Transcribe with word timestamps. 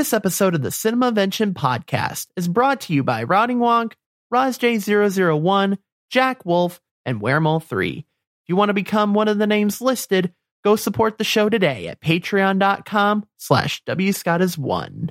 This 0.00 0.14
episode 0.14 0.54
of 0.54 0.62
the 0.62 0.70
Cinemavention 0.70 1.52
podcast 1.52 2.28
is 2.34 2.48
brought 2.48 2.80
to 2.80 2.94
you 2.94 3.04
by 3.04 3.24
Rotting 3.24 3.58
Wonk, 3.58 3.92
RozJ001, 4.32 5.76
Jack 6.08 6.46
Wolf, 6.46 6.80
and 7.04 7.20
Weremole3. 7.20 7.98
If 7.98 8.04
you 8.46 8.56
want 8.56 8.70
to 8.70 8.74
become 8.74 9.12
one 9.12 9.28
of 9.28 9.36
the 9.36 9.46
names 9.46 9.82
listed, 9.82 10.32
go 10.64 10.74
support 10.74 11.18
the 11.18 11.24
show 11.24 11.50
today 11.50 11.86
at 11.86 12.00
patreon.com 12.00 13.26
slash 13.36 13.84
wscottis1. 13.84 15.10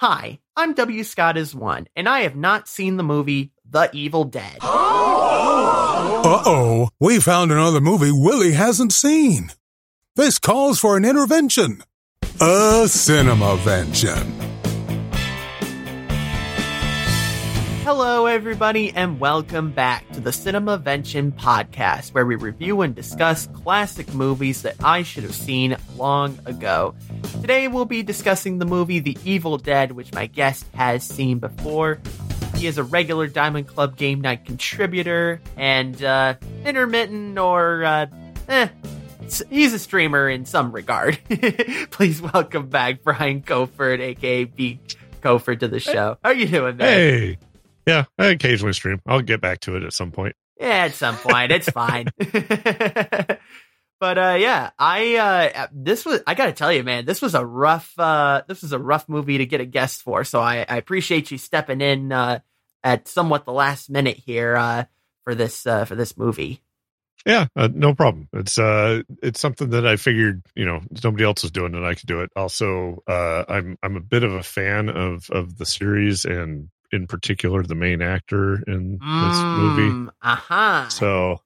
Hi, 0.00 0.40
I'm 0.56 0.74
W. 0.74 1.04
Scott 1.04 1.36
is 1.36 1.54
one, 1.54 1.86
and 1.94 2.08
I 2.08 2.22
have 2.22 2.34
not 2.34 2.66
seen 2.66 2.96
the 2.96 3.04
movie 3.04 3.52
The 3.70 3.88
Evil 3.92 4.24
Dead. 4.24 4.58
Uh 4.62 4.66
oh, 6.44 6.88
we 6.98 7.20
found 7.20 7.52
another 7.52 7.80
movie 7.80 8.10
Willie 8.10 8.54
hasn't 8.54 8.92
seen. 8.92 9.52
This 10.16 10.40
calls 10.40 10.80
for 10.80 10.96
an 10.96 11.04
intervention. 11.04 11.84
A 12.40 12.84
cinemavention. 12.84 14.24
Hello, 17.82 18.26
everybody, 18.26 18.92
and 18.92 19.18
welcome 19.18 19.72
back 19.72 20.08
to 20.12 20.20
the 20.20 20.30
Cinema 20.30 20.78
Cinemavention 20.78 21.32
podcast, 21.32 22.14
where 22.14 22.24
we 22.24 22.36
review 22.36 22.82
and 22.82 22.94
discuss 22.94 23.48
classic 23.48 24.14
movies 24.14 24.62
that 24.62 24.76
I 24.84 25.02
should 25.02 25.24
have 25.24 25.34
seen 25.34 25.76
long 25.96 26.38
ago. 26.46 26.94
Today, 27.40 27.66
we'll 27.66 27.86
be 27.86 28.04
discussing 28.04 28.60
the 28.60 28.66
movie 28.66 29.00
The 29.00 29.18
Evil 29.24 29.58
Dead, 29.58 29.90
which 29.90 30.12
my 30.12 30.26
guest 30.26 30.64
has 30.74 31.02
seen 31.02 31.40
before. 31.40 31.98
He 32.54 32.68
is 32.68 32.78
a 32.78 32.84
regular 32.84 33.26
Diamond 33.26 33.66
Club 33.66 33.96
Game 33.96 34.20
Night 34.20 34.44
contributor 34.44 35.40
and 35.56 36.00
uh, 36.04 36.34
intermittent 36.64 37.36
or, 37.36 37.82
uh, 37.82 38.06
eh, 38.48 38.68
he's 39.50 39.72
a 39.72 39.78
streamer 39.78 40.28
in 40.28 40.44
some 40.44 40.72
regard. 40.72 41.18
Please 41.90 42.20
welcome 42.20 42.68
back 42.68 43.02
Brian 43.02 43.42
Coford, 43.42 44.00
aka 44.00 44.44
B. 44.44 44.80
Coford, 45.20 45.60
to 45.60 45.68
the 45.68 45.80
show. 45.80 46.18
How 46.22 46.30
are 46.30 46.34
you 46.34 46.46
doing, 46.46 46.76
man? 46.76 46.88
Hey. 46.88 47.38
Yeah, 47.88 48.04
I 48.18 48.26
occasionally 48.26 48.74
stream. 48.74 49.00
I'll 49.06 49.22
get 49.22 49.40
back 49.40 49.60
to 49.60 49.76
it 49.76 49.82
at 49.82 49.94
some 49.94 50.12
point. 50.12 50.36
Yeah, 50.60 50.84
at 50.84 50.94
some 50.94 51.16
point. 51.16 51.52
It's 51.52 51.70
fine. 51.70 52.08
but 54.00 54.18
uh 54.18 54.36
yeah, 54.38 54.72
I 54.78 55.16
uh 55.16 55.68
this 55.72 56.04
was 56.04 56.20
I 56.26 56.34
gotta 56.34 56.52
tell 56.52 56.70
you, 56.70 56.84
man, 56.84 57.06
this 57.06 57.22
was 57.22 57.34
a 57.34 57.42
rough 57.42 57.98
uh 57.98 58.42
this 58.46 58.60
was 58.60 58.72
a 58.72 58.78
rough 58.78 59.08
movie 59.08 59.38
to 59.38 59.46
get 59.46 59.62
a 59.62 59.64
guest 59.64 60.02
for. 60.02 60.22
So 60.24 60.38
I, 60.38 60.66
I 60.68 60.76
appreciate 60.76 61.30
you 61.30 61.38
stepping 61.38 61.80
in 61.80 62.12
uh 62.12 62.40
at 62.84 63.08
somewhat 63.08 63.46
the 63.46 63.52
last 63.52 63.88
minute 63.88 64.18
here 64.18 64.54
uh 64.54 64.84
for 65.24 65.34
this 65.34 65.66
uh 65.66 65.86
for 65.86 65.94
this 65.94 66.14
movie. 66.14 66.60
Yeah, 67.26 67.46
uh, 67.56 67.68
no 67.72 67.94
problem. 67.94 68.28
It's 68.32 68.58
uh 68.58 69.02
it's 69.22 69.40
something 69.40 69.70
that 69.70 69.86
I 69.86 69.96
figured, 69.96 70.42
you 70.54 70.64
know, 70.64 70.80
nobody 71.04 71.24
else 71.24 71.44
is 71.44 71.50
doing 71.50 71.74
it, 71.74 71.82
I 71.82 71.94
could 71.94 72.06
do 72.06 72.20
it. 72.20 72.30
Also, 72.36 73.02
uh 73.06 73.44
I'm 73.48 73.76
I'm 73.82 73.96
a 73.96 74.00
bit 74.00 74.22
of 74.22 74.32
a 74.32 74.42
fan 74.42 74.88
of 74.88 75.28
of 75.30 75.58
the 75.58 75.66
series 75.66 76.24
and 76.24 76.68
in 76.92 77.06
particular 77.06 77.62
the 77.62 77.74
main 77.74 78.00
actor 78.00 78.62
in 78.66 78.98
this 78.98 79.42
movie. 79.42 80.10
Uh-huh. 80.22 80.88
So, 80.88 81.40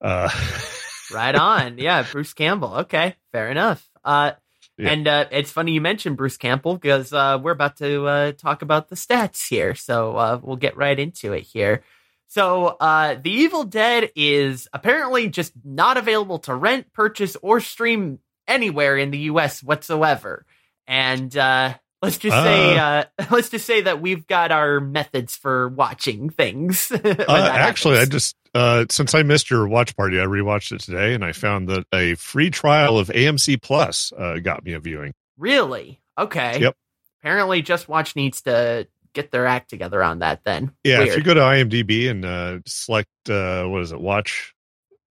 uh 0.00 0.28
right 1.12 1.34
on. 1.34 1.78
Yeah, 1.78 2.04
Bruce 2.10 2.34
Campbell. 2.34 2.74
Okay, 2.78 3.14
fair 3.32 3.50
enough. 3.50 3.88
Uh 4.04 4.32
Yeah. 4.78 4.90
And 4.92 5.08
uh, 5.08 5.24
it's 5.32 5.50
funny 5.50 5.72
you 5.72 5.80
mentioned 5.80 6.16
Bruce 6.16 6.36
Campbell 6.36 6.76
because 6.78 7.12
uh, 7.12 7.38
we're 7.42 7.50
about 7.52 7.76
to 7.78 8.06
uh, 8.06 8.32
talk 8.32 8.62
about 8.62 8.88
the 8.88 8.94
stats 8.94 9.48
here. 9.48 9.74
So 9.74 10.16
uh, 10.16 10.38
we'll 10.40 10.56
get 10.56 10.76
right 10.76 10.98
into 10.98 11.32
it 11.32 11.42
here. 11.42 11.82
So 12.28 12.66
uh, 12.66 13.16
The 13.22 13.30
Evil 13.30 13.64
Dead 13.64 14.10
is 14.14 14.68
apparently 14.72 15.28
just 15.28 15.52
not 15.64 15.96
available 15.96 16.38
to 16.40 16.54
rent, 16.54 16.92
purchase, 16.92 17.36
or 17.42 17.60
stream 17.60 18.18
anywhere 18.46 18.96
in 18.96 19.10
the 19.10 19.18
U.S. 19.18 19.62
whatsoever. 19.62 20.44
And 20.86 21.34
uh, 21.36 21.74
let's 22.02 22.18
just 22.18 22.36
say 22.36 22.78
uh, 22.78 23.04
let's 23.30 23.48
just 23.48 23.66
say 23.66 23.82
that 23.82 24.00
we've 24.00 24.26
got 24.26 24.52
our 24.52 24.80
methods 24.80 25.36
for 25.36 25.68
watching 25.68 26.30
things. 26.30 26.92
Uh, 27.28 27.50
actually, 27.52 27.98
I 27.98 28.04
just 28.04 28.36
uh, 28.54 28.84
since 28.90 29.14
I 29.14 29.22
missed 29.22 29.50
your 29.50 29.68
watch 29.68 29.96
party, 29.96 30.20
I 30.20 30.24
rewatched 30.24 30.72
it 30.72 30.80
today, 30.80 31.14
and 31.14 31.24
I 31.24 31.32
found 31.32 31.68
that 31.68 31.84
a 31.92 32.14
free 32.14 32.50
trial 32.50 32.98
of 32.98 33.08
AMC 33.08 33.60
Plus 33.60 34.12
uh, 34.16 34.38
got 34.38 34.64
me 34.64 34.72
a 34.72 34.80
viewing. 34.80 35.12
Really? 35.36 36.00
Okay. 36.16 36.60
Yep. 36.60 36.74
Apparently, 37.20 37.62
JustWatch 37.62 38.16
needs 38.16 38.42
to 38.42 38.86
get 39.22 39.30
their 39.30 39.46
act 39.46 39.70
together 39.70 40.02
on 40.02 40.20
that. 40.20 40.44
Then. 40.44 40.72
Yeah, 40.84 40.98
Weird. 40.98 41.08
if 41.10 41.16
you 41.18 41.22
go 41.22 41.34
to 41.34 41.40
IMDb 41.40 42.08
and 42.10 42.24
uh, 42.24 42.58
select 42.66 43.08
uh, 43.28 43.64
what 43.64 43.82
is 43.82 43.92
it, 43.92 44.00
watch, 44.00 44.54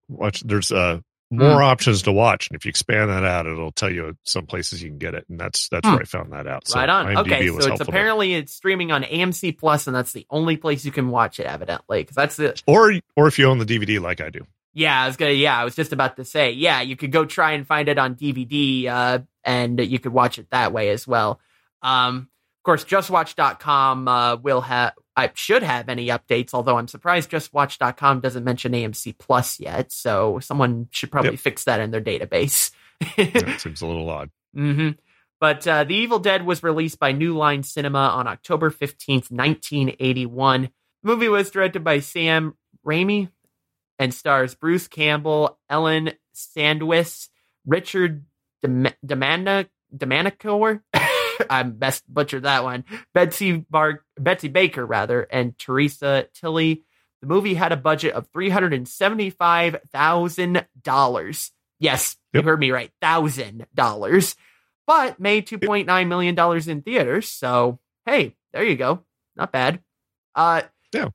watch. 0.09 0.41
There's 0.41 0.71
uh, 0.71 0.99
more 1.33 1.57
Hmm. 1.57 1.63
options 1.63 2.01
to 2.01 2.11
watch, 2.11 2.49
and 2.49 2.57
if 2.57 2.65
you 2.65 2.69
expand 2.69 3.09
that 3.09 3.23
out, 3.23 3.45
it'll 3.47 3.71
tell 3.71 3.89
you 3.91 4.17
some 4.25 4.45
places 4.45 4.83
you 4.83 4.89
can 4.89 4.97
get 4.97 5.13
it, 5.13 5.25
and 5.29 5.39
that's 5.39 5.69
that's 5.69 5.87
Hmm. 5.87 5.93
where 5.93 6.01
I 6.01 6.05
found 6.05 6.33
that 6.33 6.45
out. 6.47 6.67
So 6.67 6.79
right 6.79 6.89
on. 6.89 7.05
IMDb 7.05 7.17
okay, 7.21 7.47
so 7.47 7.55
it's 7.57 7.65
helpful 7.67 7.87
apparently 7.89 8.33
it's 8.33 8.53
streaming 8.53 8.91
on 8.91 9.03
AMC 9.03 9.57
Plus, 9.57 9.87
and 9.87 9.95
that's 9.95 10.11
the 10.11 10.25
only 10.29 10.57
place 10.57 10.83
you 10.83 10.91
can 10.91 11.09
watch 11.09 11.39
it. 11.39 11.45
Evidently, 11.45 12.01
because 12.01 12.15
that's 12.15 12.35
the 12.35 12.61
or 12.67 12.93
or 13.15 13.27
if 13.27 13.39
you 13.39 13.45
own 13.45 13.59
the 13.59 13.65
DVD 13.65 14.01
like 14.01 14.19
I 14.19 14.29
do. 14.29 14.45
yeah. 14.73 15.03
I 15.03 15.07
was 15.07 15.15
gonna 15.17 15.31
yeah. 15.31 15.57
I 15.57 15.63
was 15.63 15.75
just 15.75 15.93
about 15.93 16.17
to 16.17 16.25
say 16.25 16.51
yeah. 16.51 16.81
You 16.81 16.95
could 16.97 17.11
go 17.13 17.23
try 17.25 17.53
and 17.53 17.65
find 17.65 17.87
it 17.87 17.97
on 17.97 18.15
DVD, 18.15 18.87
uh, 18.87 19.19
and 19.45 19.79
you 19.79 19.99
could 19.99 20.11
watch 20.13 20.37
it 20.37 20.49
that 20.51 20.73
way 20.73 20.89
as 20.89 21.07
well. 21.07 21.39
Um, 21.81 22.27
of 22.61 22.63
course, 22.63 22.85
JustWatch.com 22.85 24.07
uh, 24.07 24.35
will 24.35 24.61
have. 24.61 24.93
I 25.15 25.31
should 25.33 25.63
have 25.63 25.89
any 25.89 26.07
updates, 26.07 26.53
although 26.53 26.77
I'm 26.77 26.87
surprised 26.87 27.31
JustWatch.com 27.31 28.19
doesn't 28.21 28.43
mention 28.43 28.71
AMC 28.73 29.17
Plus 29.17 29.59
yet. 29.59 29.91
So 29.91 30.39
someone 30.39 30.87
should 30.91 31.11
probably 31.11 31.31
Yep. 31.31 31.39
fix 31.39 31.63
that 31.65 31.79
in 31.79 31.91
their 31.91 32.01
database. 32.01 32.71
That 33.17 33.55
seems 33.59 33.81
a 33.81 33.87
little 33.87 34.09
odd. 34.09 34.29
hmm 34.53 34.89
But 35.39 35.67
uh, 35.67 35.83
The 35.85 35.95
Evil 35.95 36.19
Dead 36.19 36.45
was 36.45 36.61
released 36.63 36.99
by 36.99 37.11
New 37.11 37.35
Line 37.35 37.63
Cinema 37.63 37.97
on 38.09 38.27
October 38.27 38.69
15th, 38.69 39.31
1981. 39.31 40.61
The 40.63 40.69
movie 41.03 41.29
was 41.29 41.49
directed 41.51 41.83
by 41.83 41.99
Sam 41.99 42.55
Raimi 42.85 43.29
and 43.99 44.13
stars 44.13 44.53
Bruce 44.55 44.87
Campbell, 44.87 45.59
Ellen 45.69 46.11
Sandweiss, 46.35 47.29
Richard 47.65 48.23
Dem- 48.63 48.87
Demana- 49.05 49.67
Demanicore. 49.95 50.81
I 51.49 51.63
best 51.63 52.03
butchered 52.11 52.43
that 52.43 52.63
one. 52.63 52.85
Betsy 53.13 53.53
Bar- 53.69 54.03
Betsy 54.19 54.47
Baker, 54.47 54.85
rather, 54.85 55.21
and 55.23 55.57
Theresa 55.57 56.27
Tilly. 56.33 56.83
The 57.21 57.27
movie 57.27 57.53
had 57.53 57.71
a 57.71 57.77
budget 57.77 58.13
of 58.13 58.27
three 58.33 58.49
hundred 58.49 58.73
and 58.73 58.87
seventy-five 58.87 59.77
thousand 59.91 60.65
dollars. 60.81 61.51
Yes, 61.79 62.17
Yep. 62.33 62.43
you 62.43 62.49
heard 62.49 62.59
me 62.59 62.71
right, 62.71 62.91
thousand 63.01 63.65
dollars. 63.75 64.35
But 64.87 65.19
made 65.19 65.47
two 65.47 65.59
point 65.59 65.87
nine 65.87 66.09
million 66.09 66.35
dollars 66.35 66.67
in 66.67 66.81
theaters. 66.81 67.27
So 67.29 67.79
hey, 68.05 68.35
there 68.53 68.63
you 68.63 68.75
go, 68.75 69.03
not 69.35 69.51
bad. 69.51 69.81
Uh, 70.35 70.63
Yeah. 70.93 71.09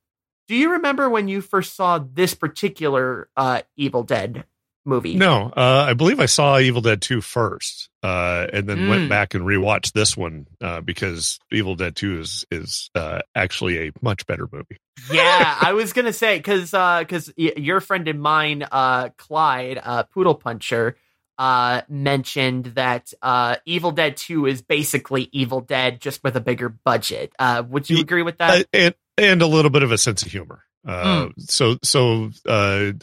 Do 0.47 0.55
you 0.55 0.71
remember 0.71 1.09
when 1.09 1.27
you 1.27 1.41
first 1.41 1.75
saw 1.75 1.99
this 1.99 2.33
particular 2.33 3.27
uh, 3.35 3.63
Evil 3.75 4.03
Dead 4.03 4.45
movie? 4.87 5.15
No, 5.15 5.51
uh, 5.55 5.85
I 5.89 5.93
believe 5.93 6.19
I 6.19 6.25
saw 6.25 6.57
Evil 6.59 6.81
Dead 6.81 7.01
2 7.01 7.21
first, 7.21 7.89
uh, 8.03 8.47
and 8.51 8.67
then 8.67 8.79
Mm. 8.79 8.89
went 8.89 9.09
back 9.09 9.33
and 9.33 9.43
rewatched 9.45 9.91
this 9.93 10.15
one 10.17 10.47
uh, 10.61 10.81
because 10.81 11.39
Evil 11.51 11.75
Dead 11.75 11.95
2 11.95 12.19
is 12.19 12.45
is 12.49 12.89
uh, 12.95 13.19
actually 13.35 13.87
a 13.87 13.91
much 14.01 14.25
better 14.25 14.47
movie. 14.51 14.77
yeah, 15.11 15.55
I 15.61 15.73
was 15.73 15.93
gonna 15.93 16.13
say 16.13 16.37
because 16.37 16.71
because 16.71 17.31
your 17.37 17.81
friend 17.81 18.07
and 18.07 18.21
mine, 18.21 18.65
uh, 18.71 19.09
Clyde, 19.17 19.79
uh, 19.83 20.03
Poodle 20.03 20.35
Puncher, 20.35 20.95
uh, 21.37 21.81
mentioned 21.87 22.65
that 22.75 23.13
uh, 23.21 23.57
Evil 23.65 23.91
Dead 23.91 24.17
Two 24.17 24.45
is 24.47 24.61
basically 24.61 25.29
Evil 25.31 25.61
Dead 25.61 26.01
just 26.01 26.23
with 26.23 26.35
a 26.35 26.41
bigger 26.41 26.69
budget. 26.69 27.31
Uh, 27.37 27.63
would 27.67 27.89
you 27.89 27.99
agree 27.99 28.23
with 28.23 28.37
that? 28.39 28.61
Uh, 28.61 28.63
and 28.73 28.95
and 29.17 29.41
a 29.41 29.47
little 29.47 29.69
bit 29.71 29.83
of 29.83 29.91
a 29.91 29.97
sense 29.97 30.23
of 30.23 30.31
humor. 30.31 30.63
Uh, 30.87 31.27
So 31.39 31.77
so 31.83 32.31
uh, 32.47 32.93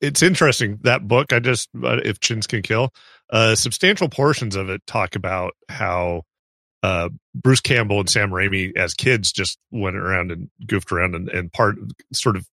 it's 0.00 0.22
interesting 0.22 0.78
that 0.82 1.06
book. 1.06 1.32
I 1.32 1.38
just 1.40 1.68
uh, 1.82 2.00
if 2.04 2.20
chins 2.20 2.46
can 2.46 2.62
kill. 2.62 2.92
Uh, 3.30 3.54
substantial 3.54 4.08
portions 4.08 4.56
of 4.56 4.70
it 4.70 4.86
talk 4.86 5.14
about 5.16 5.52
how 5.68 6.22
uh, 6.82 7.08
Bruce 7.34 7.60
Campbell 7.60 8.00
and 8.00 8.08
Sam 8.08 8.30
Raimi 8.30 8.76
as 8.76 8.94
kids 8.94 9.32
just 9.32 9.58
went 9.70 9.96
around 9.96 10.30
and 10.32 10.48
goofed 10.66 10.92
around 10.92 11.14
and, 11.14 11.28
and 11.28 11.52
part 11.52 11.76
sort 12.12 12.36
of 12.36 12.46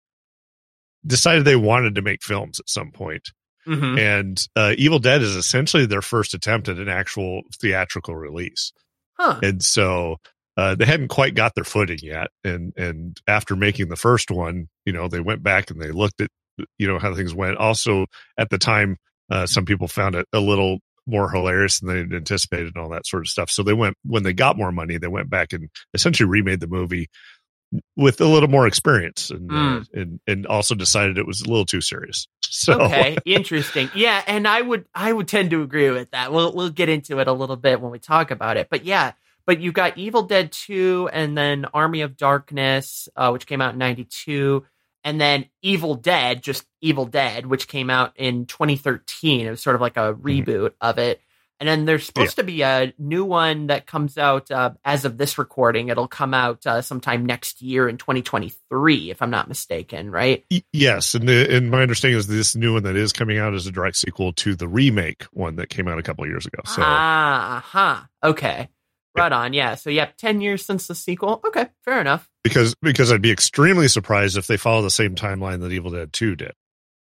decided 1.05 1.45
they 1.45 1.55
wanted 1.55 1.95
to 1.95 2.01
make 2.01 2.23
films 2.23 2.59
at 2.59 2.69
some 2.69 2.91
point. 2.91 3.29
Mhm. 3.67 3.99
And 3.99 4.47
uh, 4.55 4.73
Evil 4.77 4.99
Dead 4.99 5.21
is 5.21 5.35
essentially 5.35 5.85
their 5.85 6.01
first 6.01 6.33
attempt 6.33 6.67
at 6.69 6.77
an 6.77 6.89
actual 6.89 7.41
theatrical 7.59 8.15
release 8.15 8.71
Huh. 9.17 9.39
and 9.41 9.63
so 9.63 10.17
uh, 10.57 10.75
they 10.75 10.85
hadn't 10.85 11.07
quite 11.07 11.35
got 11.35 11.53
their 11.55 11.63
footing 11.63 11.99
yet. 12.01 12.27
And 12.43 12.73
and 12.77 13.19
after 13.27 13.55
making 13.55 13.87
the 13.89 13.95
first 13.95 14.29
one, 14.31 14.67
you 14.85 14.93
know, 14.93 15.07
they 15.07 15.19
went 15.19 15.41
back 15.43 15.69
and 15.71 15.81
they 15.81 15.91
looked 15.91 16.21
at 16.21 16.29
you 16.77 16.87
know 16.87 16.99
how 16.99 17.13
things 17.15 17.33
went. 17.33 17.57
Also, 17.57 18.05
at 18.37 18.49
the 18.49 18.57
time, 18.57 18.97
uh, 19.29 19.45
some 19.45 19.65
people 19.65 19.87
found 19.87 20.15
it 20.15 20.25
a 20.33 20.39
little 20.39 20.79
more 21.07 21.29
hilarious 21.29 21.79
than 21.79 21.89
they 21.93 21.99
had 21.99 22.13
anticipated 22.13 22.73
and 22.75 22.83
all 22.83 22.89
that 22.89 23.05
sort 23.05 23.23
of 23.23 23.27
stuff. 23.27 23.49
So 23.49 23.61
they 23.63 23.73
went 23.73 23.95
when 24.03 24.23
they 24.23 24.33
got 24.33 24.57
more 24.57 24.71
money, 24.71 24.97
they 24.97 25.07
went 25.07 25.29
back 25.29 25.53
and 25.53 25.69
essentially 25.93 26.27
remade 26.29 26.59
the 26.61 26.67
movie 26.67 27.07
with 27.97 28.21
a 28.21 28.25
little 28.25 28.47
more 28.49 28.67
experience 28.67 29.29
and, 29.31 29.51
uh, 29.51 29.53
Mm. 29.53 29.85
and 29.93 30.19
and 30.27 30.45
also 30.47 30.75
decided 30.75 31.17
it 31.17 31.27
was 31.27 31.41
a 31.41 31.49
little 31.49 31.65
too 31.65 31.81
serious. 31.81 32.27
So 32.47 32.79
okay 32.83 33.17
interesting 33.25 33.89
yeah 33.95 34.23
and 34.27 34.47
i 34.47 34.61
would 34.61 34.85
i 34.95 35.11
would 35.11 35.27
tend 35.27 35.49
to 35.49 35.61
agree 35.61 35.89
with 35.89 36.11
that 36.11 36.31
we'll 36.31 36.53
we'll 36.53 36.69
get 36.69 36.87
into 36.87 37.19
it 37.19 37.27
a 37.27 37.33
little 37.33 37.57
bit 37.57 37.81
when 37.81 37.91
we 37.91 37.99
talk 37.99 38.31
about 38.31 38.55
it 38.55 38.67
but 38.69 38.85
yeah 38.85 39.11
but 39.45 39.59
you 39.59 39.73
got 39.73 39.97
evil 39.97 40.21
dead 40.21 40.53
2 40.53 41.09
and 41.11 41.37
then 41.37 41.65
army 41.73 42.01
of 42.01 42.15
darkness 42.15 43.09
uh, 43.17 43.29
which 43.31 43.45
came 43.45 43.59
out 43.61 43.73
in 43.73 43.79
92 43.79 44.63
and 45.05 45.21
then 45.21 45.45
evil 45.61 45.95
dead 45.95 46.41
just 46.43 46.65
evil 46.81 47.05
dead 47.05 47.45
which 47.45 47.69
came 47.69 47.89
out 47.89 48.11
in 48.17 48.45
2013 48.45 49.45
it 49.45 49.49
was 49.51 49.61
sort 49.61 49.75
of 49.75 49.81
like 49.81 49.95
a 49.95 50.13
reboot 50.13 50.71
of 50.81 50.97
it. 50.97 51.21
And 51.57 51.69
then 51.69 51.85
there's 51.85 52.05
supposed 52.05 52.35
to 52.35 52.43
be 52.43 52.63
a 52.63 52.93
new 52.99 53.23
one 53.23 53.67
that 53.67 53.87
comes 53.87 54.17
out 54.17 54.51
uh, 54.51 54.71
as 54.83 55.05
of 55.05 55.17
this 55.17 55.37
recording. 55.37 55.87
It'll 55.87 56.05
come 56.05 56.33
out 56.33 56.67
uh, 56.67 56.81
sometime 56.81 57.25
next 57.25 57.61
year 57.61 57.87
in 57.87 57.97
2023 57.97 59.09
if 59.09 59.21
i'm 59.21 59.29
not 59.29 59.47
mistaken 59.47 60.11
right? 60.11 60.43
Yes, 60.73 61.15
and 61.15 61.29
the, 61.29 61.55
and 61.55 61.71
my 61.71 61.81
understanding 61.81 62.17
is 62.19 62.27
this 62.27 62.57
new 62.57 62.73
one 62.73 62.83
that 62.83 62.97
is 62.97 63.13
coming 63.13 63.37
out 63.37 63.53
is 63.53 63.67
a 63.67 63.71
direct 63.71 63.95
sequel 63.95 64.33
to 64.33 64.53
the 64.55 64.67
remake 64.67 65.23
one 65.31 65.55
that 65.55 65.69
came 65.69 65.87
out 65.87 65.97
a 65.97 66.03
couple 66.03 66.25
of 66.25 66.29
years 66.29 66.45
ago. 66.45 66.59
So 66.65 66.81
ah, 66.83 67.63
huh. 67.65 68.01
Okay. 68.21 68.67
Right 69.17 69.31
on. 69.31 69.53
Yeah. 69.53 69.75
So, 69.75 69.89
yeah, 69.89 70.09
10 70.17 70.41
years 70.41 70.65
since 70.65 70.87
the 70.87 70.95
sequel. 70.95 71.41
Okay. 71.47 71.67
Fair 71.83 72.01
enough. 72.01 72.29
because 72.43 72.75
because 72.81 73.11
I'd 73.11 73.21
be 73.21 73.31
extremely 73.31 73.87
surprised 73.87 74.37
if 74.37 74.47
they 74.47 74.57
follow 74.57 74.81
the 74.81 74.89
same 74.91 75.15
timeline 75.15 75.61
that 75.61 75.71
Evil 75.71 75.91
Dead 75.91 76.11
Two 76.13 76.35
did 76.35 76.53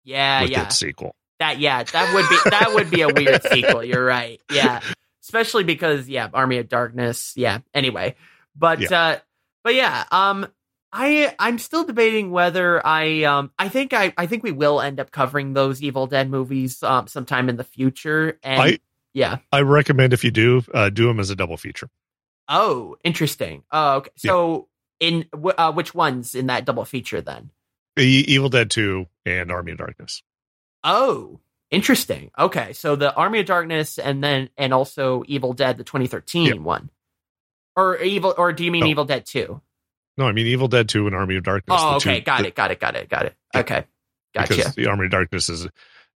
Yeah. 0.04 0.42
yeah. 0.42 0.68
sequel. 0.68 1.14
That, 1.38 1.58
yeah, 1.58 1.82
that 1.84 2.14
would 2.14 2.28
be, 2.28 2.50
that 2.50 2.74
would 2.74 2.90
be 2.90 3.00
a 3.02 3.08
weird 3.08 3.42
sequel. 3.50 3.82
You're 3.82 4.04
right. 4.04 4.40
Yeah. 4.52 4.80
Especially 5.22 5.64
because, 5.64 6.08
yeah, 6.08 6.28
Army 6.34 6.58
of 6.58 6.68
Darkness. 6.68 7.32
Yeah. 7.36 7.60
Anyway. 7.72 8.16
But, 8.56 8.90
uh, 8.92 9.18
but 9.64 9.74
yeah, 9.74 10.04
um, 10.10 10.46
I 10.92 11.32
I'm 11.38 11.58
still 11.60 11.84
debating 11.84 12.32
whether 12.32 12.84
I 12.84 13.22
um 13.22 13.52
I 13.56 13.68
think 13.68 13.92
I 13.92 14.12
I 14.18 14.26
think 14.26 14.42
we 14.42 14.50
will 14.50 14.80
end 14.80 14.98
up 14.98 15.12
covering 15.12 15.52
those 15.52 15.80
Evil 15.84 16.08
Dead 16.08 16.28
movies 16.28 16.82
um 16.82 17.06
sometime 17.06 17.48
in 17.48 17.54
the 17.56 17.62
future 17.62 18.40
and 18.42 18.60
I- 18.60 18.78
yeah 19.14 19.38
I 19.52 19.60
recommend 19.62 20.12
if 20.12 20.24
you 20.24 20.30
do, 20.30 20.62
uh, 20.74 20.90
do 20.90 21.06
them 21.06 21.20
as 21.20 21.30
a 21.30 21.36
double 21.36 21.56
feature. 21.56 21.88
oh 22.48 22.96
interesting 23.04 23.62
oh 23.72 23.96
okay 23.96 24.10
so 24.16 24.68
in 25.00 25.26
wh- 25.34 25.54
uh, 25.58 25.72
which 25.72 25.94
ones 25.94 26.34
in 26.34 26.46
that 26.46 26.64
double 26.64 26.84
feature 26.84 27.20
then 27.20 27.50
E- 27.98 28.24
Evil 28.28 28.48
Dead 28.48 28.70
Two 28.70 29.06
and 29.26 29.50
Army 29.50 29.72
of 29.72 29.78
Darkness. 29.78 30.22
Oh, 30.84 31.40
interesting. 31.70 32.30
Okay, 32.38 32.72
so 32.72 32.96
the 32.96 33.12
Army 33.14 33.40
of 33.40 33.46
Darkness 33.46 33.98
and 33.98 34.22
then 34.24 34.48
and 34.56 34.72
also 34.72 35.22
Evil 35.26 35.52
Dead, 35.52 35.76
the 35.76 35.84
2013 35.84 36.46
Yeah. 36.46 36.52
one, 36.54 36.88
or 37.76 37.98
evil, 37.98 38.32
or 38.38 38.52
do 38.52 38.64
you 38.64 38.70
mean 38.70 38.82
No. 38.84 38.86
Evil 38.90 39.04
Dead 39.04 39.26
Two? 39.26 39.60
No, 40.16 40.26
I 40.26 40.32
mean 40.32 40.46
Evil 40.46 40.68
Dead 40.68 40.88
Two 40.88 41.06
and 41.06 41.14
Army 41.16 41.36
of 41.36 41.42
Darkness. 41.42 41.78
Oh, 41.82 41.96
okay, 41.96 42.20
two- 42.20 42.24
got 42.24 42.42
the- 42.42 42.48
it, 42.48 42.54
got 42.54 42.70
it, 42.70 42.80
got 42.80 42.94
it, 42.96 43.08
got 43.08 43.26
it, 43.26 43.34
Yeah. 43.54 43.60
Okay, 43.60 43.84
gotcha. 44.34 44.54
Because 44.56 44.74
the 44.76 44.86
Army 44.86 45.06
of 45.06 45.10
Darkness 45.10 45.48
is 45.48 45.66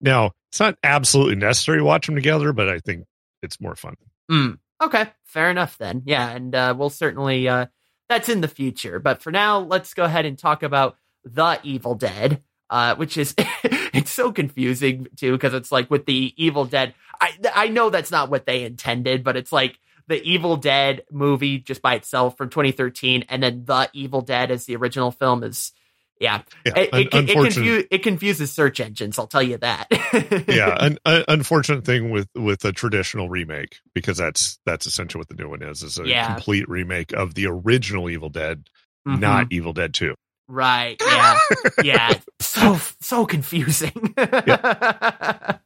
now 0.04 0.32
it's 0.50 0.60
not 0.60 0.78
absolutely 0.84 1.34
necessary 1.34 1.78
to 1.78 1.84
watch 1.84 2.06
them 2.06 2.14
together, 2.14 2.52
but 2.52 2.68
I 2.68 2.78
think 2.78 3.06
it's 3.42 3.60
more 3.60 3.74
fun. 3.74 3.96
Mm, 4.30 4.58
okay, 4.80 5.06
fair 5.24 5.50
enough 5.50 5.76
then. 5.78 6.02
Yeah, 6.06 6.30
and 6.30 6.54
uh, 6.54 6.74
we'll 6.76 6.90
certainly 6.90 7.48
uh, 7.48 7.66
that's 8.08 8.28
in 8.28 8.40
the 8.40 8.48
future. 8.48 9.00
But 9.00 9.22
for 9.22 9.32
now, 9.32 9.58
let's 9.58 9.94
go 9.94 10.04
ahead 10.04 10.26
and 10.26 10.38
talk 10.38 10.62
about 10.62 10.96
the 11.24 11.58
Evil 11.62 11.94
Dead, 11.94 12.42
uh, 12.70 12.94
which 12.94 13.16
is 13.16 13.34
it's 13.64 14.12
so 14.12 14.30
confusing 14.30 15.08
too 15.16 15.32
because 15.32 15.54
it's 15.54 15.72
like 15.72 15.90
with 15.90 16.06
the 16.06 16.32
Evil 16.36 16.66
Dead. 16.66 16.94
I 17.20 17.32
I 17.54 17.68
know 17.68 17.90
that's 17.90 18.10
not 18.10 18.30
what 18.30 18.46
they 18.46 18.62
intended, 18.62 19.24
but 19.24 19.36
it's 19.36 19.52
like 19.52 19.78
the 20.06 20.22
Evil 20.22 20.56
Dead 20.56 21.02
movie 21.10 21.58
just 21.58 21.82
by 21.82 21.94
itself 21.94 22.36
from 22.36 22.50
2013, 22.50 23.24
and 23.28 23.42
then 23.42 23.64
the 23.64 23.90
Evil 23.92 24.20
Dead 24.20 24.50
as 24.50 24.66
the 24.66 24.76
original 24.76 25.10
film 25.10 25.42
is. 25.42 25.72
Yeah, 26.20 26.42
Yeah, 26.64 26.72
it, 26.76 26.88
it, 26.92 27.14
it, 27.14 27.34
confu- 27.34 27.84
it 27.90 28.02
confuses 28.04 28.52
search 28.52 28.78
engines. 28.80 29.18
I'll 29.18 29.26
tell 29.26 29.42
you 29.42 29.58
that. 29.58 29.86
yeah, 30.48 30.76
an, 30.78 30.96
an 31.04 31.24
unfortunate 31.28 31.84
thing 31.84 32.10
with 32.10 32.28
with 32.36 32.64
a 32.64 32.72
traditional 32.72 33.28
remake 33.28 33.78
because 33.94 34.16
that's 34.16 34.58
that's 34.64 34.86
essentially 34.86 35.18
what 35.20 35.28
the 35.28 35.34
new 35.34 35.48
one 35.48 35.62
is 35.62 35.82
is 35.82 35.98
a 35.98 36.06
Yeah. 36.06 36.32
complete 36.34 36.68
remake 36.68 37.12
of 37.12 37.34
the 37.34 37.46
original 37.48 38.08
Evil 38.08 38.28
Dead, 38.30 38.68
Mhm. 39.06 39.18
not 39.20 39.48
Evil 39.50 39.72
Dead 39.72 39.92
Two. 39.92 40.14
Right. 40.46 41.00
Yeah. 41.04 41.38
yeah. 41.82 42.14
So 42.40 42.78
so 43.00 43.26
confusing. 43.26 44.14
but 44.16 45.60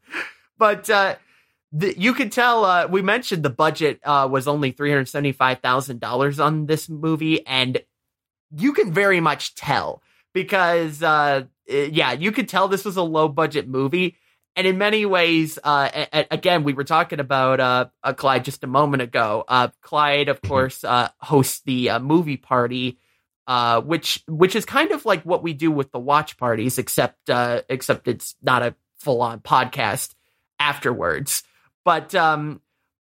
uh 0.90 1.16
the, 1.72 1.98
you 1.98 2.14
could 2.14 2.32
tell 2.32 2.64
uh 2.64 2.86
we 2.86 3.02
mentioned 3.02 3.42
the 3.42 3.50
budget 3.50 4.00
uh 4.04 4.26
was 4.30 4.48
only 4.48 4.72
$375,000 4.72 6.44
on 6.44 6.66
this 6.66 6.88
movie 6.88 7.46
and 7.46 7.82
you 8.56 8.72
can 8.72 8.92
very 8.92 9.20
much 9.20 9.54
tell 9.54 10.02
because 10.42 11.02
uh 11.02 11.44
eh, 11.68 11.88
yeah, 11.92 12.12
you 12.12 12.32
could 12.32 12.48
tell 12.48 12.68
this 12.68 12.84
was 12.84 12.96
a 12.96 13.02
low 13.02 13.28
budget 13.28 13.66
movie 13.68 14.16
and 14.56 14.66
in 14.66 14.78
many 14.78 15.04
ways 15.06 15.58
uh 15.64 15.88
a- 15.92 16.08
a- 16.20 16.26
again 16.30 16.64
we 16.64 16.72
were 16.72 16.84
talking 16.84 17.20
about 17.20 17.60
uh, 17.60 17.86
uh 18.04 18.12
Clyde 18.12 18.44
just 18.44 18.62
a 18.64 18.66
moment 18.68 19.02
ago. 19.02 19.44
Uh 19.48 19.68
Clyde 19.82 20.28
of 20.28 20.40
Mhm. 20.42 20.48
course 20.48 20.84
uh 20.84 21.08
hosts 21.20 21.60
the 21.66 21.90
uh, 21.90 21.98
movie 21.98 22.36
party 22.36 22.98
uh, 23.46 23.80
which 23.80 24.22
which 24.28 24.54
is 24.54 24.66
kind 24.66 24.90
of 24.92 25.06
like 25.06 25.22
what 25.24 25.42
we 25.42 25.54
do 25.54 25.70
with 25.70 25.90
the 25.90 25.98
watch 25.98 26.36
parties, 26.36 26.76
except 26.78 27.30
uh, 27.30 27.62
except 27.70 28.06
it's 28.06 28.36
not 28.42 28.62
a 28.62 28.74
full 28.98 29.22
on 29.22 29.40
podcast 29.40 30.12
afterwards. 30.60 31.42
But 31.82 32.14
um, 32.14 32.60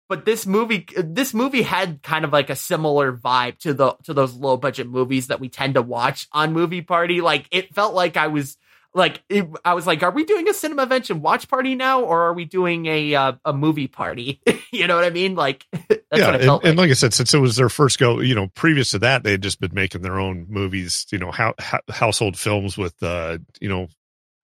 but 0.08 0.24
this 0.24 0.46
movie 0.46 0.86
this 0.96 1.34
movie 1.34 1.62
had 1.62 2.02
kind 2.02 2.24
of 2.24 2.32
like 2.32 2.50
a 2.50 2.56
similar 2.56 3.12
vibe 3.16 3.58
to 3.58 3.74
the 3.74 3.92
to 4.04 4.14
those 4.14 4.34
low 4.34 4.56
budget 4.56 4.88
movies 4.88 5.28
that 5.28 5.40
we 5.40 5.48
tend 5.48 5.74
to 5.74 5.82
watch 5.82 6.26
on 6.32 6.52
movie 6.52 6.82
party. 6.82 7.20
Like 7.20 7.46
it 7.50 7.74
felt 7.74 7.94
like 7.94 8.16
I 8.16 8.28
was 8.28 8.56
like 8.94 9.22
it, 9.28 9.46
I 9.64 9.74
was 9.74 9.86
like, 9.86 10.02
are 10.02 10.10
we 10.10 10.24
doing 10.24 10.48
a 10.48 10.54
cinema 10.54 10.86
vention 10.86 11.20
watch 11.20 11.48
party 11.48 11.74
now, 11.74 12.00
or 12.02 12.22
are 12.22 12.32
we 12.32 12.46
doing 12.46 12.86
a 12.86 13.14
uh, 13.14 13.32
a 13.44 13.52
movie 13.52 13.88
party? 13.88 14.40
you 14.72 14.86
know 14.86 14.96
what 14.96 15.04
I 15.04 15.10
mean? 15.10 15.34
Like 15.34 15.66
that's 15.72 16.00
yeah, 16.14 16.26
what 16.26 16.34
it 16.36 16.40
and, 16.40 16.44
felt 16.44 16.64
and 16.64 16.78
like. 16.78 16.84
like 16.84 16.90
I 16.90 16.94
said, 16.94 17.12
since 17.12 17.34
it 17.34 17.38
was 17.38 17.56
their 17.56 17.68
first 17.68 17.98
go, 17.98 18.20
you 18.20 18.34
know, 18.34 18.46
previous 18.54 18.92
to 18.92 18.98
that, 19.00 19.22
they 19.22 19.32
had 19.32 19.42
just 19.42 19.60
been 19.60 19.74
making 19.74 20.02
their 20.02 20.18
own 20.18 20.46
movies, 20.48 21.04
you 21.10 21.18
know, 21.18 21.30
how, 21.30 21.52
household 21.90 22.38
films 22.38 22.78
with, 22.78 22.94
uh, 23.02 23.36
you 23.60 23.68
know, 23.68 23.88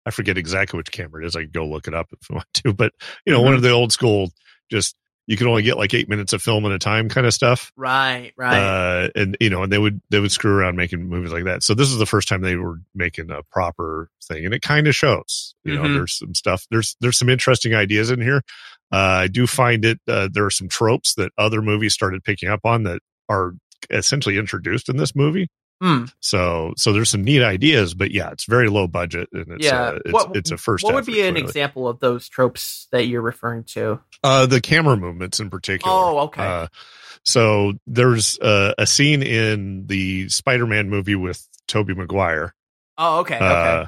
I 0.05 0.11
forget 0.11 0.37
exactly 0.37 0.76
which 0.76 0.91
camera 0.91 1.23
it 1.23 1.26
is. 1.29 1.37
I 1.37 1.43
can 1.43 1.50
go 1.53 1.64
look 1.64 1.87
it 1.88 1.94
up 1.94 2.09
if 2.12 2.31
I 2.31 2.35
want 2.35 2.49
to, 2.55 2.73
but 2.75 2.93
you 3.25 3.32
know, 3.32 3.41
one 3.41 3.53
Mhm. 3.53 3.56
of 3.56 3.62
the 3.62 3.70
old 3.70 3.93
school, 3.93 4.32
just 4.70 4.97
you 5.26 5.36
could 5.36 5.46
only 5.46 5.62
get 5.62 5.76
like 5.76 5.94
eight 5.94 6.08
minutes 6.08 6.32
of 6.32 6.42
film 6.42 6.64
at 6.66 6.72
a 6.72 6.78
time 6.78 7.08
kind 7.08 7.26
of 7.26 7.32
stuff. 7.34 7.72
Right, 7.76 8.32
right. 8.36 8.58
Uh, 8.58 9.08
and 9.14 9.36
you 9.40 9.50
know, 9.50 9.62
and 9.62 9.72
they 9.72 9.78
would 9.78 10.00
they 10.10 10.19
would 10.20 10.32
screw 10.32 10.52
around 10.56 10.76
making 10.76 11.04
movies 11.08 11.32
like 11.32 11.44
that. 11.44 11.62
So 11.62 11.74
this 11.74 11.88
is 11.90 11.98
the 11.98 12.06
first 12.06 12.28
time 12.28 12.40
they 12.42 12.56
were 12.56 12.80
making 12.94 13.30
a 13.30 13.42
proper 13.44 14.08
thing, 14.24 14.44
and 14.44 14.52
it 14.54 14.62
kind 14.62 14.86
of 14.88 14.94
shows. 14.94 15.54
You 15.64 15.74
know, 15.74 15.82
Mhm. 15.82 15.94
there's 15.94 16.19
some 16.19 16.34
stuff. 16.34 16.66
There's 16.70 16.96
there's 17.00 17.19
some 17.19 17.28
interesting 17.28 17.74
ideas 17.74 18.10
in 18.10 18.20
here. 18.20 18.42
Uh, 18.92 18.96
I 19.24 19.26
do 19.28 19.46
find 19.46 19.84
it. 19.84 20.00
Uh, 20.08 20.28
there 20.32 20.44
are 20.44 20.50
some 20.50 20.69
tropes 20.69 21.14
that 21.14 21.32
other 21.38 21.62
movies 21.62 21.94
started 21.94 22.25
picking 22.25 22.48
up 22.48 22.60
on 22.64 22.82
that 22.82 23.00
are 23.28 23.52
essentially 23.90 24.36
introduced 24.38 24.88
in 24.88 24.97
this 24.97 25.14
movie. 25.14 25.49
Hmm. 25.81 26.05
So 26.21 26.75
so 26.76 26.93
there's 26.93 27.11
some 27.11 27.25
neat 27.25 27.43
ideas, 27.43 27.95
but 27.95 28.11
yeah, 28.12 28.31
it's 28.31 28.45
very 28.45 28.69
low 28.69 28.87
budget 28.87 29.29
and 29.33 29.47
it's 29.52 29.64
Yeah. 29.64 29.83
uh, 29.83 29.99
it's, 30.05 30.12
What- 30.12 30.37
it's 30.37 30.50
a 30.52 30.57
first. 30.57 30.85
What 30.85 30.95
would 30.95 31.02
effort, 31.05 31.12
be 31.12 31.21
an 31.23 31.35
clearly. 31.35 31.41
example 31.49 31.88
of 31.88 31.99
those 32.00 32.29
tropes 32.29 32.87
that 32.93 33.07
you're 33.09 33.21
referring 33.23 33.64
to? 33.64 34.00
Uh, 34.23 34.47
the 34.47 34.61
camera 34.61 34.97
movements 34.97 35.41
in 35.41 35.50
particular. 35.50 35.93
Oh, 35.93 36.19
okay. 36.21 36.43
Uh, 36.45 36.67
so 37.25 37.73
there's 37.87 38.38
a 38.41 38.85
scene 38.87 39.23
in 39.23 39.87
the 39.87 40.29
Spider-Man 40.29 40.88
movie 40.91 41.14
with 41.17 41.47
Tobey 41.69 41.95
Maguire 41.95 42.55
Oh, 42.99 43.21
okay, 43.21 43.37
okay. 43.37 43.45
uh, 43.45 43.87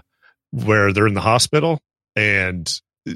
where 0.51 0.93
they're 0.93 1.07
in 1.09 1.15
the 1.15 1.21
hospital, 1.21 1.81
and 2.17 2.73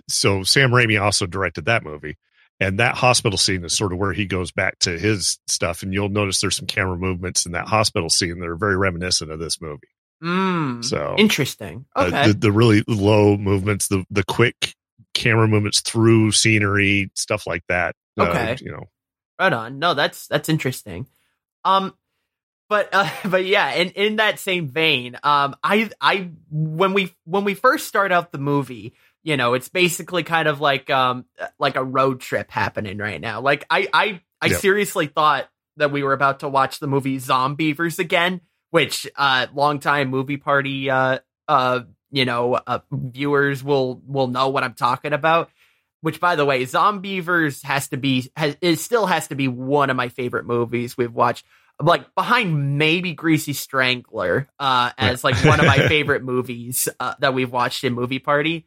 so 0.09 0.43
Sam 0.43 0.71
Raimi 0.71 1.01
also 1.01 1.27
directed 1.27 1.65
that 1.67 1.83
movie. 1.85 2.17
And 2.61 2.81
that 2.81 2.97
hospital 2.97 3.39
scene 3.39 3.65
is 3.65 3.73
sort 3.73 3.93
of 3.93 3.99
where 3.99 4.13
he 4.13 4.27
goes 4.27 4.51
back 4.51 4.79
to 4.81 4.99
his 4.99 5.39
stuff, 5.47 5.83
and 5.83 5.95
you'll 5.95 6.09
notice 6.09 6.41
there's 6.41 6.57
some 6.57 6.67
camera 6.67 6.97
movements 6.97 7.47
in 7.47 7.53
that 7.53 7.69
hospital 7.69 8.11
scene 8.11 8.41
that 8.41 8.49
are 8.49 8.57
very 8.57 8.77
reminiscent 8.77 9.31
of 9.31 9.39
this 9.39 9.61
movie. 9.61 9.87
Mm, 10.23 10.85
So 10.85 11.15
interesting. 11.19 11.87
uh, 11.95 12.07
Okay. 12.13 12.29
the, 12.29 12.35
the 12.35 12.53
really 12.53 12.83
low 12.89 13.37
movements, 13.37 13.87
the 13.87 14.05
the 14.11 14.25
quick 14.25 14.75
camera 15.15 15.47
movements 15.47 15.81
through 15.81 16.33
scenery, 16.33 17.11
stuff 17.15 17.47
like 17.47 17.63
that. 17.69 17.95
Uh, 18.19 18.25
Okay. 18.25 18.57
you 18.61 18.73
know, 18.73 18.85
right 19.39 19.53
on. 19.53 19.79
No, 19.79 19.95
that's 19.95 20.27
that's 20.27 20.49
interesting. 20.49 21.07
Um 21.65 21.95
but 22.69 22.89
uh, 22.93 23.09
but 23.29 23.45
yeah, 23.45 23.71
in 23.75 23.91
in 23.91 24.17
that 24.17 24.41
same 24.41 24.67
vein, 24.69 25.17
um 25.23 25.55
I 25.63 25.91
I 26.01 26.31
when 26.51 26.93
we 26.93 27.15
when 27.25 27.45
we 27.45 27.55
first 27.55 27.87
start 27.87 28.11
out 28.11 28.33
the 28.33 28.39
movie, 28.39 28.95
you 29.23 29.37
know, 29.37 29.55
it's 29.55 29.69
basically 29.69 30.23
kind 30.23 30.49
of 30.49 30.61
like 30.61 30.89
um 30.91 31.25
like 31.59 31.77
a 31.77 31.85
road 31.85 32.21
trip 32.21 32.51
happening 32.51 32.99
right 32.99 33.21
now. 33.21 33.41
Like 33.41 33.65
I 33.71 33.89
I 33.93 34.21
I 34.41 34.49
Yeah. 34.49 34.57
seriously 34.59 35.07
thought 35.07 35.49
that 35.77 35.93
we 35.93 36.03
were 36.03 36.13
about 36.13 36.41
to 36.41 36.49
watch 36.49 36.81
the 36.81 36.87
movie 36.87 37.19
Zombeavers 37.19 37.99
again, 37.99 38.41
which 38.71 39.07
uh 39.17 39.47
longtime 39.55 40.09
movie 40.09 40.37
party 40.37 40.91
uh 40.91 41.19
uh 41.49 41.81
you 42.11 42.25
know, 42.25 42.55
uh, 42.55 42.79
viewers 42.91 43.63
will 43.63 44.01
will 44.07 44.29
know 44.29 44.49
what 44.49 44.65
I'm 44.65 44.75
talking 44.75 45.13
about. 45.13 45.51
which 46.01 46.21
by 46.21 46.37
the 46.37 46.45
way, 46.45 46.63
Zombeavers 46.65 47.63
has 47.65 47.89
to 47.89 47.97
be 47.97 48.31
has 48.37 48.57
it 48.61 48.77
still 48.77 49.07
has 49.07 49.29
to 49.29 49.35
be 49.35 49.49
one 49.49 49.91
of 49.91 49.97
my 49.97 50.09
favorite 50.09 50.47
movies 50.47 50.97
we've 50.97 51.13
watched. 51.13 51.45
Like 51.81 52.15
behind 52.15 52.79
maybe 52.79 53.13
Greasy 53.13 53.53
Strangler, 53.53 54.49
uh, 54.59 54.91
as 54.99 55.23
like 55.23 55.37
one 55.45 55.61
of 55.61 55.67
my 55.67 55.81
favorite 55.89 56.23
movies 56.25 56.89
uh, 56.99 57.15
that 57.21 57.35
we've 57.35 57.51
watched 57.53 57.85
in 57.85 57.95
Movie 57.95 58.19
Party. 58.19 58.67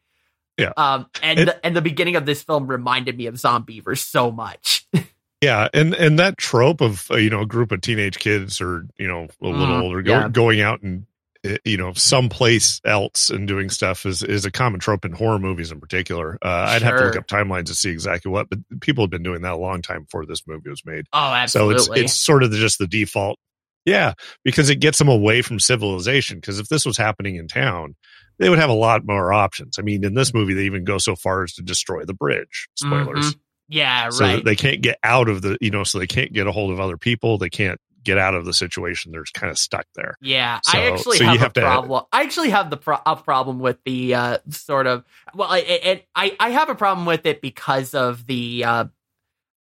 Yeah. 0.61 0.73
Um, 0.77 1.07
and 1.21 1.39
It- 1.39 1.45
the, 1.45 1.65
and 1.65 1.75
the 1.75 1.81
beginning 1.81 2.15
of 2.15 2.25
this 2.25 2.41
film 2.43 2.67
reminded 2.67 3.17
me 3.17 3.25
of 3.27 3.35
Zombeavers 3.35 3.99
so 3.99 4.31
much. 4.31 4.85
Yeah, 5.43 5.69
and 5.73 5.95
and 5.95 6.19
that 6.19 6.37
trope 6.37 6.81
of 6.81 7.09
uh, 7.09 7.15
you 7.15 7.31
know 7.31 7.41
a 7.41 7.47
group 7.47 7.71
of 7.71 7.81
teenage 7.81 8.19
kids 8.19 8.61
or 8.61 8.85
you 8.99 9.07
know 9.07 9.27
a 9.41 9.47
little 9.47 9.75
Mm, 9.77 9.81
older 9.81 10.03
go, 10.03 10.11
yeah. 10.11 10.29
going 10.29 10.61
out 10.61 10.83
and 10.83 11.07
uh, 11.43 11.57
you 11.65 11.77
know 11.77 11.93
someplace 11.93 12.79
else 12.85 13.31
and 13.31 13.47
doing 13.47 13.71
stuff 13.71 14.05
is 14.05 14.21
is 14.21 14.45
a 14.45 14.51
common 14.51 14.79
trope 14.79 15.03
in 15.03 15.13
horror 15.13 15.39
movies 15.39 15.71
in 15.71 15.79
particular. 15.79 16.37
Uh, 16.43 16.65
I'd 16.69 16.83
have 16.83 16.95
to 16.99 17.05
look 17.05 17.15
up 17.15 17.25
timelines 17.25 17.65
to 17.65 17.73
see 17.73 17.89
exactly 17.89 18.29
what, 18.31 18.51
but 18.51 18.59
people 18.81 19.03
have 19.03 19.09
been 19.09 19.23
doing 19.23 19.41
that 19.41 19.53
a 19.53 19.57
long 19.57 19.81
time 19.81 20.03
before 20.03 20.27
this 20.27 20.43
movie 20.45 20.69
was 20.69 20.85
made. 20.85 21.07
Oh, 21.11 21.17
absolutely. 21.33 21.79
So 21.85 21.93
it's 21.93 22.01
it's 22.01 22.13
sort 22.13 22.43
of 22.43 22.51
just 22.51 22.77
the 22.77 22.85
default. 22.85 23.39
Yeah, 23.83 24.13
because 24.43 24.69
it 24.69 24.75
gets 24.75 24.99
them 24.99 25.07
away 25.07 25.41
from 25.41 25.59
civilization. 25.59 26.37
Because 26.37 26.59
if 26.59 26.67
this 26.67 26.85
was 26.85 26.97
happening 26.97 27.37
in 27.37 27.47
town, 27.47 27.95
they 28.41 28.50
would 28.50 28.60
have 28.60 28.69
a 28.69 28.74
lot 28.74 29.05
more 29.05 29.31
options. 29.31 29.79
I 29.79 29.83
mean, 29.83 30.03
in 30.03 30.13
this 30.15 30.33
movie, 30.33 30.53
they 30.53 30.63
even 30.63 30.83
go 30.83 30.98
so 30.98 31.15
far 31.15 31.43
as 31.43 31.53
to 31.53 31.62
destroy 31.62 32.03
the 32.03 32.13
bridge. 32.13 32.67
Spoilers. 32.75 33.36
Mhm. 33.36 33.39
Yeah, 33.69 34.10
So 34.10 34.25
right. 34.25 34.43
they 34.43 34.55
can't 34.57 34.81
get 34.81 34.98
out 35.03 35.29
of 35.29 35.41
the, 35.41 35.57
you 35.62 35.69
know, 35.71 35.86
so 35.86 35.98
they 36.00 36.07
can't 36.07 36.33
get 36.33 36.45
a 36.48 36.51
hold 36.51 36.71
of 36.71 36.79
other 36.81 36.98
people. 36.98 37.38
They 37.38 37.50
can't 37.50 37.79
get 38.03 38.17
out 38.17 38.33
of 38.33 38.43
the 38.45 38.53
situation. 38.53 39.12
They're 39.12 39.24
kind 39.33 39.50
of 39.51 39.57
stuck 39.57 39.86
there. 39.95 40.17
Yeah, 40.21 40.60
So- 40.63 40.77
I 40.77 40.91
actually 40.91 41.17
so 41.17 41.24
you 41.25 41.29
have, 41.29 41.39
have 41.39 41.57
a 41.57 41.62
problem. 41.62 42.03
I 42.12 42.24
actually 42.24 42.50
have 42.50 42.69
the 42.71 42.77
pro- 42.77 43.00
a 43.05 43.15
problem 43.15 43.60
with 43.60 43.77
the 43.86 44.15
uh, 44.15 44.38
sort 44.50 44.88
of 44.88 45.05
well, 45.36 45.50
I, 45.51 45.60
it, 45.60 46.07
I 46.15 46.36
I 46.39 46.50
have 46.50 46.67
a 46.69 46.75
problem 46.75 47.05
with 47.05 47.25
it 47.27 47.41
because 47.41 47.93
of 47.93 48.25
the 48.25 48.63
uh, 48.65 48.86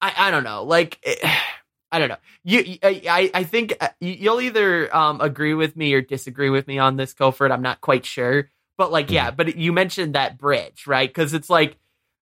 I 0.02 0.14
I 0.18 0.32
don't 0.32 0.46
know, 0.46 0.64
like 0.64 0.98
it, 1.04 1.20
I 1.92 2.00
don't 2.00 2.08
know. 2.10 2.18
You 2.46 2.78
I 2.84 3.30
I 3.34 3.44
think 3.44 3.76
uh, 3.82 3.90
you- 4.00 4.14
you'll 4.14 4.42
either 4.42 4.96
um 4.96 5.20
agree 5.22 5.54
with 5.54 5.76
me 5.76 5.94
or 5.94 6.02
disagree 6.02 6.50
with 6.50 6.66
me 6.66 6.80
on 6.80 6.96
this, 6.96 7.14
Koford. 7.14 7.52
I'm 7.52 7.62
not 7.62 7.82
quite 7.82 8.06
sure, 8.06 8.50
but 8.80 8.92
like 8.92 9.06
Mm-hmm. 9.08 9.14
yeah, 9.16 9.32
but 9.32 9.56
you 9.56 9.72
mentioned 9.72 10.16
that 10.16 10.40
bridge, 10.40 10.88
right? 10.88 11.08
Because 11.08 11.36
it's 11.36 11.50
like. 11.52 11.78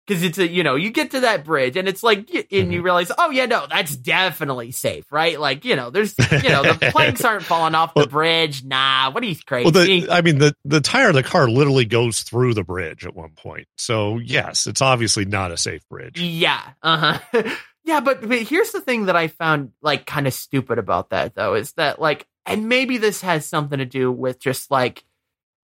Because 0.08 0.22
it's 0.22 0.38
a, 0.38 0.48
you 0.48 0.62
know, 0.62 0.76
you 0.76 0.92
get 0.92 1.10
to 1.12 1.22
that 1.22 1.44
bridge 1.44 1.76
and 1.78 1.88
it's 1.88 2.04
like, 2.04 2.30
and 2.32 2.46
Mm-hmm. 2.48 2.72
you 2.72 2.84
realize, 2.84 3.12
oh 3.18 3.32
yeah, 3.32 3.48
no, 3.48 3.66
that's 3.68 3.96
definitely 3.96 4.70
safe, 4.70 5.12
right? 5.12 5.40
Like, 5.40 5.66
you 5.66 5.76
know, 5.76 5.90
there's, 5.90 6.14
you 6.20 6.50
know, 6.50 6.62
the 6.62 6.90
planks 6.92 7.26
aren't 7.26 7.42
falling 7.42 7.74
off 7.74 7.96
the 7.96 8.06
bridge. 8.06 8.64
Nah, 8.64 9.10
what 9.10 9.24
are 9.24 9.26
you 9.26 9.36
crazy? 9.48 9.64
Well, 9.64 9.84
the, 9.84 10.08
I 10.12 10.22
mean, 10.22 10.38
the, 10.38 10.54
the 10.64 10.80
tire 10.80 11.10
of 11.10 11.16
the 11.16 11.24
car 11.24 11.50
literally 11.50 11.86
goes 11.86 12.22
through 12.22 12.54
the 12.54 12.64
bridge 12.64 13.04
at 13.04 13.16
one 13.16 13.32
point. 13.32 13.68
So 13.80 14.20
yes, 14.20 14.68
it's 14.68 14.80
obviously 14.84 15.26
not 15.26 15.52
a 15.52 15.58
safe 15.58 15.82
bridge. 15.90 16.22
yeah, 16.22 16.62
uh 16.84 17.18
huh. 17.34 17.50
yeah, 17.84 18.00
but, 18.00 18.22
but 18.22 18.44
here's 18.44 18.74
the 18.74 18.82
thing 18.82 19.08
that 19.08 19.16
I 19.16 19.28
found 19.30 19.72
like 19.82 20.06
kind 20.06 20.28
of 20.28 20.36
stupid 20.36 20.78
about 20.78 21.10
that 21.10 21.34
though 21.34 21.56
is 21.56 21.74
that 21.78 22.00
like, 22.00 22.28
and 22.46 22.70
maybe 22.70 23.00
this 23.00 23.22
has 23.22 23.44
something 23.48 23.80
to 23.80 23.86
do 23.86 24.12
with 24.12 24.38
just 24.40 24.70
like, 24.70 25.04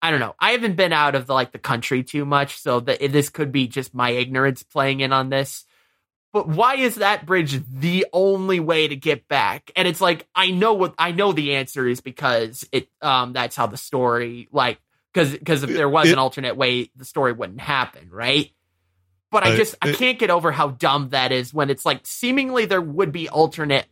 I 0.03 0.11
don't 0.11 0.21
know. 0.21 0.35
I 0.41 0.51
haven't 0.51 0.75
been 0.75 0.93
out 0.93 1.15
of 1.15 1.27
the, 1.27 1.33
like 1.33 1.53
the 1.53 1.59
country 1.59 2.03
too 2.03 2.25
much, 2.25 2.59
so 2.61 2.81
that 2.81 2.99
this 3.13 3.31
could 3.31 3.53
be 3.53 3.69
just 3.69 3.95
my 3.95 4.11
ignorance 4.11 4.63
playing 4.65 5.01
in 5.01 5.13
on 5.13 5.29
this. 5.31 5.65
But 6.33 6.49
why 6.49 6.77
is 6.77 6.97
that 6.97 7.25
bridge 7.27 7.61
the 7.71 8.07
only 8.13 8.59
way 8.59 8.89
to 8.89 8.97
get 8.97 9.29
back? 9.29 9.71
And 9.77 9.87
it's 9.87 10.01
like 10.01 10.27
I 10.35 10.51
know 10.51 10.73
what 10.75 10.95
I 10.99 11.13
know 11.13 11.33
the 11.33 11.55
answer 11.57 11.87
is 11.87 12.01
because 12.01 12.67
it 12.73 12.89
um 13.01 13.33
that's 13.35 13.55
how 13.55 13.67
the 13.67 13.77
story 13.77 14.49
like 14.51 14.81
because 15.13 15.33
because 15.33 15.63
if 15.63 15.71
there 15.71 15.89
was 15.91 16.09
It- 16.09 16.15
an 16.15 16.19
alternate 16.19 16.57
way, 16.57 16.91
the 16.97 17.05
story 17.05 17.33
wouldn't 17.33 17.61
happen, 17.61 18.09
right? 18.11 18.51
But 19.31 19.45
I 19.47 19.53
Uh, 19.53 19.57
just 19.57 19.75
I 19.83 19.93
can't 19.93 20.19
get 20.19 20.31
over 20.31 20.53
how 20.53 20.69
dumb 20.69 21.11
that 21.11 21.33
is 21.33 21.55
when 21.55 21.71
it's 21.71 21.85
like 21.87 22.01
seemingly 22.07 22.65
there 22.65 22.83
would 22.83 23.13
be 23.13 23.29
alternate 23.29 23.87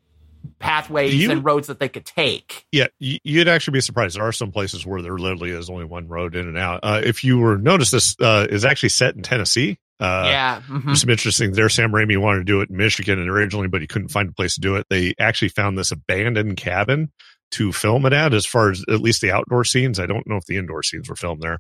pathways 0.59 1.14
You- 1.14 1.30
and 1.30 1.44
roads 1.44 1.68
that 1.68 1.80
they 1.80 1.88
could 1.88 2.04
take. 2.06 2.66
Yeah, 2.73 2.87
you'd 2.99 3.49
actually 3.49 3.73
be 3.73 3.80
surprised. 3.80 4.16
There 4.16 4.25
are 4.25 4.32
some 4.32 4.52
places 4.52 4.85
where 4.87 5.02
there 5.02 5.16
literally 5.18 5.50
is 5.50 5.70
only 5.70 5.85
one 5.85 6.09
road 6.09 6.35
in 6.37 6.47
and 6.47 6.59
out. 6.59 6.80
Uh, 6.82 7.00
if 7.04 7.25
you 7.25 7.38
were 7.38 7.59
notice, 7.59 7.90
this 7.90 8.16
uh, 8.20 8.47
is 8.50 8.64
actually 8.64 8.90
set 8.90 9.14
in 9.16 9.23
Tennessee. 9.23 9.78
Uh, 9.99 10.25
yeah. 10.26 10.62
mhm. 10.66 10.97
Some 10.97 11.11
interesting 11.11 11.52
there. 11.52 11.68
Sam 11.68 11.92
Raimi 11.92 12.16
wanted 12.18 12.38
to 12.38 12.44
do 12.44 12.61
it 12.62 12.70
in 12.70 12.76
Michigan 12.76 13.18
originally, 13.28 13.68
but 13.68 13.82
he 13.82 13.87
couldn't 13.87 14.09
find 14.09 14.30
a 14.30 14.32
place 14.32 14.54
to 14.54 14.61
do 14.61 14.76
it. 14.76 14.87
They 14.88 15.14
actually 15.20 15.50
found 15.50 15.76
this 15.76 15.90
abandoned 15.92 16.56
cabin 16.56 17.11
to 17.52 17.73
film 17.73 18.06
it 18.06 18.12
at, 18.14 18.32
as 18.32 18.47
far 18.47 18.70
as 18.70 18.82
at 18.88 19.00
least 19.00 19.20
the 19.20 19.30
outdoor 19.32 19.64
scenes. 19.64 19.99
I 20.00 20.06
don't 20.06 20.26
know 20.26 20.37
if 20.37 20.47
the 20.47 20.56
indoor 20.56 20.82
scenes 20.82 21.09
were 21.11 21.16
filmed 21.16 21.42
there, 21.42 21.59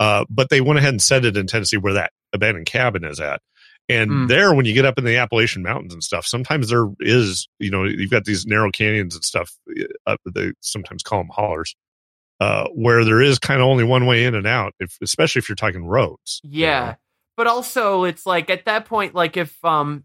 uh, 0.00 0.24
but 0.30 0.48
they 0.48 0.60
went 0.62 0.78
ahead 0.78 0.94
and 0.94 1.02
set 1.02 1.24
it 1.26 1.36
in 1.36 1.46
Tennessee 1.46 1.76
where 1.76 1.92
that 1.94 2.12
abandoned 2.32 2.66
cabin 2.66 3.04
is 3.04 3.20
at. 3.20 3.40
And 3.88 4.10
Mm. 4.10 4.28
there, 4.28 4.54
when 4.54 4.64
you 4.64 4.72
get 4.72 4.86
up 4.86 4.98
in 4.98 5.04
the 5.04 5.16
Appalachian 5.16 5.62
Mountains 5.62 5.92
and 5.92 6.02
stuff, 6.02 6.26
sometimes 6.26 6.70
there 6.70 6.86
is, 7.00 7.48
you 7.58 7.70
know, 7.70 7.84
you've 7.84 8.10
got 8.10 8.24
these 8.24 8.46
narrow 8.46 8.70
canyons 8.70 9.14
and 9.14 9.22
stuff. 9.24 9.52
Uh, 10.06 10.16
they 10.34 10.52
sometimes 10.60 11.02
call 11.02 11.18
them 11.18 11.28
hollers, 11.30 11.76
uh, 12.40 12.66
where 12.74 13.04
there 13.04 13.20
is 13.20 13.38
kind 13.38 13.60
of 13.60 13.66
only 13.66 13.84
one 13.84 14.06
way 14.06 14.24
in 14.24 14.34
and 14.34 14.46
out, 14.46 14.72
if, 14.80 14.96
especially 15.02 15.40
if 15.40 15.48
you're 15.48 15.56
talking 15.56 15.84
roads. 15.84 16.40
you 16.42 16.50
Yeah. 16.62 16.80
know? 16.86 16.94
But 17.36 17.46
also 17.46 18.04
it's 18.04 18.24
like 18.24 18.48
at 18.48 18.64
that 18.66 18.86
point, 18.86 19.14
like 19.14 19.36
if 19.36 19.62
um 19.64 20.04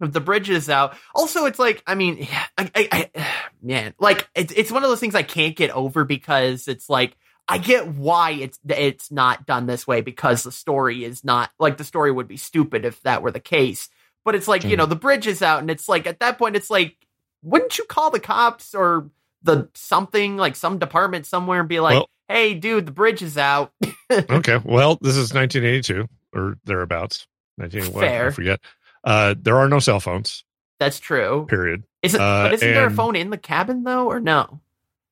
if 0.00 0.12
the 0.12 0.20
bridge 0.20 0.48
is 0.48 0.70
out, 0.70 0.96
also 1.14 1.44
it's 1.44 1.58
like 1.58 1.82
I 1.86 1.94
mean, 1.94 2.26
I, 2.58 2.70
I, 2.74 2.88
I 3.14 3.26
man, 3.62 3.94
like 4.00 4.28
it's 4.34 4.52
it's 4.52 4.72
one 4.72 4.82
of 4.82 4.90
those 4.90 5.00
things 5.00 5.14
I 5.14 5.22
can't 5.22 5.54
get 5.54 5.70
over 5.70 6.04
because 6.04 6.66
it's 6.66 6.88
like 6.88 7.16
I 7.50 7.58
get 7.58 7.88
why 7.88 8.30
it's 8.32 8.58
it's 8.68 9.10
not 9.10 9.46
done 9.46 9.66
this 9.66 9.86
way 9.86 10.00
because 10.00 10.42
the 10.42 10.52
story 10.52 11.04
is 11.04 11.24
not 11.24 11.50
like 11.58 11.76
the 11.76 11.84
story 11.84 12.10
would 12.12 12.28
be 12.28 12.36
stupid 12.36 12.84
if 12.84 13.00
that 13.02 13.22
were 13.22 13.30
the 13.30 13.40
case. 13.40 13.88
But 14.24 14.34
it's 14.34 14.46
like, 14.48 14.64
you 14.64 14.70
Mhm. 14.74 14.78
know, 14.78 14.86
the 14.86 14.96
bridge 14.96 15.26
is 15.26 15.42
out 15.42 15.60
and 15.60 15.70
it's 15.70 15.88
like 15.88 16.06
at 16.06 16.20
that 16.20 16.38
point 16.38 16.56
it's 16.56 16.70
like 16.70 16.96
wouldn't 17.42 17.78
you 17.78 17.84
call 17.84 18.10
the 18.10 18.20
cops 18.20 18.74
or 18.74 19.10
the 19.42 19.68
something 19.74 20.36
like 20.36 20.54
some 20.56 20.78
department 20.78 21.26
somewhere 21.26 21.60
and 21.60 21.68
be 21.68 21.80
like, 21.80 21.94
Well- 21.94 22.10
"Hey 22.28 22.54
dude, 22.54 22.86
the 22.86 22.92
bridge 22.92 23.22
is 23.22 23.36
out." 23.38 23.72
okay. 24.12 24.58
Well, 24.64 24.98
this 25.00 25.16
is 25.16 25.32
1982 25.32 26.06
or 26.34 26.58
thereabouts. 26.64 27.26
1981, 27.56 28.26
I 28.26 28.30
forget. 28.30 28.60
Uh, 29.04 29.34
there 29.40 29.56
are 29.56 29.68
no 29.68 29.78
cell 29.78 30.00
phones. 30.00 30.44
That's 30.78 30.98
true. 31.00 31.46
Period. 31.48 31.82
Is 32.02 32.14
it? 32.14 32.20
Uh, 32.20 32.44
but 32.44 32.54
isn't 32.54 32.72
there 32.74 32.86
a 32.86 32.90
phone 32.90 33.16
in 33.16 33.30
the 33.30 33.36
cabin 33.38 33.82
though, 33.84 34.06
or 34.06 34.20
no? 34.20 34.60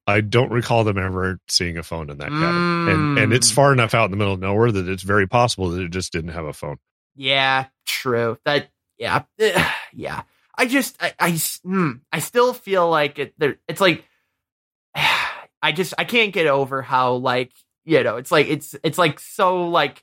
I 0.09 0.21
don't 0.23 0.51
recall 0.51 0.85
them 0.85 0.99
ever 0.99 1.39
seeing 1.49 1.77
a 1.77 1.83
phone 1.83 2.09
in 2.11 2.19
that 2.19 2.31
cabin, 2.31 2.89
and 2.89 3.19
and 3.19 3.33
it's 3.33 3.51
Mm. 3.51 3.55
far 3.55 3.73
enough 3.73 3.95
out 3.95 4.07
in 4.07 4.11
the 4.11 4.17
middle 4.17 4.33
of 4.35 4.41
nowhere 4.41 4.73
that 4.73 4.89
it's 4.89 5.03
very 5.03 5.27
possible 5.29 5.71
that 5.71 5.83
it 5.83 5.91
just 5.91 6.13
didn't 6.13 6.31
have 6.31 6.47
a 6.47 6.53
phone. 6.53 6.79
Yeah, 7.15 7.67
true. 7.87 8.39
That 8.45 8.71
yeah, 8.99 9.25
yeah. 9.93 10.23
I 10.57 10.67
just 10.67 10.97
I 11.01 11.11
mm, 11.11 12.01
I 12.13 12.19
still 12.21 12.53
feel 12.55 12.89
like 12.89 13.19
it. 13.19 13.35
There, 13.39 13.57
it's 13.69 13.81
like 13.81 14.05
I 14.95 15.73
just 15.73 15.95
I 15.99 16.05
can't 16.05 16.33
get 16.33 16.47
over 16.47 16.83
how 16.83 17.15
like 17.15 17.53
you 17.85 18.03
know 18.03 18.17
it's 18.17 18.31
like 18.33 18.49
it's 18.49 18.75
it's 18.83 18.99
like 18.99 19.21
so 19.21 19.69
like 19.69 20.03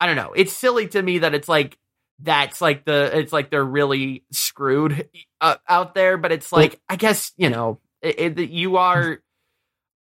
I 0.00 0.06
don't 0.06 0.16
know. 0.16 0.32
It's 0.34 0.52
silly 0.52 0.88
to 0.88 1.02
me 1.02 1.18
that 1.18 1.34
it's 1.34 1.48
like 1.48 1.78
that's 2.18 2.60
like 2.60 2.84
the 2.84 3.18
it's 3.18 3.32
like 3.32 3.50
they're 3.50 3.64
really 3.64 4.24
screwed 4.32 5.08
uh, 5.40 5.56
out 5.68 5.94
there, 5.94 6.16
but 6.16 6.32
it's 6.32 6.50
like 6.50 6.80
I 6.88 6.96
guess 6.96 7.32
you 7.36 7.50
know 7.50 7.78
it, 8.06 8.38
it, 8.38 8.50
you 8.50 8.76
are. 8.76 9.18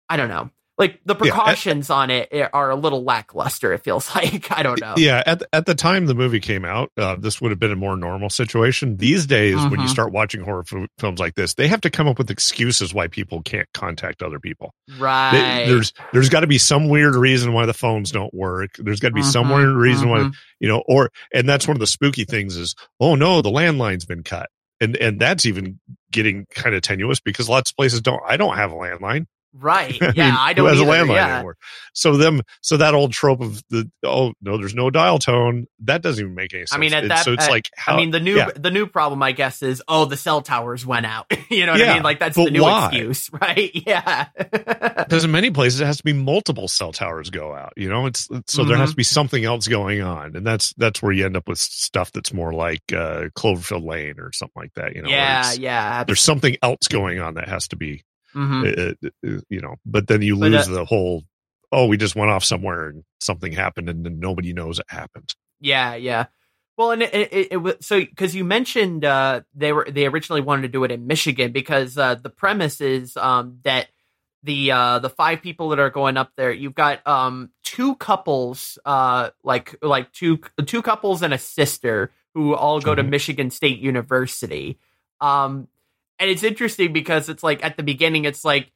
I 0.10 0.18
don't 0.18 0.30
know. 0.30 0.52
Like 0.78 1.00
the 1.06 1.14
Yeah, 1.16 1.20
precautions 1.32 1.90
on 1.90 2.10
it 2.10 2.30
are 2.52 2.70
a 2.70 2.76
little 2.76 3.02
lackluster. 3.06 3.72
It 3.72 3.86
feels 3.86 4.14
like 4.16 4.52
I 4.52 4.62
don't 4.62 4.80
know. 4.82 4.96
Yeah, 4.98 5.24
at 5.26 5.40
the, 5.40 5.48
at 5.54 5.66
the 5.66 5.74
time 5.74 6.06
the 6.06 6.14
movie 6.14 6.42
came 6.42 6.66
out, 6.66 6.92
uh, 6.98 7.16
this 7.16 7.40
would 7.40 7.50
have 7.52 7.60
been 7.62 7.72
a 7.72 7.78
more 7.78 7.96
normal 7.96 8.30
situation. 8.30 8.98
These 8.98 9.26
days, 9.26 9.56
when 9.68 9.80
you 9.80 9.86
Mhm. 9.88 9.90
start 9.90 10.12
watching 10.12 10.42
horror 10.42 10.66
f- 10.70 10.90
films 11.00 11.18
like 11.22 11.36
this, 11.36 11.54
they 11.54 11.70
have 11.70 11.80
to 11.82 11.90
come 11.90 12.10
up 12.10 12.18
with 12.18 12.30
excuses 12.30 12.94
why 12.94 13.08
people 13.08 13.42
can't 13.42 13.70
contact 13.74 14.22
other 14.22 14.38
people. 14.38 14.74
They- 14.90 14.96
Right. 15.00 15.64
there's 15.66 15.94
there's 16.12 16.28
got 16.28 16.42
to 16.42 16.48
be 16.48 16.58
some 16.58 16.90
weird 16.90 17.16
reason 17.16 17.54
why 17.54 17.66
the 17.66 17.74
phones 17.74 18.12
don't 18.12 18.34
work. 18.34 18.72
There's 18.78 19.00
got 19.00 19.10
to 19.10 19.16
be 19.16 19.24
some 19.24 19.48
Mhm, 19.48 19.56
weird 19.56 19.76
reason 19.78 20.10
why 20.10 20.20
mhm. 20.20 20.34
you 20.60 20.68
know, 20.68 20.84
or 20.90 21.10
and 21.34 21.48
that's 21.48 21.70
one 21.70 21.78
of 21.78 21.80
the 21.82 21.88
spooky 21.88 22.26
things 22.26 22.58
is, 22.58 22.76
oh 23.00 23.16
no, 23.16 23.42
the 23.42 23.50
landline's 23.50 24.06
been 24.06 24.24
cut, 24.24 24.50
and 24.86 24.96
and 24.98 25.20
that's 25.20 25.46
even 25.46 25.80
getting 26.12 26.46
kind 26.52 26.76
of 26.76 26.82
tenuous 26.82 27.20
because 27.20 27.50
lots 27.50 27.72
of 27.72 27.76
places 27.76 28.02
don't. 28.02 28.22
I 28.26 28.38
don't 28.38 28.56
have 28.56 28.72
a 28.72 28.76
landline. 28.76 29.26
Right. 29.58 29.98
I 30.02 30.12
Yeah, 30.16 30.26
mean, 30.26 30.36
I 30.38 30.54
don't 30.54 30.66
Who 30.66 30.70
has 30.72 30.82
either. 30.82 30.90
a 30.92 30.94
landline 30.94 31.16
yeah. 31.16 31.36
anymore. 31.38 31.58
So 31.94 32.18
them, 32.18 32.42
so 32.62 32.78
that 32.78 32.94
old 32.94 33.14
trope 33.14 33.42
of 33.42 33.64
the 33.70 33.90
oh 34.06 34.34
no, 34.42 34.58
there's 34.58 34.76
no 34.76 34.90
dial 34.90 35.18
tone. 35.18 35.68
That 35.80 36.02
doesn't 36.02 36.22
even 36.22 36.36
make 36.36 36.54
any 36.54 36.62
sense. 36.64 36.74
I 36.74 36.78
mean, 36.78 36.94
at 36.94 37.08
that, 37.08 37.24
so 37.24 37.34
it's 37.34 37.48
like 37.48 37.70
how, 37.76 37.94
I 37.94 37.98
mean, 37.98 38.12
the 38.12 38.20
new 38.20 38.36
yeah. 38.36 38.50
the 38.56 38.72
new 38.72 38.86
problem, 38.86 39.24
I 39.24 39.32
guess, 39.32 39.62
is 39.64 39.82
oh, 39.88 40.06
the 40.06 40.18
cell 40.18 40.42
towers 40.42 40.86
went 40.86 41.06
out. 41.06 41.32
you 41.50 41.66
know 41.66 41.72
what 41.72 41.82
I 41.82 41.94
mean? 41.94 42.04
Like 42.04 42.20
that's 42.20 42.36
the 42.36 42.50
new 42.52 42.62
why? 42.64 42.88
excuse, 42.88 43.30
right? 43.42 43.72
Yeah. 43.74 44.28
because 44.38 45.24
in 45.24 45.32
many 45.32 45.52
places 45.52 45.80
it 45.82 45.86
has 45.86 45.98
to 45.98 46.04
be 46.04 46.14
multiple 46.14 46.68
cell 46.68 46.92
towers 46.92 47.30
go 47.30 47.54
out. 47.54 47.74
You 47.78 47.90
know, 47.90 48.06
it's 48.06 48.28
so 48.48 48.64
there 48.64 48.76
Mm-hmm. 48.76 48.82
has 48.82 48.90
to 48.90 48.96
be 48.98 49.04
something 49.04 49.46
else 49.46 49.68
going 49.70 50.02
on, 50.02 50.36
and 50.36 50.46
that's 50.46 50.74
that's 50.74 51.02
where 51.02 51.14
you 51.14 51.26
end 51.26 51.38
up 51.38 51.48
with 51.48 51.60
stuff 51.60 52.12
that's 52.12 52.34
more 52.34 52.52
like 52.54 52.82
uh, 52.92 53.30
Cloverfield 53.38 53.86
Lane 53.86 54.20
or 54.20 54.32
something 54.34 54.62
like 54.62 54.74
that. 54.74 54.96
You 54.96 55.04
know, 55.04 55.10
yeah. 55.10 55.54
Yeah. 55.54 56.04
there's 56.04 56.22
something 56.22 56.58
else 56.62 56.88
going 56.90 57.20
on 57.22 57.36
that 57.36 57.48
has 57.48 57.70
to 57.70 57.76
be 57.78 58.04
Mhm. 58.36 58.66
uh, 59.04 59.08
uh, 59.28 59.40
you 59.50 59.62
know 59.62 59.76
but 59.86 60.08
then 60.08 60.22
you 60.22 60.38
But, 60.38 60.52
lose 60.52 60.68
uh, 60.68 60.74
the 60.74 60.86
whole 60.86 61.24
oh 61.72 61.88
we 61.88 61.98
just 61.98 62.16
went 62.16 62.32
off 62.32 62.44
somewhere 62.44 62.90
and 62.90 63.04
something 63.20 63.52
happened 63.52 63.90
and 63.90 64.06
then 64.06 64.20
nobody 64.20 64.54
knows 64.54 64.80
it 64.80 64.86
happened 64.90 65.34
Yeah, 65.60 65.96
yeah. 65.96 66.26
Well, 66.78 66.92
and 66.92 67.02
it, 67.04 67.14
it, 67.14 67.48
it 67.52 67.58
was 67.58 67.76
so 67.80 68.00
because 68.02 68.36
you 68.36 68.44
mentioned 68.44 69.06
uh, 69.06 69.42
they 69.54 69.72
were 69.72 69.88
they 69.90 70.06
originally 70.06 70.42
wanted 70.42 70.64
to 70.64 70.68
do 70.68 70.84
it 70.84 70.92
in 70.92 71.08
Michigan 71.08 71.54
because 71.54 71.98
uh, 71.98 72.16
the 72.16 72.30
premise 72.30 72.82
is 72.82 73.16
um, 73.16 73.60
that 73.64 73.88
the 74.44 74.72
uh, 74.72 75.00
the 75.00 75.10
five 75.10 75.42
people 75.42 75.70
that 75.70 75.80
are 75.80 75.90
going 75.90 76.18
up 76.18 76.32
there, 76.36 76.52
you've 76.52 76.76
got 76.76 77.00
um, 77.08 77.50
two 77.64 77.96
couples, 77.96 78.78
uh, 78.84 79.30
like 79.42 79.78
like 79.82 80.12
two 80.12 80.40
two 80.66 80.82
couples 80.82 81.22
and 81.22 81.34
a 81.34 81.38
sister 81.38 82.12
who 82.34 82.54
all 82.54 82.82
go 82.82 82.94
to 82.94 83.04
Mhm. 83.04 83.10
Michigan 83.10 83.50
State 83.52 83.80
University. 83.80 84.78
Um, 85.22 85.70
and 86.20 86.30
it's 86.30 86.44
interesting 86.44 86.94
because 86.94 87.30
it's 87.30 87.44
like 87.44 87.64
at 87.64 87.78
the 87.78 87.84
beginning, 87.84 88.26
it's 88.26 88.44
like 88.46 88.72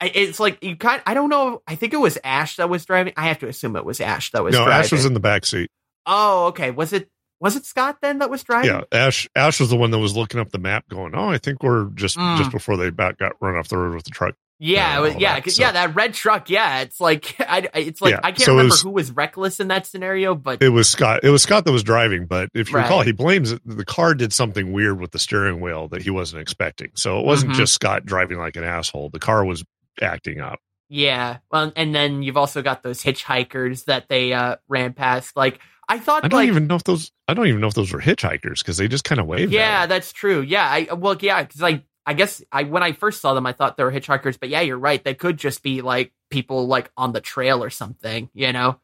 it's 0.00 0.40
like 0.40 0.62
you 0.62 0.76
kind. 0.76 1.02
I 1.06 1.14
don't 1.14 1.28
know. 1.30 1.62
I 1.66 1.74
think 1.76 1.92
it 1.94 1.98
was 1.98 2.18
Ash 2.24 2.56
that 2.56 2.68
was 2.68 2.84
driving. 2.84 3.12
I 3.16 3.28
have 3.28 3.38
to 3.40 3.48
assume 3.48 3.76
it 3.76 3.84
was 3.84 4.00
Ash 4.00 4.30
that 4.32 4.42
was 4.44 4.52
no, 4.54 4.64
driving. 4.64 4.84
Ash 4.84 4.92
was 4.92 5.04
in 5.06 5.14
the 5.14 5.20
back 5.20 5.44
seat. 5.46 5.70
oh, 6.06 6.46
okay. 6.46 6.70
Was 6.70 6.92
it 6.92 7.08
was 7.40 7.56
it 7.56 7.64
Scott 7.66 7.98
then 8.02 8.18
that 8.18 8.30
was 8.30 8.42
driving? 8.42 8.70
Yeah, 8.70 8.82
Ash. 8.92 9.28
Ash 9.36 9.60
was 9.60 9.70
the 9.70 9.76
one 9.76 9.90
that 9.90 9.98
was 9.98 10.16
looking 10.16 10.40
up 10.40 10.50
the 10.50 10.58
map, 10.58 10.88
going, 10.88 11.14
"Oh, 11.14 11.30
I 11.30 11.38
think 11.38 11.62
we're 11.62 11.86
just 11.90 12.16
Mm. 12.16 12.38
just 12.38 12.50
before 12.50 12.76
they 12.76 12.88
about 12.88 13.18
got 13.18 13.32
run 13.40 13.56
off 13.56 13.68
the 13.68 13.76
road 13.78 13.94
with 13.94 14.04
the 14.04 14.10
truck." 14.10 14.34
Yeah, 14.60 15.00
was- 15.00 15.16
yeah, 15.16 15.40
that, 15.40 15.50
so- 15.50 15.62
yeah. 15.62 15.72
That 15.72 15.94
red 15.94 16.14
truck. 16.14 16.48
Yeah, 16.48 16.80
it's 16.82 17.00
like 17.00 17.34
I, 17.40 17.68
it's 17.74 18.00
like 18.00 18.12
Yeah, 18.12 18.20
I 18.22 18.30
can't 18.32 18.42
so 18.42 18.52
remember 18.52 18.72
was- 18.72 18.82
who 18.82 18.90
was 18.90 19.10
reckless 19.10 19.60
in 19.60 19.68
that 19.68 19.86
scenario, 19.86 20.34
but 20.34 20.62
It 20.62 20.68
was 20.70 20.88
Scott. 20.88 21.20
It 21.22 21.30
was 21.30 21.42
Scott 21.42 21.64
that 21.64 21.72
was 21.72 21.82
driving, 21.82 22.26
but 22.26 22.48
if 22.54 22.70
you 22.70 22.76
Right. 22.76 22.82
recall, 22.84 23.02
he 23.02 23.12
blames 23.12 23.52
it- 23.52 23.62
the 23.64 23.84
car 23.84 24.14
did 24.14 24.32
something 24.32 24.72
weird 24.72 25.00
with 25.00 25.10
the 25.10 25.18
steering 25.18 25.60
wheel 25.60 25.88
that 25.88 26.02
he 26.02 26.10
wasn't 26.10 26.40
expecting. 26.42 26.90
So 26.94 27.18
it 27.18 27.26
wasn't 27.26 27.52
Mhm. 27.52 27.56
just 27.56 27.74
Scott 27.74 28.06
driving 28.06 28.38
like 28.38 28.56
an 28.56 28.64
asshole. 28.64 29.10
The 29.10 29.18
car 29.20 29.44
was 29.44 29.64
acting 30.00 30.40
up. 30.40 30.60
yeah. 30.88 31.38
Well, 31.50 31.72
and 31.76 31.94
then 31.94 32.22
you've 32.22 32.36
also 32.36 32.62
got 32.62 32.82
those 32.82 33.02
hitchhikers 33.02 33.84
that 33.86 34.08
they 34.08 34.32
uh, 34.32 34.56
ran 34.68 34.92
past. 34.92 35.36
Like 35.36 35.58
I 35.88 35.98
thought, 35.98 36.24
I 36.24 36.28
don't 36.28 36.40
like 36.40 36.48
even 36.48 36.66
know 36.66 36.76
if 36.76 36.84
those. 36.84 37.10
I 37.28 37.34
don't 37.34 37.46
even 37.48 37.60
know 37.60 37.66
if 37.66 37.74
those 37.74 37.92
were 37.92 38.00
hitchhikers 38.00 38.58
because 38.60 38.76
they 38.76 38.88
just 38.88 39.04
kind 39.04 39.20
of 39.20 39.26
waved. 39.26 39.52
yeah, 39.52 39.86
that's 39.86 40.12
true. 40.12 40.40
Yeah, 40.40 40.64
I 40.66 40.92
well, 40.94 41.16
yeah, 41.20 41.42
because 41.42 41.62
I 41.62 41.82
I 42.06 42.14
guess 42.14 42.42
I 42.52 42.64
when 42.64 42.82
I 42.82 42.92
first 42.92 43.20
saw 43.20 43.34
them, 43.34 43.46
I 43.46 43.52
thought 43.52 43.76
they 43.76 43.84
were 43.84 43.92
hitchhikers, 43.92 44.38
but 44.38 44.48
yeah, 44.48 44.60
you're 44.60 44.78
right. 44.78 45.02
They 45.02 45.14
could 45.14 45.38
just 45.38 45.62
be 45.62 45.80
like 45.82 46.12
people 46.30 46.66
like 46.66 46.90
on 46.96 47.12
the 47.12 47.20
trail 47.20 47.62
or 47.64 47.70
something, 47.70 48.28
you 48.34 48.52
know, 48.52 48.78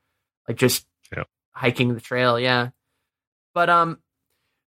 like 0.49 0.57
just 0.57 0.87
Yeah. 1.15 1.25
hiking 1.53 1.95
the 1.95 2.01
trail. 2.01 2.39
Yeah, 2.41 2.71
but 3.55 3.69
um, 3.69 3.99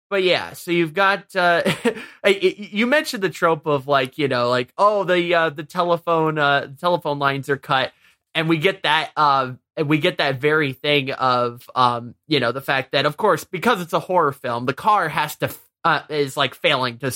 but 0.09 0.21
yeah. 0.23 0.53
So 0.53 0.69
you've 0.71 0.93
got 0.93 1.35
uh, 1.35 1.63
you 2.27 2.85
mentioned 2.85 3.23
the 3.23 3.29
trope 3.31 3.65
of 3.65 3.87
like 3.87 4.17
you 4.19 4.27
know 4.27 4.49
like 4.49 4.71
oh 4.77 5.03
the 5.03 5.33
uh, 5.33 5.49
the 5.49 5.63
telephone 5.63 6.37
uh 6.37 6.61
the 6.67 6.77
telephone 6.79 7.17
lines 7.19 7.49
are 7.49 7.57
cut, 7.57 7.91
and 8.35 8.47
we 8.47 8.57
get 8.57 8.83
that 8.83 9.11
uh 9.17 9.53
and 9.75 9.89
we 9.89 9.97
get 9.97 10.19
that 10.19 10.39
very 10.39 10.73
thing 10.73 11.11
of 11.11 11.67
um 11.73 12.13
you 12.27 12.39
know 12.39 12.51
the 12.51 12.61
fact 12.61 12.91
that 12.91 13.07
of 13.07 13.17
course 13.17 13.43
because 13.43 13.81
it's 13.81 13.93
a 13.93 13.99
horror 13.99 14.31
film 14.31 14.67
the 14.67 14.73
car 14.73 15.09
has 15.09 15.35
to 15.37 15.49
uh, 15.83 16.01
is 16.09 16.37
like 16.37 16.53
failing 16.53 16.99
to 16.99 17.11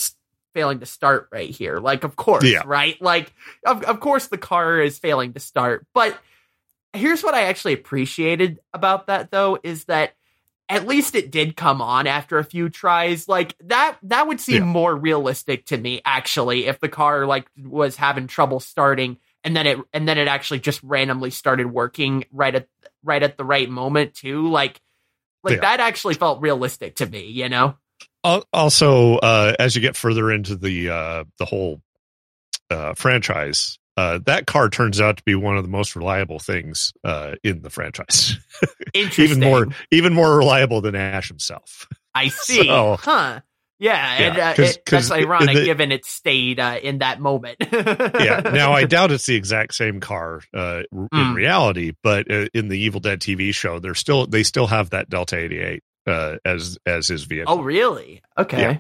failing 0.58 0.80
to 0.80 0.86
start 0.88 1.30
right 1.32 1.52
here 1.52 1.78
like 1.80 2.04
of 2.04 2.16
course 2.16 2.44
Yeah. 2.44 2.64
right 2.66 3.00
like 3.00 3.32
of, 3.64 3.84
of 3.84 4.00
course 4.00 4.26
the 4.28 4.40
car 4.40 4.80
is 4.82 4.98
failing 4.98 5.34
to 5.34 5.40
start 5.40 5.86
but 5.94 6.18
here's 6.94 7.22
what 7.24 7.36
i 7.36 7.44
actually 7.44 7.74
appreciated 7.74 8.60
about 8.74 9.06
that 9.06 9.30
though 9.30 9.60
is 9.64 9.86
that 9.86 10.14
at 10.70 10.88
least 10.88 11.14
it 11.16 11.30
did 11.32 11.56
come 11.56 11.80
on 11.82 12.08
after 12.08 12.40
a 12.40 12.44
few 12.44 12.70
tries 12.70 13.28
like 13.28 13.56
that 13.66 13.98
that 14.02 14.26
would 14.28 14.42
seem 14.42 14.56
Yeah. 14.64 14.64
more 14.66 14.96
realistic 14.96 15.66
to 15.68 15.78
me 15.78 16.02
actually 16.04 16.66
if 16.66 16.80
the 16.80 16.90
car 16.90 17.28
like 17.28 17.48
was 17.64 17.96
having 17.96 18.26
trouble 18.26 18.60
starting 18.60 19.18
and 19.44 19.56
then 19.56 19.68
it 19.68 19.78
and 19.94 20.08
then 20.08 20.18
it 20.18 20.28
actually 20.28 20.60
just 20.60 20.82
randomly 20.82 21.30
started 21.30 21.68
working 21.72 22.26
right 22.32 22.56
at 22.56 22.68
right 23.04 23.22
at 23.22 23.38
the 23.38 23.46
right 23.46 23.70
moment 23.70 24.16
too 24.16 24.50
like 24.50 24.82
like 25.44 25.56
Yeah. 25.56 25.62
that 25.62 25.80
actually 25.82 26.16
felt 26.16 26.42
realistic 26.42 26.96
to 26.96 27.06
me 27.06 27.28
you 27.28 27.48
know 27.48 27.78
Also, 28.24 29.16
uh, 29.18 29.54
as 29.60 29.76
you 29.76 29.82
get 29.82 29.96
further 29.96 30.32
into 30.32 30.56
the 30.56 30.90
uh, 30.90 31.24
the 31.40 31.46
whole 31.46 31.82
uh, 32.70 32.94
franchise, 32.94 33.80
uh, 33.96 34.20
that 34.26 34.46
car 34.48 34.70
turns 34.70 35.00
out 35.00 35.18
to 35.18 35.24
be 35.24 35.36
one 35.36 35.58
of 35.58 35.64
the 35.64 35.70
most 35.70 35.96
reliable 35.96 36.40
things 36.40 36.94
uh, 37.04 37.36
in 37.44 37.62
the 37.62 37.70
franchise. 37.70 38.38
interesting 38.94 39.26
even 39.38 39.40
more, 39.40 39.68
even 39.92 40.14
more 40.14 40.38
reliable 40.38 40.82
than 40.82 40.96
Ash 40.96 41.28
himself. 41.30 41.88
i 42.16 42.28
see 42.30 42.66
So- 42.66 42.98
huh 43.00 43.40
yeah, 43.80 44.16
and 44.20 44.36
Yeah, 44.38 44.50
uh, 44.50 44.56
'cause- 44.56 44.76
it, 44.78 44.86
that's 44.88 45.12
ironic 45.12 45.56
the- 45.56 45.66
given 45.66 45.92
it 45.92 46.04
stayed 46.04 46.60
uh, 46.60 46.80
in 46.82 46.98
that 46.98 47.22
moment 47.22 47.58
yeah. 47.72 48.42
Now 48.52 48.72
I 48.74 48.86
doubt 48.86 49.12
it's 49.12 49.28
the 49.28 49.36
exact 49.36 49.76
same 49.76 50.00
car 50.00 50.42
uh, 50.52 50.82
in 50.92 51.08
Mm. 51.14 51.36
reality, 51.36 51.94
but 52.02 52.30
uh, 52.32 52.48
in 52.56 52.70
the 52.70 52.80
Evil 52.80 53.00
Dead 53.02 53.20
TV 53.20 53.54
show, 53.54 53.78
they're 53.80 53.94
still 53.94 54.26
they 54.26 54.42
still 54.42 54.66
have 54.66 54.90
that 54.90 55.10
Delta 55.12 55.38
eighty 55.38 55.60
eight 55.60 55.84
uh, 56.08 56.38
as 56.46 56.78
as 56.86 57.08
his 57.08 57.24
vehicle. 57.26 57.54
oh 57.54 57.62
really 57.62 58.22
okay 58.38 58.62
Yeah. 58.62 58.78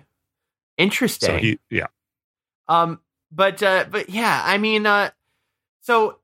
interesting 0.78 1.30
so 1.30 1.38
he 1.38 1.60
yeah 1.70 1.88
Um, 2.68 3.00
but 3.32 3.62
uh, 3.62 3.86
but 3.90 4.10
yeah, 4.10 4.42
I 4.46 4.58
mean, 4.58 4.86
uh, 4.86 5.12
so, 5.82 6.20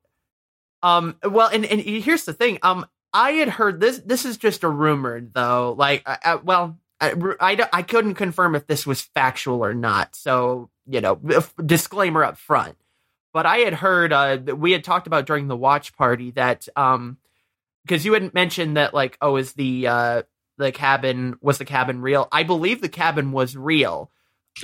um, 0.81 1.17
well, 1.23 1.49
and 1.49 1.65
and 1.65 1.81
here's 1.81 2.23
the 2.25 2.33
thing. 2.33 2.59
Um, 2.61 2.85
I 3.13 3.31
had 3.31 3.49
heard 3.49 3.79
this. 3.81 3.99
This 3.99 4.25
is 4.25 4.37
just 4.37 4.63
a 4.63 4.69
rumor, 4.69 5.19
though. 5.21 5.75
Like, 5.77 6.03
uh, 6.05 6.17
uh, 6.23 6.37
well, 6.43 6.79
I, 7.01 7.13
I 7.39 7.69
I 7.73 7.81
couldn't 7.81 8.15
confirm 8.15 8.55
if 8.55 8.67
this 8.67 8.85
was 8.87 9.01
factual 9.01 9.63
or 9.65 9.73
not. 9.73 10.15
So 10.15 10.69
you 10.87 11.01
know, 11.01 11.15
disclaimer 11.65 12.23
up 12.23 12.37
front. 12.37 12.77
But 13.33 13.45
I 13.45 13.57
had 13.59 13.73
heard 13.73 14.13
uh, 14.13 14.37
that 14.37 14.55
we 14.57 14.71
had 14.71 14.83
talked 14.83 15.07
about 15.07 15.25
during 15.25 15.47
the 15.47 15.57
watch 15.57 15.95
party 15.95 16.31
that 16.31 16.67
um, 16.75 17.17
because 17.85 18.05
you 18.05 18.13
had 18.13 18.33
mentioned 18.33 18.77
that 18.77 18.93
like, 18.93 19.17
oh, 19.21 19.35
is 19.37 19.53
the 19.53 19.87
uh 19.87 20.21
the 20.57 20.71
cabin 20.71 21.35
was 21.41 21.57
the 21.57 21.65
cabin 21.65 22.01
real? 22.01 22.27
I 22.31 22.43
believe 22.43 22.81
the 22.81 22.89
cabin 22.89 23.31
was 23.31 23.55
real. 23.55 24.11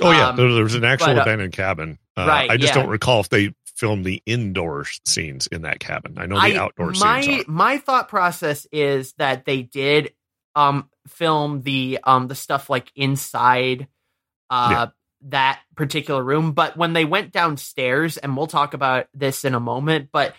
oh 0.00 0.10
yeah 0.10 0.28
Um, 0.28 0.36
there, 0.36 0.52
there 0.52 0.62
was 0.62 0.74
an 0.74 0.84
actual 0.84 1.08
but, 1.08 1.18
uh, 1.18 1.22
abandoned 1.22 1.52
cabin. 1.52 1.98
Uh, 2.16 2.26
right, 2.26 2.50
I 2.50 2.56
just 2.56 2.74
yeah. 2.74 2.82
don't 2.82 2.90
recall 2.90 3.20
if 3.20 3.28
they 3.28 3.54
filmed 3.76 4.04
the 4.04 4.22
indoor 4.26 4.84
scenes 5.06 5.46
in 5.46 5.62
that 5.62 5.80
cabin. 5.80 6.14
I 6.18 6.26
know 6.26 6.36
the 6.36 6.54
I- 6.54 6.56
outdoor 6.56 6.92
my 7.00 7.20
scenes 7.22 7.44
are. 7.48 7.50
my 7.50 7.78
thought 7.78 8.08
process 8.08 8.66
is 8.72 9.14
that 9.14 9.44
they 9.46 9.62
did 9.62 10.12
um 10.54 10.90
film 11.08 11.62
the 11.62 11.98
um 12.04 12.28
the 12.28 12.34
stuff 12.34 12.68
like 12.68 12.90
inside 12.96 13.86
uh 14.50 14.68
Yeah. 14.70 14.86
that 15.28 15.60
particular 15.76 16.22
room 16.22 16.52
but 16.52 16.76
when 16.76 16.92
they 16.92 17.04
went 17.04 17.32
downstairs 17.32 18.16
and 18.16 18.36
we'll 18.36 18.46
talk 18.48 18.74
about 18.74 19.06
this 19.14 19.44
in 19.44 19.54
a 19.54 19.60
moment 19.60 20.08
but 20.12 20.34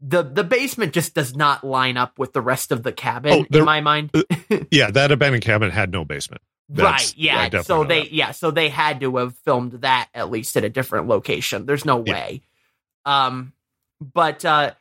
the 0.00 0.22
the 0.22 0.44
basement 0.44 0.92
just 0.92 1.14
does 1.14 1.34
not 1.36 1.62
line 1.64 1.96
up 1.96 2.18
with 2.18 2.32
the 2.32 2.40
rest 2.40 2.72
of 2.72 2.82
the 2.82 2.92
cabin 2.92 3.32
Oh, 3.32 3.46
there- 3.50 3.60
in 3.60 3.66
my 3.66 3.80
mind 3.80 4.10
Yeah, 4.70 4.90
that 4.90 5.12
abandoned 5.12 5.44
cabin 5.44 5.70
had 5.70 5.92
no 5.92 6.04
basement. 6.04 6.42
That's- 6.68 7.10
right 7.10 7.14
yeah, 7.18 7.48
I 7.52 7.62
so 7.62 7.84
they 7.84 8.02
that. 8.04 8.12
yeah 8.12 8.30
so 8.30 8.50
they 8.50 8.68
had 8.68 9.00
to 9.00 9.16
have 9.16 9.36
filmed 9.38 9.72
that 9.82 10.08
at 10.14 10.30
least 10.30 10.56
at 10.56 10.64
a 10.64 10.68
different 10.68 11.08
location 11.08 11.66
there's 11.66 11.84
no 11.84 12.02
Yeah. 12.06 12.12
way 12.12 12.42
um 13.04 13.52
but 14.00 14.44
uh 14.44 14.72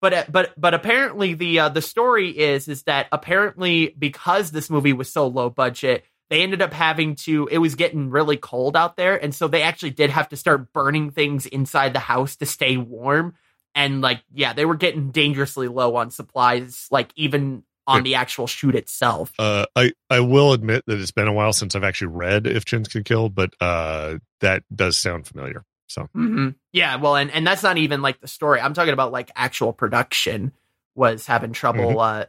but 0.00 0.12
uh, 0.14 0.24
but 0.28 0.52
but 0.56 0.74
apparently 0.74 1.34
the 1.34 1.58
uh, 1.60 1.68
the 1.68 1.82
story 1.82 2.30
is 2.30 2.68
is 2.68 2.84
that 2.84 3.08
apparently 3.12 3.94
because 3.98 4.50
this 4.50 4.70
movie 4.70 4.92
was 4.92 5.12
so 5.12 5.26
low 5.26 5.50
budget 5.50 6.04
they 6.30 6.42
ended 6.42 6.62
up 6.62 6.72
having 6.72 7.14
to 7.16 7.48
it 7.50 7.58
was 7.58 7.74
getting 7.74 8.08
really 8.10 8.36
cold 8.36 8.76
out 8.76 8.96
there 8.96 9.16
and 9.22 9.34
so 9.34 9.48
they 9.48 9.62
actually 9.62 9.90
did 9.90 10.10
have 10.10 10.28
to 10.28 10.36
start 10.36 10.72
burning 10.72 11.10
things 11.10 11.46
inside 11.46 11.92
the 11.92 11.98
house 11.98 12.36
to 12.36 12.46
stay 12.46 12.76
warm 12.76 13.34
and 13.74 14.00
like 14.00 14.22
yeah 14.32 14.52
they 14.52 14.64
were 14.64 14.76
getting 14.76 15.10
dangerously 15.10 15.68
low 15.68 15.96
on 15.96 16.10
supplies 16.10 16.86
like 16.90 17.12
even 17.16 17.62
on 17.86 18.04
the 18.04 18.14
actual 18.14 18.46
shoot 18.46 18.74
itself 18.74 19.32
Uh, 19.38 19.66
I 19.74 19.92
I 20.08 20.20
will 20.20 20.52
admit 20.52 20.84
that 20.86 21.00
it's 21.00 21.10
been 21.10 21.26
a 21.28 21.32
while 21.32 21.52
since 21.52 21.74
I've 21.74 21.82
actually 21.84 22.08
read 22.12 22.46
If 22.46 22.64
Chins 22.64 22.86
Can 22.88 23.02
Kill, 23.02 23.28
but 23.28 23.54
uh, 23.60 24.18
that 24.40 24.62
does 24.74 24.96
sound 24.96 25.26
familiar. 25.26 25.64
So 25.88 26.08
hmm 26.14 26.50
Yeah, 26.72 26.96
well, 26.96 27.16
and 27.16 27.30
and 27.30 27.46
that's 27.46 27.62
not 27.62 27.78
even 27.78 28.00
like 28.00 28.20
the 28.20 28.28
story. 28.28 28.60
I'm 28.60 28.72
talking 28.74 28.92
about 28.92 29.10
like 29.12 29.30
actual 29.34 29.72
production 29.72 30.52
was 30.94 31.26
having 31.26 31.52
trouble, 31.52 31.98
uh, 31.98 32.26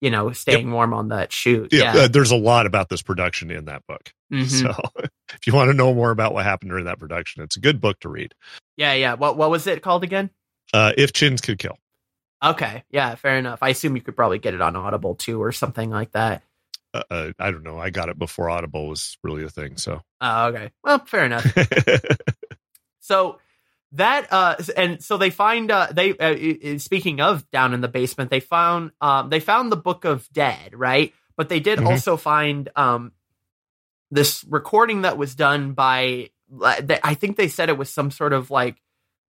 you 0.00 0.10
know, 0.10 0.32
staying 0.32 0.70
warm 0.72 0.94
on 0.94 1.08
that 1.08 1.32
shoot. 1.32 1.72
yeah, 1.72 1.94
Yeah, 1.94 2.02
Uh, 2.04 2.08
there's 2.08 2.30
a 2.30 2.36
lot 2.36 2.66
about 2.66 2.88
this 2.88 3.02
production 3.02 3.50
in 3.50 3.66
that 3.66 3.82
book. 3.86 4.12
Mhm. 4.32 4.46
So 4.48 4.74
if 5.34 5.46
you 5.46 5.52
want 5.52 5.68
to 5.70 5.74
know 5.74 5.92
more 5.94 6.10
about 6.10 6.32
what 6.32 6.44
happened 6.44 6.70
during 6.70 6.86
that 6.86 6.98
production, 6.98 7.42
it's 7.42 7.56
a 7.56 7.60
good 7.60 7.80
book 7.80 8.00
to 8.00 8.08
read. 8.08 8.34
yeah, 8.76 8.94
yeah. 8.94 9.14
What 9.14 9.36
what 9.36 9.50
was 9.50 9.66
it 9.66 9.82
called 9.82 10.04
again? 10.04 10.30
Uh, 10.72 10.92
if 10.96 11.12
Chins 11.12 11.40
Could 11.40 11.58
Kill. 11.58 11.78
Okay, 12.44 12.84
yeah, 12.90 13.14
fair 13.14 13.38
enough. 13.38 13.60
I 13.62 13.70
assume 13.70 13.96
you 13.96 14.02
could 14.02 14.16
probably 14.16 14.38
get 14.38 14.54
it 14.54 14.60
on 14.60 14.76
Audible 14.76 15.14
too, 15.14 15.42
or 15.42 15.52
something 15.52 15.88
like 15.90 16.12
that. 16.12 16.42
Uh, 16.92 17.02
uh, 17.10 17.32
I 17.38 17.50
don't 17.50 17.62
know. 17.62 17.78
I 17.78 17.90
got 17.90 18.08
it 18.08 18.18
before 18.18 18.50
Audible 18.50 18.88
was 18.88 19.16
really 19.22 19.42
a 19.44 19.48
thing. 19.48 19.76
So 19.78 20.02
Oh, 20.20 20.46
okay. 20.48 20.70
Well, 20.84 21.04
fair 21.06 21.24
enough. 21.24 21.46
So 23.00 23.38
that 23.92 24.26
uh 24.32 24.56
and 24.76 25.02
so 25.02 25.16
they 25.16 25.30
find 25.30 25.70
uh 25.70 25.86
they 25.92 26.12
uh, 26.18 26.76
speaking 26.78 27.20
of 27.20 27.48
down 27.52 27.72
in 27.72 27.80
the 27.80 27.86
basement 27.88 28.30
they 28.30 28.40
found 28.40 28.90
um 29.00 29.30
they 29.30 29.38
found 29.38 29.70
the 29.70 29.76
book 29.76 30.04
of 30.04 30.28
dead 30.32 30.74
right 30.74 31.14
but 31.36 31.48
they 31.48 31.60
did 31.60 31.78
Mhm. 31.78 31.86
also 31.86 32.16
find 32.16 32.68
um 32.74 33.12
this 34.10 34.44
recording 34.48 35.02
that 35.02 35.16
was 35.16 35.36
done 35.36 35.72
by 35.74 36.30
i 36.60 37.14
think 37.14 37.36
they 37.36 37.46
said 37.46 37.68
it 37.68 37.78
was 37.78 37.88
some 37.88 38.10
sort 38.10 38.32
of 38.32 38.50
like 38.50 38.76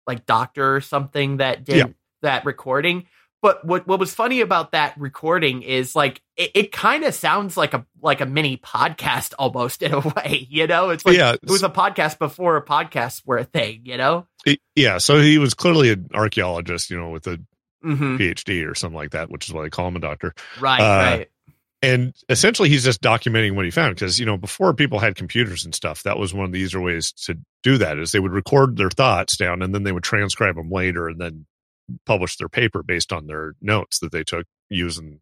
like 0.08 0.26
doctor 0.26 0.76
or 0.76 0.82
something 0.82 1.38
that 1.38 1.63
did 1.65 1.78
Yeah. 1.78 1.86
that 2.22 2.46
recording 2.46 3.06
but 3.41 3.63
what 3.63 3.86
what 3.86 4.00
was 4.00 4.13
funny 4.15 4.41
about 4.41 4.72
that 4.72 4.96
recording 4.98 5.62
is 5.62 5.96
like 5.96 6.22
it, 6.38 6.52
it 6.56 6.72
kind 6.72 7.04
of 7.04 7.13
sounds 7.13 7.56
like 7.56 7.76
a 7.76 7.86
like 8.02 8.20
a 8.20 8.26
mini 8.26 8.58
podcast 8.58 9.34
almost 9.39 9.84
in 9.84 9.93
a 9.93 10.00
way, 10.00 10.48
you 10.50 10.65
know? 10.65 10.89
It's 10.89 11.06
like 11.06 11.15
Yeah. 11.15 11.34
it 11.34 11.39
was 11.48 11.62
a 11.62 11.70
podcast 11.70 12.17
before 12.17 12.60
podcasts 12.65 13.22
were 13.28 13.38
a 13.38 13.43
thing, 13.43 13.82
you 13.84 13.96
know? 13.98 14.26
It- 14.46 14.60
yeah, 14.76 14.98
so 14.98 15.20
he 15.20 15.38
was 15.38 15.54
clearly 15.54 15.91
an 15.91 16.08
archaeologist, 16.15 16.89
you 16.89 16.98
know, 16.98 17.10
with 17.10 17.28
a 17.28 17.39
Mm-hmm. 17.86 18.17
PhD 18.17 18.67
or 18.70 18.74
something 18.74 18.98
like 18.98 19.12
that, 19.12 19.30
which 19.30 19.48
is 19.48 19.54
why 19.54 19.62
they 19.62 19.70
call 19.70 19.88
him 19.88 19.96
a 19.96 20.00
doctor. 20.00 20.34
Right, 20.60 20.82
Uh, 20.82 21.17
right. 21.17 21.30
And 21.84 22.15
essentially, 22.28 22.70
he's 22.70 22.84
just 22.84 23.04
documenting 23.04 23.54
what 23.56 23.65
he 23.65 23.72
found 23.72 23.93
because 23.93 24.20
you 24.20 24.26
know 24.26 24.36
before 24.36 24.74
people 24.74 24.98
had 24.98 25.15
computers 25.15 25.63
and 25.63 25.76
stuff, 25.76 26.02
that 26.04 26.17
was 26.17 26.34
one 26.34 26.46
of 26.46 26.52
the 26.52 26.58
easier 26.60 26.82
ways 26.82 27.12
to 27.26 27.38
do 27.67 27.77
that. 27.77 27.99
Is 27.99 28.12
they 28.12 28.19
would 28.19 28.32
record 28.32 28.77
their 28.77 28.89
thoughts 28.89 29.36
down 29.36 29.62
and 29.62 29.73
then 29.73 29.84
they 29.84 29.91
would 29.91 30.03
transcribe 30.03 30.56
them 30.56 30.69
later 30.69 31.08
and 31.10 31.19
then 31.19 31.45
publish 32.06 32.38
their 32.38 32.49
paper 32.49 32.82
based 32.84 33.12
on 33.12 33.27
their 33.27 33.56
notes 33.62 33.99
that 33.99 34.12
they 34.12 34.23
took 34.23 34.45
using 34.69 35.19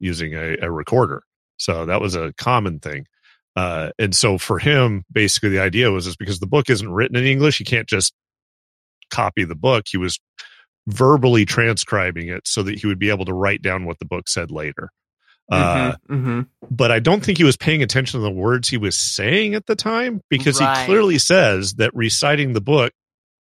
using 0.00 0.34
a, 0.34 0.56
a 0.62 0.70
recorder. 0.70 1.22
So 1.58 1.86
that 1.86 2.00
was 2.00 2.14
a 2.14 2.32
common 2.36 2.80
thing. 2.80 3.06
Uh, 3.54 3.90
and 3.98 4.14
so 4.14 4.38
for 4.38 4.58
him, 4.58 5.04
basically 5.12 5.50
the 5.50 5.60
idea 5.60 5.90
was 5.90 6.06
is 6.06 6.16
because 6.16 6.40
the 6.40 6.46
book 6.46 6.70
isn't 6.70 6.92
written 6.92 7.16
in 7.16 7.24
English, 7.24 7.58
he 7.58 7.64
can't 7.64 7.88
just 7.88 8.14
copy 9.10 9.44
the 9.44 9.54
book. 9.54 9.84
He 9.88 9.98
was 9.98 10.18
verbally 10.88 11.44
transcribing 11.44 12.28
it 12.28 12.48
so 12.48 12.62
that 12.62 12.78
he 12.78 12.86
would 12.86 12.98
be 12.98 13.10
able 13.10 13.26
to 13.26 13.34
write 13.34 13.62
down 13.62 13.84
what 13.84 13.98
the 13.98 14.06
book 14.06 14.28
said 14.28 14.50
later. 14.50 14.90
Uh, 15.50 15.96
hmm 16.08 16.40
but 16.70 16.92
I 16.92 17.00
don't 17.00 17.24
think 17.24 17.36
he 17.38 17.44
was 17.44 17.56
paying 17.56 17.82
attention 17.82 18.20
to 18.20 18.22
the 18.22 18.30
words 18.30 18.68
he 18.68 18.76
was 18.76 18.96
saying 18.96 19.54
at 19.54 19.66
the 19.66 19.74
time 19.74 20.20
because 20.30 20.60
Right. 20.60 20.78
he 20.78 20.84
clearly 20.86 21.18
says 21.18 21.74
that 21.74 21.90
reciting 21.94 22.52
the 22.52 22.60
book 22.60 22.92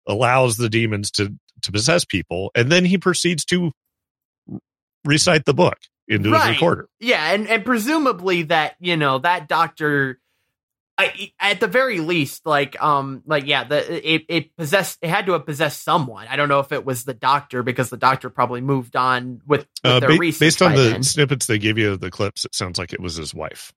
allows 0.09 0.57
the 0.57 0.69
demons 0.69 1.11
to 1.13 1.33
to 1.63 1.73
possess 1.73 2.05
people, 2.05 2.51
and 2.55 2.71
then 2.73 2.85
he 2.85 2.99
proceeds 2.99 3.45
to 3.47 3.71
recite 5.05 5.45
the 5.45 5.55
book 5.55 5.79
into 6.09 6.31
Right. 6.31 6.45
the 6.47 6.51
recorder. 6.53 6.89
Yeah, 7.01 7.33
and 7.33 7.49
and 7.49 7.65
presumably 7.65 8.43
that 8.45 8.75
you 8.81 8.97
know 8.97 9.19
that 9.21 9.49
doctor, 9.49 10.19
I, 10.97 11.33
at 11.41 11.59
the 11.59 11.67
very 11.67 11.99
least, 12.01 12.47
like 12.47 12.81
um, 12.83 13.23
like 13.27 13.47
yeah, 13.47 13.65
the 13.65 14.13
it 14.15 14.27
it 14.29 14.57
possessed 14.57 14.99
it 15.03 15.11
had 15.11 15.27
to 15.27 15.33
have 15.33 15.45
possessed 15.45 15.83
someone. 15.83 16.27
I 16.29 16.37
don't 16.37 16.49
know 16.49 16.61
if 16.61 16.71
it 16.71 16.85
was 16.85 17.03
the 17.05 17.15
doctor 17.15 17.63
because 17.65 17.91
the 17.91 17.97
doctor 17.97 18.31
probably 18.31 18.61
moved 18.61 18.95
on 18.95 19.41
with, 19.47 19.67
with 19.83 19.93
Uh, 19.93 19.99
their 20.01 20.11
ba- 20.11 20.19
research 20.19 20.41
based 20.41 20.63
on 20.63 20.75
the 20.77 20.83
then. 20.91 21.03
snippets 21.03 21.47
they 21.47 21.59
give 21.59 21.79
you 21.79 21.93
of 21.93 22.01
the 22.01 22.11
clips, 22.13 22.45
it 22.45 22.55
sounds 22.55 22.79
like 22.79 22.93
it 22.93 23.01
was 23.01 23.17
his 23.17 23.35
wife. 23.35 23.73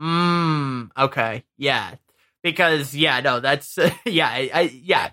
Mm, 0.00 0.90
okay. 0.96 1.44
Yeah. 1.58 1.94
Because 2.42 2.94
yeah, 2.94 3.20
no, 3.20 3.40
that's 3.40 3.78
yeah, 4.06 4.28
I, 4.28 4.50
I 4.54 4.60
yeah. 4.82 5.10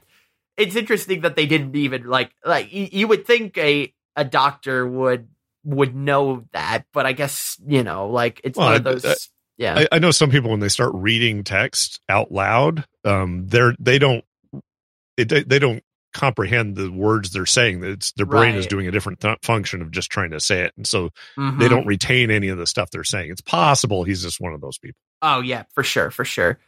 It's 0.56 0.76
interesting 0.76 1.22
that 1.22 1.36
they 1.36 1.46
didn't 1.46 1.76
even 1.76 2.06
like 2.08 2.32
like 2.46 2.72
you, 2.72 2.88
you 2.92 3.08
would 3.08 3.26
think 3.26 3.58
a 3.58 3.94
a 4.16 4.24
doctor 4.24 4.86
would 4.88 5.28
would 5.64 5.94
know 5.96 6.46
that, 6.54 6.86
but 6.94 7.06
I 7.06 7.12
guess, 7.12 7.58
you 7.68 7.84
know, 7.84 8.08
like 8.10 8.40
it's 8.46 8.58
Well, 8.58 8.68
one 8.68 8.76
of 8.76 8.84
those 8.84 9.04
I- 9.06 9.16
yeah. 9.58 9.80
I, 9.92 9.96
I 9.96 10.00
know 10.00 10.12
some 10.12 10.30
people 10.32 10.52
when 10.52 10.60
they 10.60 10.70
start 10.70 10.92
reading 10.94 11.44
text 11.44 12.00
out 12.10 12.32
loud, 12.32 12.86
um, 13.06 13.48
they're 13.48 13.76
they 13.80 14.00
don't 14.00 14.24
it, 15.18 15.30
they 15.30 15.44
they 15.44 15.60
don't 15.60 15.84
comprehend 16.14 16.76
the 16.76 16.90
words 16.92 17.32
they're 17.32 17.46
saying. 17.46 17.84
It's 17.84 18.12
their 18.14 18.26
brain 18.26 18.56
is 18.56 18.66
doing 18.66 18.88
a 18.88 18.92
different 18.92 19.20
th- 19.20 19.38
function 19.44 19.82
of 19.82 19.92
just 19.92 20.10
trying 20.10 20.32
to 20.32 20.40
say 20.40 20.62
it, 20.62 20.74
and 20.78 20.88
so 20.88 21.10
they 21.36 21.42
Mhm. 21.44 21.70
don't 21.70 21.86
retain 21.86 22.32
any 22.32 22.48
of 22.48 22.58
the 22.58 22.66
stuff 22.66 22.90
they're 22.92 23.04
saying. 23.04 23.30
It's 23.32 23.42
possible 23.42 24.04
he's 24.04 24.24
just 24.24 24.40
one 24.40 24.54
of 24.54 24.62
those 24.62 24.78
people. 24.78 24.98
Oh 25.22 25.42
yeah, 25.42 25.64
for 25.74 25.84
sure, 25.84 26.10
for 26.12 26.26
sure. 26.26 26.60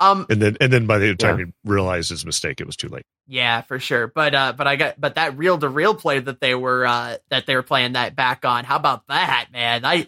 Um 0.00 0.26
And 0.30 0.40
then 0.40 0.56
and 0.60 0.72
then 0.72 0.86
by 0.86 0.98
the 0.98 1.14
time 1.16 1.38
he 1.38 1.44
realized 1.64 2.10
his 2.10 2.24
mistake, 2.24 2.60
it 2.60 2.66
was 2.66 2.76
too 2.76 2.88
late. 2.88 3.04
yeah, 3.26 3.62
for 3.62 3.78
sure. 3.80 4.06
But 4.06 4.34
uh 4.34 4.52
but 4.56 4.66
I 4.66 4.76
got 4.76 5.00
but 5.00 5.16
that 5.16 5.36
reel 5.36 5.58
to 5.58 5.68
reel 5.68 5.94
play 5.94 6.20
that 6.20 6.40
they 6.40 6.54
were 6.54 6.86
uh 6.86 7.16
that 7.30 7.46
they 7.46 7.56
were 7.56 7.62
playing 7.64 7.92
that 7.94 8.14
back 8.14 8.44
on. 8.44 8.64
How 8.64 8.76
about 8.76 9.06
that, 9.08 9.48
man? 9.52 9.84
I 9.84 10.06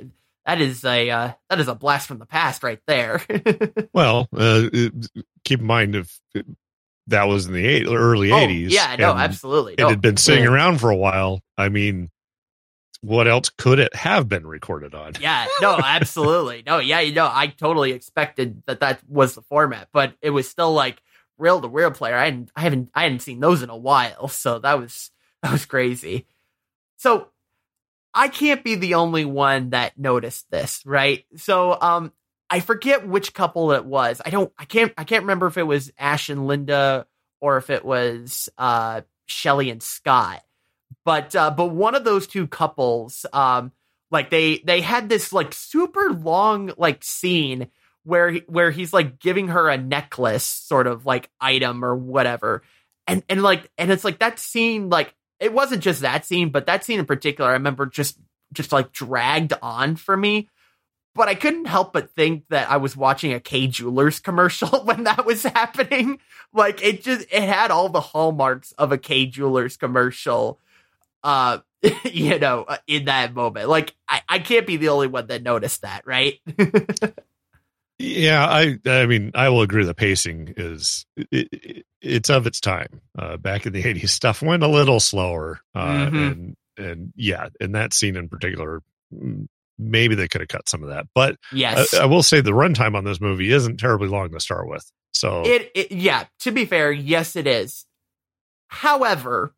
that 0.51 0.61
is 0.61 0.85
a 0.85 1.11
uh 1.11 1.33
that 1.49 1.61
is 1.61 1.69
a 1.69 1.75
blast 1.75 2.09
from 2.09 2.19
the 2.19 2.27
past 2.27 2.63
right 2.63 2.81
there. 2.87 3.23
Well, 3.93 4.29
uh, 4.37 4.69
keep 5.45 5.61
in 5.61 5.67
mind 5.67 5.95
if 5.97 6.19
that 7.09 7.25
was 7.25 7.47
in 7.47 7.53
the 7.53 7.67
eight, 7.67 7.87
early 7.89 8.31
Oh, 8.31 8.39
eighties. 8.39 8.73
yeah, 8.73 8.95
no, 8.99 9.13
absolutely. 9.13 9.75
It 9.75 9.81
No, 9.81 9.89
had 9.89 10.01
been 10.01 10.17
sitting 10.17 10.45
yeah. 10.45 10.51
around 10.51 10.79
for 10.81 10.91
a 10.91 10.97
while. 10.97 11.41
I 11.59 11.69
mean, 11.69 12.11
what 13.01 13.27
else 13.27 13.49
could 13.51 13.79
it 13.79 13.95
have 13.95 14.29
been 14.29 14.47
recorded 14.47 14.95
on? 14.95 15.13
Yeah, 15.21 15.47
no, 15.61 15.77
absolutely. 15.83 16.63
No, 16.67 16.79
yeah, 16.79 17.01
you 17.01 17.13
know, 17.15 17.29
I 17.31 17.49
totally 17.49 17.93
expected 17.93 18.63
that 18.67 18.81
that 18.81 19.01
was 19.09 19.35
the 19.35 19.43
format, 19.43 19.89
but 19.93 20.15
it 20.23 20.31
was 20.31 20.49
still 20.49 20.73
like 20.73 21.03
reel 21.39 21.61
to 21.61 21.69
reel 21.69 21.91
player. 21.91 22.17
I 22.17 22.27
hadn't, 22.27 22.51
I 22.55 22.61
haven't, 22.61 22.91
I 22.95 23.03
hadn't 23.05 23.21
seen 23.21 23.41
those 23.41 23.63
in 23.63 23.71
a 23.71 23.77
while, 23.77 24.29
so 24.29 24.59
that 24.61 24.79
was 24.79 25.11
that 25.43 25.53
was 25.53 25.65
crazy. 25.67 26.27
So 26.99 27.29
I 28.12 28.29
can't 28.29 28.64
be 28.64 28.75
the 28.75 28.94
only 28.94 29.25
one 29.25 29.70
that 29.70 29.99
noticed 29.99 30.51
this, 30.51 30.83
right? 30.85 31.25
So, 31.37 31.79
um, 31.81 32.12
I 32.49 32.61
forget 32.61 33.07
which 33.07 33.33
couple 33.33 33.73
it 33.73 33.85
was. 33.85 34.20
I 34.25 34.31
don't, 34.31 34.53
I 34.59 34.64
can't, 34.64 34.92
I 34.99 35.05
can't 35.05 35.23
remember 35.23 35.46
if 35.46 35.57
it 35.57 35.62
was 35.62 35.92
Ash 35.99 36.29
and 36.29 36.46
Linda 36.46 37.07
or 37.40 37.57
if 37.57 37.70
it 37.70 37.85
was 37.85 38.49
uh 38.59 39.03
Shelly 39.27 39.70
and 39.70 39.83
Scott. 39.83 40.42
But 41.05 41.37
uh, 41.37 41.53
but 41.53 41.66
one 41.66 41.94
of 41.94 42.05
those 42.05 42.27
two 42.27 42.49
couples, 42.49 43.25
um, 43.33 43.70
like 44.11 44.31
they 44.31 44.59
they 44.59 44.81
had 44.81 45.09
this 45.09 45.33
like 45.33 45.55
super 45.55 46.12
long 46.12 46.73
like 46.77 47.05
scene 47.05 47.68
where 48.03 48.31
he, 48.31 48.42
where 48.46 48.70
he's 48.73 48.92
like 48.92 49.20
giving 49.20 49.49
her 49.49 49.68
a 49.68 49.79
necklace 49.79 50.44
sort 50.44 50.87
of 50.88 51.07
like 51.07 51.31
item 51.40 51.85
or 51.85 51.94
whatever 51.94 52.62
and 53.07 53.23
and 53.29 53.42
like 53.42 53.70
and 53.77 53.90
it's 53.90 54.05
like 54.05 54.20
that 54.20 54.38
scene 54.38 54.88
like 54.88 55.14
it 55.40 55.53
wasn't 55.53 55.83
just 55.83 56.03
that 56.03 56.24
scene 56.24 56.50
but 56.50 56.66
that 56.66 56.85
scene 56.85 56.98
in 56.98 57.07
particular 57.07 57.50
i 57.50 57.55
remember 57.55 57.87
just 57.87 58.18
just 58.53 58.72
like 58.72 58.92
dragged 58.92 59.53
on 59.62 59.96
for 59.96 60.16
me. 60.16 60.48
But 61.14 61.29
i 61.29 61.35
couldn't 61.35 61.66
help 61.66 61.92
but 61.92 62.14
think 62.14 62.44
that 62.50 62.70
i 62.70 62.76
was 62.76 62.96
watching 62.96 63.33
a 63.33 63.40
Kay 63.40 63.66
Jewelers 63.66 64.20
commercial 64.20 64.68
when 64.85 65.05
that 65.05 65.26
was 65.26 65.42
happening. 65.42 66.20
Like 66.53 66.83
it 66.85 67.03
just 67.03 67.26
it 67.33 67.42
had 67.42 67.70
all 67.70 67.88
the 67.88 68.00
hallmarks 68.00 68.72
of 68.72 68.92
a 68.92 68.98
Kay 68.98 69.26
Jewelers 69.26 69.76
commercial 69.76 70.59
uh 71.22 71.59
you 72.05 72.38
know 72.38 72.64
uh, 72.68 72.79
in 72.87 73.07
that 73.07 73.35
moment. 73.35 73.68
Like 73.68 73.94
I, 74.09 74.22
I 74.29 74.38
can't 74.38 74.66
be 74.66 74.76
the 74.76 74.90
only 74.90 75.09
one 75.09 75.26
that 75.26 75.42
noticed 75.42 75.83
that 75.83 76.07
right 76.07 76.40
Yeah, 78.03 78.47
I 78.47 78.79
I 78.87 79.05
mean 79.07 79.31
I 79.35 79.51
will 79.51 79.61
agree. 79.61 79.85
The 79.85 79.95
pacing 79.95 80.55
is 80.57 81.05
it, 81.17 81.49
it, 81.53 81.87
it's 82.01 82.31
of 82.31 82.47
its 82.47 82.59
time. 82.61 83.03
Uh, 83.19 83.37
back 83.37 83.67
in 83.67 83.75
the 83.75 83.85
eighties, 83.87 84.13
stuff 84.13 84.41
went 84.41 84.63
a 84.63 84.69
little 84.69 85.01
slower, 85.01 85.61
uh, 85.75 86.07
Mhm. 86.07 86.31
and 86.31 86.57
and 86.79 87.13
yeah, 87.15 87.49
in 87.61 87.73
that 87.73 87.93
scene 87.93 88.17
in 88.17 88.29
particular, 88.31 88.81
mm, 89.15 89.47
maybe 89.79 90.15
they 90.15 90.29
could 90.29 90.41
have 90.41 90.49
cut 90.49 90.67
some 90.69 90.83
of 90.83 90.89
that. 90.89 91.07
But 91.15 91.37
yes 91.53 91.93
I, 91.93 92.03
I 92.03 92.07
will 92.07 92.23
say 92.23 92.41
the 92.41 92.53
runtime 92.53 92.95
on 92.97 93.05
this 93.05 93.21
movie 93.21 93.53
isn't 93.53 93.77
terribly 93.79 94.09
long 94.09 94.31
to 94.31 94.41
start 94.41 94.67
with. 94.67 94.91
So 95.13 95.43
It, 95.45 95.71
it 95.75 95.93
yeah, 95.93 96.25
to 96.41 96.53
be 96.53 96.65
fair, 96.65 96.91
yes 96.91 97.37
it 97.37 97.47
is. 97.47 97.85
However, 98.69 99.53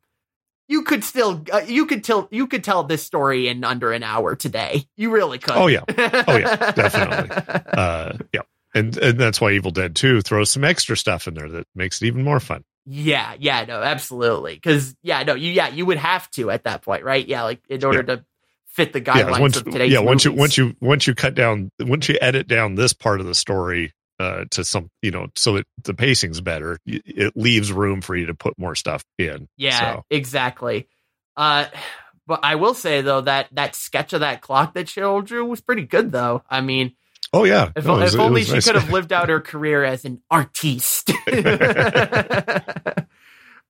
you 0.67 0.83
could 0.83 1.03
still 1.03 1.43
uh, 1.51 1.61
you 1.67 1.85
could 1.85 2.03
tell 2.03 2.27
you 2.31 2.47
could 2.47 2.63
tell 2.63 2.83
this 2.83 3.03
story 3.03 3.47
in 3.47 3.63
under 3.63 3.91
an 3.91 4.03
hour 4.03 4.35
today. 4.35 4.85
You 4.95 5.11
really 5.11 5.39
could. 5.39 5.55
Oh, 5.55 5.67
yeah. 5.67 5.83
Oh, 5.87 6.37
yeah. 6.37 6.55
Definitely. 6.71 7.35
uh, 7.73 8.17
yeah, 8.33 8.41
and 8.73 8.97
and 8.97 9.19
that's 9.19 9.41
why 9.41 9.51
Evil 9.51 9.71
Dead 9.71 9.95
Two 9.95 10.21
throws 10.21 10.51
some 10.51 10.63
extra 10.63 10.95
stuff 10.95 11.27
in 11.27 11.33
there 11.33 11.49
that 11.49 11.67
makes 11.75 12.01
it 12.01 12.05
even 12.07 12.23
more 12.23 12.39
fun. 12.39 12.63
yeah, 12.85 13.35
yeah, 13.39 13.65
no, 13.65 13.81
absolutely. 13.81 14.59
Cuz 14.59 14.95
yeah, 15.03 15.23
no, 15.23 15.35
you 15.35 15.51
yeah, 15.51 15.69
you 15.69 15.85
would 15.85 15.97
have 15.97 16.29
to 16.31 16.51
at 16.51 16.63
that 16.63 16.81
point, 16.81 17.03
right? 17.03 17.27
Yeah, 17.27 17.43
like 17.43 17.61
in 17.69 17.83
order 17.83 18.03
to 18.03 18.25
fit 18.67 18.91
the 18.91 19.01
guidelines 19.01 19.35
yeah, 19.35 19.39
once 19.39 19.57
of 19.57 19.65
today's 19.65 19.91
yeah 19.91 19.99
once 19.99 20.25
you 20.25 20.31
once 20.31 20.57
you 20.57 20.75
once 20.81 21.05
you 21.05 21.13
cut 21.13 21.35
down 21.35 21.69
once 21.79 22.09
you 22.09 22.17
edit 22.21 22.47
down 22.47 22.73
this 22.73 22.91
part 22.91 23.19
of 23.19 23.27
the 23.27 23.35
story 23.35 23.93
uh 24.23 24.45
to 24.51 24.63
some 24.63 24.89
you 25.01 25.11
know 25.11 25.27
so 25.35 25.57
it 25.57 25.65
the 25.83 25.93
pacing's 25.93 26.39
better 26.41 26.79
it 26.85 27.35
leaves 27.35 27.71
room 27.71 28.01
for 28.01 28.15
you 28.15 28.25
to 28.27 28.33
put 28.33 28.57
more 28.57 28.75
stuff 28.75 29.03
in 29.17 29.47
Yeah, 29.57 29.79
so. 29.95 30.05
exactly. 30.09 30.87
Uh 31.35 31.65
but 32.27 32.39
I 32.43 32.55
will 32.55 32.73
say 32.73 33.01
though 33.01 33.21
that 33.21 33.47
that 33.51 33.75
sketch 33.75 34.13
of 34.13 34.21
that 34.21 34.41
clock 34.41 34.73
that 34.75 34.87
Cheryl 34.87 35.23
drew 35.25 35.43
was 35.45 35.59
pretty 35.61 35.83
good 35.83 36.11
though. 36.11 36.41
I 36.49 36.61
mean, 36.61 36.95
oh 37.33 37.43
yeah 37.43 37.71
If, 37.75 37.85
No, 37.85 37.97
was- 37.97 38.13
if 38.15 38.19
only 38.21 38.43
she 38.43 38.53
nice. 38.53 38.65
could 38.65 38.75
have 38.75 38.89
lived 38.91 39.11
out 39.11 39.29
her 39.29 39.41
career 39.51 39.83
as 39.83 40.05
an 40.05 40.21
artiste. 40.31 41.11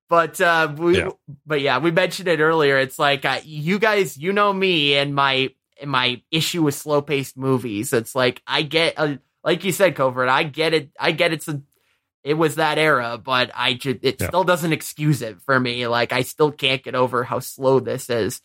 but 0.10 0.40
uh, 0.42 0.74
we, 0.78 0.98
Yeah. 0.98 1.10
but 1.46 1.62
yeah, 1.62 1.80
we 1.80 1.92
mentioned 1.92 2.28
it 2.28 2.40
earlier. 2.40 2.78
It's 2.78 3.00
like 3.00 3.26
uh, 3.26 3.40
you 3.44 3.80
guys, 3.80 4.18
you 4.18 4.34
know 4.34 4.54
me 4.54 4.96
and 4.96 5.16
my 5.16 5.50
and 5.82 5.90
my 5.90 6.22
issue 6.32 6.62
with 6.64 6.76
slow 6.76 7.02
paced 7.02 7.36
movies. 7.38 7.94
It's 7.94 8.14
like 8.16 8.42
I 8.46 8.62
get, 8.62 8.94
uh, 8.98 9.16
like 9.44 9.64
you 9.64 9.72
said, 9.72 9.96
covert. 9.96 10.30
I 10.30 10.44
get 10.44 10.74
it. 10.74 10.92
I 11.00 11.12
get 11.12 11.34
it's 11.34 11.48
a. 11.48 11.62
It 12.24 12.36
was 12.36 12.56
that 12.56 12.78
era, 12.78 13.20
but 13.22 13.52
I 13.54 13.74
just 13.74 14.00
it 14.02 14.22
Yeah. 14.22 14.28
still 14.28 14.46
doesn't 14.46 14.72
excuse 14.72 15.22
it 15.22 15.42
for 15.42 15.60
me. 15.60 15.88
Like 15.88 16.14
I 16.14 16.22
still 16.22 16.52
can't 16.52 16.82
get 16.82 16.96
over 16.96 17.24
how 17.24 17.40
slow 17.40 17.80
this 17.82 18.10
is. 18.10 18.42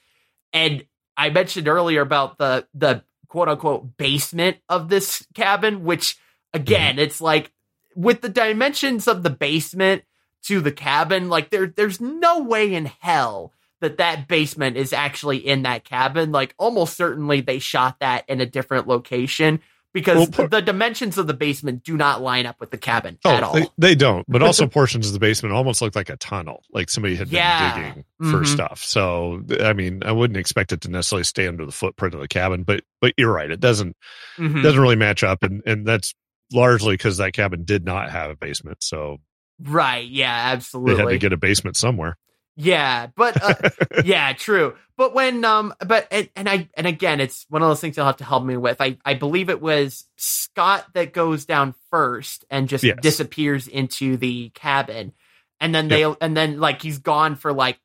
And 0.53 0.85
I 1.17 1.31
mentioned 1.31 1.69
earlier 1.69 2.01
about 2.01 2.39
the 2.39 2.67
the 2.75 3.05
quote 3.29 3.49
unquote 3.49 3.97
basement 3.97 4.57
of 4.69 4.89
this 4.89 5.25
cabin, 5.35 5.85
which 5.85 6.17
again, 6.53 6.93
mm-hmm. 6.93 7.01
it's 7.01 7.21
like 7.21 7.53
with 7.95 8.21
the 8.21 8.29
dimensions 8.29 9.07
of 9.07 9.23
the 9.23 9.31
basement 9.31 10.03
to 10.45 10.61
the 10.61 10.73
cabin, 10.73 11.29
like 11.29 11.51
there 11.51 11.67
there's 11.67 12.01
no 12.01 12.41
way 12.41 12.75
in 12.75 12.87
hell 13.01 13.53
that 13.81 13.99
that 13.99 14.27
basement 14.27 14.77
is 14.77 14.93
actually 14.93 15.39
in 15.39 15.63
that 15.63 15.85
cabin. 15.85 16.33
Like 16.33 16.55
almost 16.59 16.97
certainly 16.97 17.41
they 17.41 17.61
shot 17.61 18.01
that 18.01 18.25
in 18.29 18.41
a 18.41 18.47
different 18.47 18.89
location 18.89 19.61
because 19.95 20.29
Well, 20.37 20.49
the 20.49 20.61
dimensions 20.63 21.19
of 21.19 21.27
the 21.27 21.35
basement 21.35 21.83
do 21.83 21.97
not 21.97 22.21
line 22.23 22.47
up 22.47 22.61
with 22.61 22.71
the 22.71 22.79
cabin 22.79 23.19
Oh, 23.25 23.31
at 23.31 23.43
all. 23.43 23.55
They, 23.55 23.67
they 23.79 23.95
don't, 23.95 24.25
but 24.29 24.43
also 24.43 24.67
portions 24.69 25.07
of 25.07 25.13
the 25.13 25.19
basement 25.19 25.55
almost 25.55 25.81
look 25.83 25.97
like 25.97 26.11
a 26.11 26.17
tunnel, 26.17 26.63
like 26.73 26.91
somebody 26.91 27.17
had 27.17 27.29
Yeah. 27.29 27.75
been 27.75 27.83
digging 27.89 28.05
for 28.33 28.41
Mhm. 28.43 28.47
stuff. 28.47 28.85
So, 28.85 29.43
I 29.61 29.73
mean, 29.73 30.03
I 30.05 30.13
wouldn't 30.13 30.37
expect 30.37 30.73
it 30.73 30.81
to 30.83 30.91
necessarily 30.91 31.25
stay 31.25 31.47
under 31.49 31.65
the 31.67 31.73
footprint 31.73 32.15
of 32.15 32.21
the 32.21 32.29
cabin, 32.29 32.63
but 32.65 32.83
but 33.01 33.15
you're 33.17 33.33
right, 33.33 33.51
it 33.51 33.61
doesn't 33.61 33.97
Mhm. 34.39 34.63
doesn't 34.63 34.81
really 34.81 34.97
match 34.97 35.23
up, 35.25 35.43
and 35.43 35.63
and 35.67 35.87
that's 35.87 36.15
largely 36.53 36.95
because 36.95 37.17
that 37.19 37.33
cabin 37.33 37.65
did 37.65 37.85
not 37.85 38.11
have 38.11 38.31
a 38.31 38.37
basement, 38.37 38.79
so 38.83 39.19
Right. 39.61 40.09
Yeah, 40.09 40.33
Absolutely. 40.53 40.95
they 40.95 41.01
had 41.03 41.09
to 41.11 41.19
get 41.19 41.33
a 41.33 41.37
basement 41.37 41.77
somewhere. 41.77 42.17
Yeah, 42.59 43.07
but 43.15 43.41
uh, 43.41 43.55
yeah, 44.05 44.33
true. 44.33 44.75
But 44.97 45.15
when 45.15 45.45
um 45.45 45.73
but 45.87 46.09
and, 46.11 46.29
and 46.35 46.49
I 46.49 46.69
and 46.75 46.89
again 46.89 47.21
it's 47.21 47.47
one 47.49 47.63
of 47.63 47.69
those 47.69 47.81
things 47.81 47.97
you'll 47.97 48.07
have 48.07 48.17
to 48.17 48.25
help 48.25 48.45
me 48.45 48.57
with. 48.57 48.81
I 48.81 48.99
I 49.05 49.15
believe 49.15 49.49
it 49.49 49.63
was 49.63 50.05
Scott 50.17 50.87
that 50.95 51.13
goes 51.13 51.45
down 51.45 51.75
first 51.91 52.45
and 52.51 52.69
just 52.69 52.83
Yes. 52.83 52.99
disappears 53.01 53.69
into 53.69 54.17
the 54.17 54.51
cabin. 54.51 55.13
And 55.61 55.73
then 55.73 55.87
they 55.89 56.03
and 56.21 56.37
then 56.37 56.59
like 56.59 56.83
he's 56.83 56.99
gone 56.99 57.37
for 57.37 57.53
like 57.53 57.79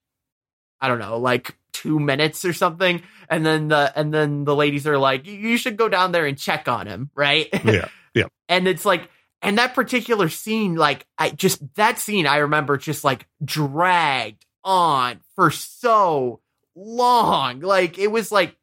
I 0.82 0.88
don't 0.88 1.00
know, 1.00 1.20
like 1.20 1.56
2 1.74 2.00
minutes 2.00 2.44
or 2.44 2.54
something. 2.54 3.04
And 3.30 3.46
then 3.46 3.68
the 3.68 3.94
and 3.96 4.12
then 4.12 4.44
the 4.44 4.56
ladies 4.56 4.88
are 4.88 4.98
like 4.98 5.28
you 5.28 5.58
should 5.58 5.78
go 5.78 5.88
down 5.88 6.12
there 6.14 6.26
and 6.26 6.36
check 6.38 6.68
on 6.68 6.88
him, 6.88 7.12
right? 7.16 7.48
Yeah, 7.64 7.90
yeah, 8.16 8.26
and 8.50 8.68
it's 8.68 8.86
like 8.86 9.08
and 9.44 9.58
that 9.60 9.76
particular 9.76 10.30
scene 10.30 10.76
like 10.76 11.06
i 11.18 11.30
just 11.30 11.62
that 11.76 12.00
scene 12.00 12.26
i 12.26 12.38
remember 12.38 12.78
just 12.78 13.04
like 13.04 13.28
dragged 13.44 14.46
on 14.64 15.20
for 15.36 15.52
so 15.52 16.40
long 16.76 17.60
like 17.60 17.98
it 18.00 18.08
was 18.08 18.32
like 18.32 18.56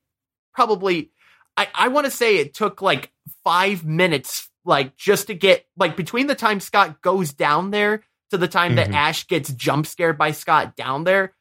probably 0.54 1.10
i 1.56 1.68
i 1.74 1.88
want 1.88 2.04
to 2.04 2.10
say 2.10 2.38
it 2.38 2.54
took 2.54 2.82
like 2.82 3.12
five 3.44 3.84
minutes 3.84 4.48
like 4.64 4.96
just 4.96 5.28
to 5.28 5.34
get 5.34 5.64
like 5.76 5.96
between 5.96 6.26
the 6.26 6.34
time 6.34 6.58
scott 6.60 7.00
goes 7.02 7.32
down 7.32 7.70
there 7.70 8.02
to 8.30 8.38
the 8.38 8.48
time 8.48 8.76
that 8.76 8.88
Mhm. 8.88 8.94
ash 8.94 9.26
gets 9.28 9.52
jump 9.52 9.86
scared 9.86 10.18
by 10.18 10.32
scott 10.32 10.74
down 10.76 11.04
there 11.04 11.34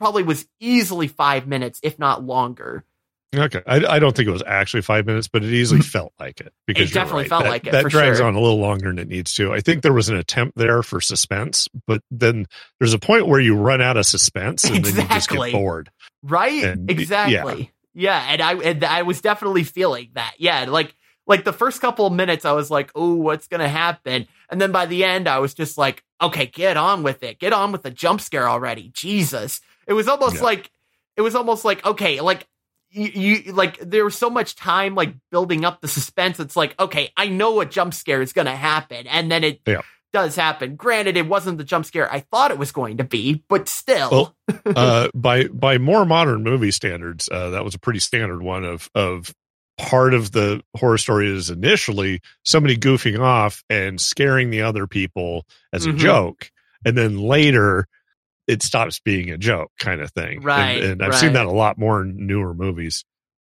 probably 0.00 0.22
was 0.24 0.46
easily 0.58 1.06
five 1.06 1.46
minutes 1.46 1.78
if 1.82 1.98
not 1.98 2.24
longer 2.24 2.84
okay. 3.34 3.62
I, 3.66 3.84
I 3.84 3.98
don't 3.98 4.14
think 4.16 4.28
it 4.28 4.32
was 4.32 4.42
actually 4.46 4.82
five 4.82 5.06
minutes, 5.06 5.28
but 5.28 5.42
it 5.44 5.52
easily 5.52 5.80
mm. 5.80 5.84
felt 5.84 6.12
like 6.20 6.40
it 6.40 6.52
because 6.66 6.90
It 6.90 6.94
definitely 6.94 7.22
right. 7.24 7.28
felt 7.30 7.44
That- 7.44 7.50
like 7.50 7.66
it, 7.66 7.72
That 7.72 7.82
for 7.82 7.88
drags 7.88 8.18
sure. 8.18 8.26
on 8.26 8.34
a 8.34 8.40
little 8.40 8.58
longer 8.58 8.88
than 8.88 8.98
it 8.98 9.08
needs 9.08 9.34
to. 9.34 9.52
I 9.52 9.60
think 9.60 9.82
there 9.82 9.92
was 9.92 10.08
an 10.08 10.16
attempt 10.16 10.56
there 10.56 10.82
for 10.82 11.00
suspense, 11.00 11.68
but 11.86 12.02
then 12.10 12.46
there's 12.78 12.94
a 12.94 12.98
point 12.98 13.26
where 13.26 13.40
you 13.40 13.56
run 13.56 13.80
out 13.80 13.96
of 13.96 14.06
suspense 14.06 14.64
and 14.64 14.84
then 14.84 14.94
you 14.94 15.08
just 15.08 15.28
Exactly. 15.28 15.50
get 15.52 15.58
bored. 15.58 15.90
Right? 16.22 16.64
And- 16.64 16.90
exactly. 16.90 17.72
Yeah. 17.94 18.24
and 18.28 18.40
I 18.40 18.54
and 18.54 18.84
I 18.84 19.02
was 19.02 19.20
definitely 19.20 19.64
feeling 19.64 20.10
that. 20.14 20.34
Yeah, 20.38 20.64
like 20.68 20.94
like 21.26 21.44
the 21.44 21.52
first 21.52 21.80
couple 21.80 22.06
of 22.06 22.12
minutes 22.12 22.44
I 22.44 22.52
was 22.52 22.70
like, 22.70 22.90
"Oh, 22.94 23.14
what's 23.14 23.48
going 23.48 23.60
to 23.60 23.68
happen?" 23.68 24.26
And 24.50 24.60
then 24.60 24.72
by 24.72 24.86
the 24.86 25.04
end 25.04 25.28
I 25.28 25.38
was 25.40 25.54
just 25.54 25.76
like, 25.78 26.02
"Okay, 26.20 26.46
get 26.46 26.76
on 26.76 27.02
with 27.02 27.22
it. 27.22 27.38
Get 27.38 27.52
on 27.52 27.70
with 27.70 27.82
the 27.82 27.90
jump 27.90 28.20
scare 28.20 28.48
already." 28.48 28.90
Jesus. 28.94 29.60
It 29.86 29.92
was 29.92 30.08
almost 30.08 30.36
Yeah. 30.36 30.42
like 30.42 30.70
it 31.16 31.20
was 31.20 31.34
almost 31.34 31.64
like, 31.64 31.84
okay, 31.84 32.20
like 32.20 32.46
you, 32.92 33.08
you 33.44 33.52
like 33.52 33.78
there 33.80 34.04
was 34.04 34.16
so 34.16 34.30
much 34.30 34.54
time 34.54 34.94
like 34.94 35.14
building 35.30 35.64
up 35.64 35.80
the 35.80 35.88
suspense. 35.88 36.38
It's 36.40 36.56
like, 36.56 36.78
okay, 36.78 37.10
I 37.16 37.28
know 37.28 37.60
a 37.60 37.66
jump 37.66 37.94
scare 37.94 38.22
is 38.22 38.32
going 38.32 38.46
to 38.46 38.52
happen 38.56 39.06
and 39.06 39.30
then 39.30 39.44
it 39.44 39.60
Yeah. 39.66 39.80
does 40.12 40.36
happen. 40.36 40.76
Granted, 40.76 41.16
it 41.16 41.26
wasn't 41.26 41.58
the 41.58 41.64
jump 41.64 41.86
scare 41.86 42.10
I 42.12 42.20
thought 42.20 42.50
it 42.50 42.58
was 42.58 42.70
going 42.72 42.98
to 42.98 43.04
be, 43.04 43.42
but 43.48 43.68
still. 43.68 44.10
Well, 44.10 44.36
uh, 44.76 45.08
by 45.14 45.48
by 45.48 45.78
more 45.78 46.04
modern 46.04 46.42
movie 46.42 46.70
standards, 46.70 47.28
uh, 47.32 47.50
that 47.50 47.64
was 47.64 47.74
a 47.74 47.78
pretty 47.78 48.00
standard 48.00 48.42
one 48.42 48.64
of 48.64 48.90
of 48.94 49.34
part 49.78 50.12
of 50.14 50.32
the 50.32 50.62
horror 50.76 50.98
story 50.98 51.26
is 51.34 51.48
initially 51.50 52.20
somebody 52.44 52.76
goofing 52.76 53.18
off 53.18 53.64
and 53.70 54.00
scaring 54.00 54.50
the 54.50 54.60
other 54.62 54.86
people 54.86 55.46
as 55.72 55.86
Mhm. 55.86 55.94
a 55.94 55.96
joke, 55.96 56.50
and 56.84 56.96
then 56.96 57.18
later 57.18 57.88
it 58.46 58.62
stops 58.62 59.00
being 59.00 59.30
a 59.30 59.38
joke 59.38 59.70
kind 59.78 60.00
of 60.00 60.10
thing. 60.12 60.42
Right, 60.42 60.82
and, 60.82 61.02
I've 61.02 61.14
seen 61.16 61.32
that 61.34 61.46
a 61.46 61.50
lot 61.52 61.78
more 61.78 62.02
in 62.02 62.26
newer 62.26 62.54
movies. 62.54 63.04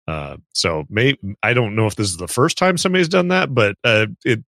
Uh, 0.07 0.39
so 0.55 0.87
may 0.89 1.17
I 1.43 1.53
don't 1.53 1.77
know 1.77 1.87
if 1.87 1.95
this 1.97 2.09
is 2.09 2.17
the 2.17 2.29
first 2.29 2.57
time 2.57 2.79
somebody's 2.79 3.09
done 3.09 3.29
that, 3.29 3.55
but 3.55 3.77
uh, 3.85 4.07
it 4.25 4.43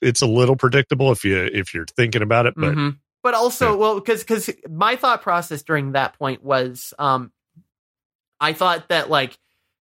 it's 0.00 0.22
a 0.22 0.26
little 0.26 0.56
predictable 0.56 1.12
if 1.12 1.24
you 1.24 1.36
if 1.52 1.74
you're 1.74 1.84
thinking 1.96 2.22
about 2.22 2.46
it. 2.46 2.54
But 2.56 2.74
Mhm. 2.74 2.96
But 3.22 3.34
also, 3.34 3.70
Yeah. 3.70 3.76
well, 3.76 3.94
because 4.00 4.20
because 4.20 4.50
my 4.70 4.96
thought 4.96 5.22
process 5.22 5.62
during 5.62 5.92
that 5.92 6.18
point 6.18 6.42
was, 6.42 6.92
um, 6.98 7.32
I 8.40 8.52
thought 8.52 8.88
that 8.88 9.08
like 9.10 9.38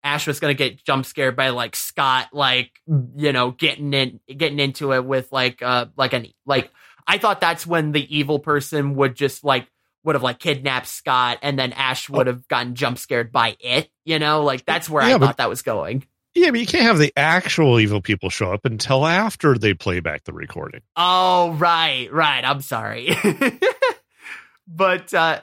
Ash 0.05 0.27
was 0.27 0.41
gonna 0.41 0.55
get 0.55 0.83
jump 0.85 1.05
scared 1.07 1.37
by 1.37 1.51
like 1.51 1.77
Scott, 1.77 2.29
like 2.33 2.71
you 2.87 3.33
know, 3.33 3.51
getting 3.51 3.93
in, 3.93 4.21
getting 4.29 4.59
into 4.59 4.93
it 4.93 5.05
with 5.05 5.33
like, 5.33 5.63
uh, 5.63 5.87
like 5.97 6.13
an 6.13 6.29
like. 6.45 6.71
I 7.07 7.19
thought 7.19 7.41
that's 7.41 7.67
when 7.67 7.93
the 7.93 8.17
evil 8.17 8.39
person 8.39 8.95
would 8.97 9.15
just 9.15 9.45
like 9.45 9.69
would 10.05 10.15
have 10.15 10.23
like 10.23 10.39
kidnapped 10.39 10.87
Scott, 10.87 11.39
and 11.43 11.59
then 11.59 11.73
Ash 11.73 12.09
would 12.09 12.27
have 12.27 12.47
gotten 12.49 12.75
jump 12.75 12.99
scared 12.99 13.33
by 13.33 13.57
it. 13.61 13.89
You 14.05 14.19
know, 14.19 14.43
like 14.45 14.65
that's 14.65 14.89
where 14.89 15.03
I 15.03 15.13
but- 15.19 15.27
thought 15.27 15.37
that 15.39 15.49
was 15.49 15.63
going. 15.63 16.07
Yeah, 16.35 16.51
but 16.51 16.61
you 16.61 16.67
can't 16.67 16.85
have 16.85 16.99
the 16.99 17.15
actual 17.17 17.81
evil 17.81 18.03
people 18.03 18.29
show 18.29 18.53
up 18.53 18.67
until 18.67 19.07
after 19.07 19.57
they 19.57 19.73
play 19.73 20.01
back 20.01 20.25
the 20.25 20.35
recording. 20.35 20.83
Oh, 20.95 21.53
right, 21.55 22.13
right. 22.13 22.45
I'm 22.45 22.61
sorry. 22.61 23.17
but 24.69 25.15
uh 25.15 25.41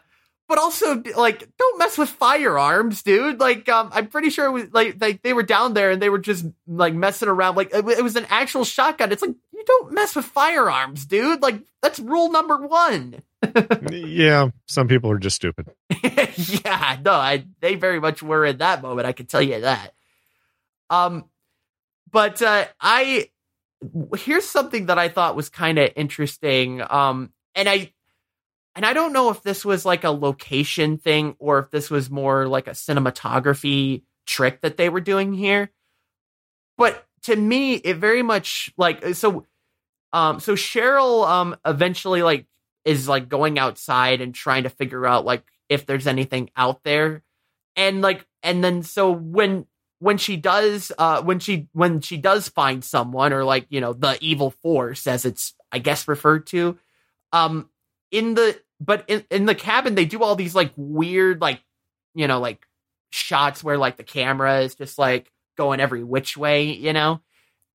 but 0.47 0.57
also 0.57 1.01
like 1.15 1.47
don't 1.57 1.79
mess 1.79 1.97
with 1.97 2.09
firearms, 2.09 3.03
dude. 3.03 3.39
Like 3.39 3.67
um 3.69 3.89
I'm 3.93 4.07
pretty 4.07 4.29
sure 4.29 4.45
it 4.45 4.51
was 4.51 4.73
like 4.73 4.97
like 4.99 5.21
they 5.21 5.33
were 5.33 5.43
down 5.43 5.73
there 5.73 5.91
and 5.91 6.01
they 6.01 6.09
were 6.09 6.19
just 6.19 6.45
like 6.67 6.93
messing 6.93 7.29
around 7.29 7.55
like 7.55 7.73
it, 7.73 7.87
it 7.87 8.03
was 8.03 8.15
an 8.15 8.27
actual 8.29 8.63
shotgun. 8.63 9.11
It's 9.11 9.21
like 9.21 9.35
you 9.53 9.63
don't 9.65 9.93
mess 9.93 10.15
with 10.15 10.25
firearms, 10.25 11.05
dude. 11.05 11.41
Like 11.41 11.61
that's 11.81 11.99
rule 11.99 12.31
number 12.31 12.57
1. 12.57 13.21
yeah, 13.91 14.49
some 14.67 14.87
people 14.87 15.11
are 15.11 15.19
just 15.19 15.35
stupid. 15.35 15.69
yeah, 16.03 16.97
no, 17.03 17.13
I 17.13 17.45
they 17.61 17.75
very 17.75 17.99
much 17.99 18.21
were 18.21 18.45
in 18.45 18.57
that 18.57 18.81
moment. 18.81 19.07
I 19.07 19.13
can 19.13 19.25
tell 19.25 19.41
you 19.41 19.61
that. 19.61 19.93
Um, 20.89 21.25
but 22.11 22.41
uh, 22.41 22.65
I 22.79 23.29
here's 24.17 24.47
something 24.47 24.87
that 24.87 24.97
I 24.97 25.09
thought 25.09 25.35
was 25.35 25.49
kind 25.49 25.79
of 25.79 25.91
interesting. 25.95 26.81
Um, 26.87 27.31
and 27.55 27.67
I 27.67 27.91
and 28.75 28.85
I 28.85 28.93
don't 28.93 29.13
know 29.13 29.29
if 29.29 29.43
this 29.43 29.63
was 29.63 29.85
like 29.85 30.03
a 30.03 30.09
location 30.09 30.97
thing 30.97 31.35
or 31.39 31.59
if 31.59 31.69
this 31.69 31.89
was 31.89 32.09
more 32.09 32.47
like 32.47 32.67
a 32.67 32.71
cinematography 32.71 34.03
trick 34.25 34.61
that 34.61 34.77
they 34.77 34.89
were 34.89 35.01
doing 35.01 35.33
here. 35.33 35.71
But 36.77 37.05
to 37.23 37.35
me, 37.35 37.75
it 37.75 37.97
very 37.97 38.23
much 38.23 38.71
like 38.77 39.15
so. 39.15 39.45
Um, 40.11 40.39
so 40.39 40.53
Cheryl 40.53 41.27
um 41.27 41.55
eventually 41.65 42.21
like 42.21 42.45
is 42.85 43.07
like 43.07 43.29
going 43.29 43.57
outside 43.57 44.21
and 44.21 44.33
trying 44.33 44.63
to 44.63 44.69
figure 44.69 45.05
out 45.05 45.25
like 45.25 45.43
if 45.69 45.85
there's 45.85 46.07
anything 46.07 46.49
out 46.55 46.83
there 46.83 47.23
and 47.75 48.01
like 48.01 48.25
and 48.41 48.63
then 48.63 48.83
so 48.83 49.11
when 49.11 49.65
when 49.99 50.17
she 50.17 50.35
does 50.35 50.91
uh 50.97 51.21
when 51.21 51.39
she 51.39 51.67
when 51.73 52.01
she 52.01 52.17
does 52.17 52.49
find 52.49 52.83
someone 52.83 53.33
or 53.33 53.43
like 53.43 53.65
you 53.69 53.79
know 53.81 53.93
the 53.93 54.17
evil 54.21 54.51
force 54.51 55.07
as 55.07 55.25
it's 55.25 55.53
i 55.71 55.79
guess 55.79 56.07
referred 56.07 56.45
to 56.45 56.77
um 57.31 57.69
in 58.13 58.35
the 58.35 58.57
but 58.79 59.03
in, 59.07 59.25
in 59.29 59.45
the 59.45 59.55
cabin 59.55 59.95
they 59.95 60.05
do 60.05 60.23
all 60.23 60.35
these 60.35 60.55
like 60.55 60.71
weird 60.77 61.41
like 61.41 61.61
you 62.13 62.27
know 62.27 62.39
like 62.39 62.65
shots 63.09 63.63
where 63.63 63.77
like 63.77 63.97
the 63.97 64.03
camera 64.03 64.61
is 64.61 64.75
just 64.75 64.97
like 64.97 65.29
going 65.57 65.81
every 65.81 66.03
which 66.03 66.37
way 66.37 66.71
you 66.71 66.93
know? 66.93 67.19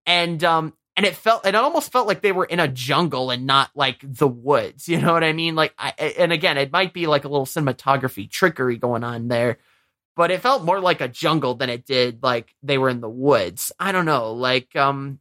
And 0.06 0.42
um 0.44 0.72
and 0.96 1.04
it 1.04 1.16
felt 1.16 1.44
it 1.44 1.54
almost 1.54 1.92
felt 1.92 2.06
like 2.06 2.22
they 2.22 2.32
were 2.32 2.44
in 2.44 2.60
a 2.60 2.68
jungle 2.68 3.30
and 3.30 3.46
not 3.46 3.70
like 3.74 3.98
the 4.02 4.28
woods 4.28 4.88
you 4.88 5.00
know 5.00 5.12
what 5.12 5.24
i 5.24 5.32
mean? 5.32 5.56
Like 5.56 5.74
I, 5.76 5.90
and 6.18 6.32
again 6.32 6.56
it 6.56 6.72
might 6.72 6.94
be 6.94 7.06
like 7.06 7.24
a 7.24 7.28
little 7.28 7.44
cinematography 7.44 8.30
trickery 8.30 8.78
going 8.78 9.04
on 9.04 9.28
there 9.28 9.58
but 10.16 10.30
it 10.30 10.40
felt 10.40 10.64
more 10.64 10.80
like 10.80 11.00
a 11.00 11.08
jungle 11.08 11.54
than 11.54 11.68
it 11.68 11.84
did 11.84 12.22
like 12.22 12.54
they 12.62 12.78
were 12.78 12.88
in 12.88 13.00
the 13.00 13.10
woods. 13.10 13.72
I 13.78 13.90
don't 13.90 14.06
know 14.06 14.32
like 14.32 14.74
um 14.76 15.18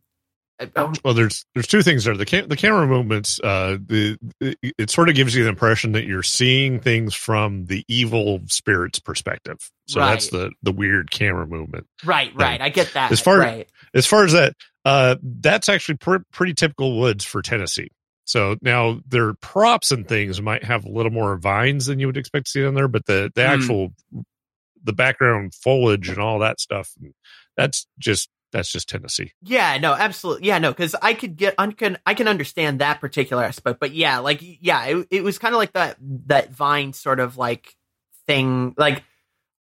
Well, 1.03 1.13
there's 1.13 1.45
there's 1.53 1.67
two 1.67 1.83
things 1.83 2.05
there. 2.05 2.17
The 2.17 2.25
cam- 2.25 2.47
the 2.47 2.55
camera 2.55 2.87
movements, 2.87 3.39
uh, 3.43 3.77
the 3.85 4.17
it, 4.41 4.57
it 4.77 4.89
sort 4.89 5.07
of 5.09 5.15
gives 5.15 5.35
you 5.35 5.43
the 5.43 5.49
impression 5.49 5.91
that 5.91 6.05
you're 6.05 6.23
seeing 6.23 6.79
things 6.79 7.13
from 7.13 7.65
the 7.65 7.85
evil 7.87 8.39
spirit's 8.47 8.99
perspective. 8.99 9.57
So 9.87 9.99
that's 9.99 10.29
the 10.29 10.51
the 10.63 10.71
weird 10.71 11.11
camera 11.11 11.45
movement. 11.45 11.85
right 12.03 12.31
right 12.35 12.59
i 12.59 12.69
get 12.69 12.91
that 12.93 13.11
As 13.11 13.21
far- 13.21 13.37
right 13.39 13.69
As 13.93 14.05
far 14.07 14.25
as 14.25 14.31
that, 14.33 14.53
uh, 14.83 15.15
that's 15.21 15.69
actually 15.69 15.97
pr- 15.97 16.17
pretty 16.33 16.53
typical 16.55 16.99
woods 16.99 17.23
for 17.23 17.41
Tennessee. 17.43 17.89
So 18.25 18.57
now 18.61 18.99
their 19.07 19.35
props 19.35 19.91
and 19.91 20.05
things 20.07 20.41
might 20.41 20.63
have 20.63 20.83
a 20.85 20.89
little 20.89 21.11
more 21.11 21.37
vines 21.37 21.85
than 21.85 21.99
you 21.99 22.07
would 22.07 22.17
expect 22.17 22.47
to 22.47 22.51
see 22.51 22.65
on 22.65 22.73
there, 22.73 22.87
but 22.87 23.05
the 23.05 23.31
the 23.35 23.45
Hmm. 23.47 23.53
actual 23.53 23.93
the 24.83 24.93
background 24.93 25.53
foliage 25.53 26.09
and 26.09 26.17
all 26.17 26.39
that 26.39 26.59
stuff, 26.59 26.89
that's 27.55 27.85
just 27.99 28.29
that's 28.51 28.71
just 28.71 28.89
Tennessee. 28.89 29.33
Yeah, 29.41 29.77
no, 29.77 29.93
absolutely. 29.93 30.47
Yeah, 30.47 30.59
no, 30.59 30.71
because 30.71 30.95
I 31.01 31.13
could 31.13 31.35
get, 31.35 31.55
I 31.57 31.67
can, 31.71 31.97
I 32.05 32.13
can 32.13 32.27
understand 32.27 32.79
that 32.79 33.01
particular 33.01 33.43
aspect, 33.43 33.79
but 33.79 33.93
yeah, 33.93 34.19
like, 34.19 34.39
yeah, 34.41 34.85
it, 34.85 35.07
it 35.11 35.23
was 35.23 35.37
kind 35.37 35.53
of 35.53 35.59
like 35.59 35.73
that, 35.73 35.97
that 36.27 36.51
vine 36.51 36.93
sort 36.93 37.19
of 37.19 37.37
like, 37.37 37.75
thing 38.27 38.75
like 38.77 39.03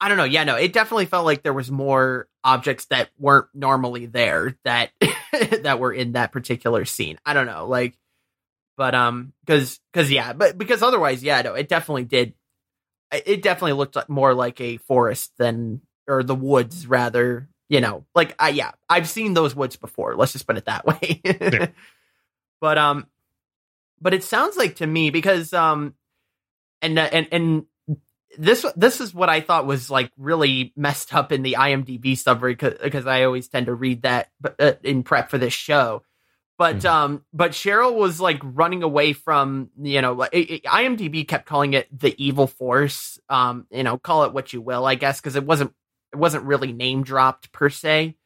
I 0.01 0.09
don't 0.09 0.19
know. 0.19 0.25
Yeah, 0.25 0.45
no, 0.45 0.57
it 0.57 0.73
definitely 0.73 1.07
felt 1.07 1.25
like 1.25 1.43
there 1.43 1.53
was 1.53 1.71
more 1.71 2.29
objects 2.43 2.87
that 2.87 3.11
weren't 3.19 3.47
normally 3.55 4.07
there 4.07 4.57
that 4.65 4.91
that 5.63 5.79
were 5.79 5.93
in 5.93 6.13
that 6.13 6.33
particular 6.33 6.85
scene. 6.85 7.19
I 7.25 7.33
don't 7.33 7.47
know, 7.47 7.67
like, 7.67 7.97
but 8.77 8.95
um, 8.95 9.33
because 9.47 9.81
because 9.93 10.11
yeah, 10.11 10.33
but 10.33 10.59
because 10.59 10.83
otherwise, 10.83 11.23
yeah, 11.23 11.41
no, 11.43 11.55
it 11.55 11.69
definitely 11.69 12.05
did. 12.05 12.35
It 13.13 13.43
definitely 13.43 13.75
looked 13.75 13.97
more 14.09 14.35
like 14.35 14.61
a 14.61 14.79
forest 14.79 15.33
than 15.39 15.81
or 16.09 16.23
the 16.25 16.35
woods 16.35 16.87
rather. 16.87 17.49
You 17.75 17.81
know, 17.81 18.05
like 18.15 18.37
I 18.39 18.51
yeah, 18.51 18.71
I've 18.89 19.09
seen 19.09 19.35
those 19.35 19.53
woods 19.53 19.75
before. 19.75 20.15
Let's 20.15 20.31
just 20.31 20.47
put 20.47 20.57
it 20.57 20.67
that 20.67 20.87
way. 20.87 21.21
yeah. 21.25 21.71
But 22.61 22.79
um, 22.79 23.09
but 24.01 24.15
it 24.15 24.23
sounds 24.23 24.57
like 24.57 24.77
to 24.77 24.87
me 24.87 25.11
because 25.11 25.53
um, 25.53 25.95
and 26.81 26.97
and 26.97 27.27
and 27.33 27.67
this 28.39 28.65
this 28.77 29.01
is 29.01 29.13
what 29.13 29.29
I 29.29 29.41
thought 29.41 29.67
was 29.67 29.91
like 29.91 30.13
really 30.17 30.73
messed 30.77 31.13
up 31.13 31.33
in 31.33 31.43
the 31.43 31.57
IMDb 31.59 32.17
summary 32.17 32.55
because 32.55 33.09
I 33.09 33.25
always 33.25 33.49
tend 33.49 33.67
to 33.67 33.75
read 33.75 34.03
that 34.03 34.31
uh, 34.61 34.75
in 34.85 35.03
prep 35.03 35.29
for 35.29 35.39
this 35.39 35.53
show. 35.53 36.05
But 36.57 36.77
mm-hmm. 36.77 36.87
um, 36.87 37.25
but 37.33 37.51
Cheryl 37.51 37.97
was 37.97 38.21
like 38.21 38.39
running 38.45 38.85
away 38.85 39.15
from 39.15 39.71
you 39.83 40.01
know 40.01 40.23
it, 40.23 40.31
it, 40.33 40.63
IMDb 40.63 41.27
kept 41.27 41.47
calling 41.47 41.75
it 41.75 41.89
the 41.91 42.15
evil 42.25 42.47
force. 42.47 43.19
Um, 43.29 43.67
you 43.73 43.83
know, 43.83 43.99
call 43.99 44.27
it 44.27 44.33
what 44.33 44.53
you 44.53 44.61
will, 44.61 44.87
I 44.87 44.95
guess, 44.95 45.21
because 45.21 45.35
it 45.35 45.45
wasn't 45.45 45.73
it 46.15 46.19
wasn't 46.19 46.45
really 46.45 46.73
name 46.73 47.03
dropped 47.03 47.53
per 47.53 47.69
se. 47.69 48.17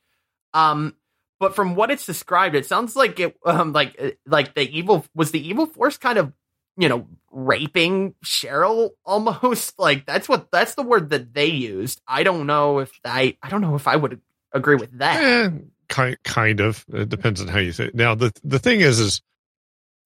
Um, 0.55 0.95
but 1.41 1.55
from 1.55 1.75
what 1.75 1.91
it's 1.91 2.07
described, 2.07 2.55
it 2.55 2.67
sounds 2.67 2.95
like 2.95 3.19
it 3.19 3.37
um 3.45 3.73
like 3.73 3.97
uh, 4.01 4.11
like 4.27 4.55
the 4.55 4.69
evil 4.71 5.05
was 5.15 5.31
the 5.31 5.47
evil 5.47 5.67
force 5.67 5.97
kind 5.97 6.19
of 6.19 6.33
you 6.79 6.89
know, 6.89 7.09
raping 7.33 8.15
Cheryl 8.25 8.91
almost. 9.05 9.75
Like 9.79 10.07
that's 10.07 10.29
what 10.29 10.51
that's 10.51 10.75
the 10.75 10.83
word 10.83 11.11
that 11.11 11.35
they 11.35 11.47
used. 11.47 12.01
I 12.07 12.23
don't 12.23 12.47
know 12.47 12.79
if 12.79 12.93
I 13.05 13.37
I 13.43 13.49
don't 13.49 13.61
know 13.61 13.75
if 13.75 13.87
I 13.89 13.97
would 13.97 14.21
agree 14.53 14.77
with 14.77 14.99
that. 14.99 15.23
Eh, 15.23 15.51
kind 15.89 16.17
kind 16.25 16.61
of. 16.61 16.85
It 16.93 17.09
depends 17.09 17.41
on 17.41 17.49
how 17.49 17.59
you 17.59 17.73
say. 17.73 17.87
It. 17.87 17.95
Now 17.95 18.15
the 18.15 18.33
the 18.45 18.59
thing 18.59 18.81
is 18.81 19.01
is 19.01 19.23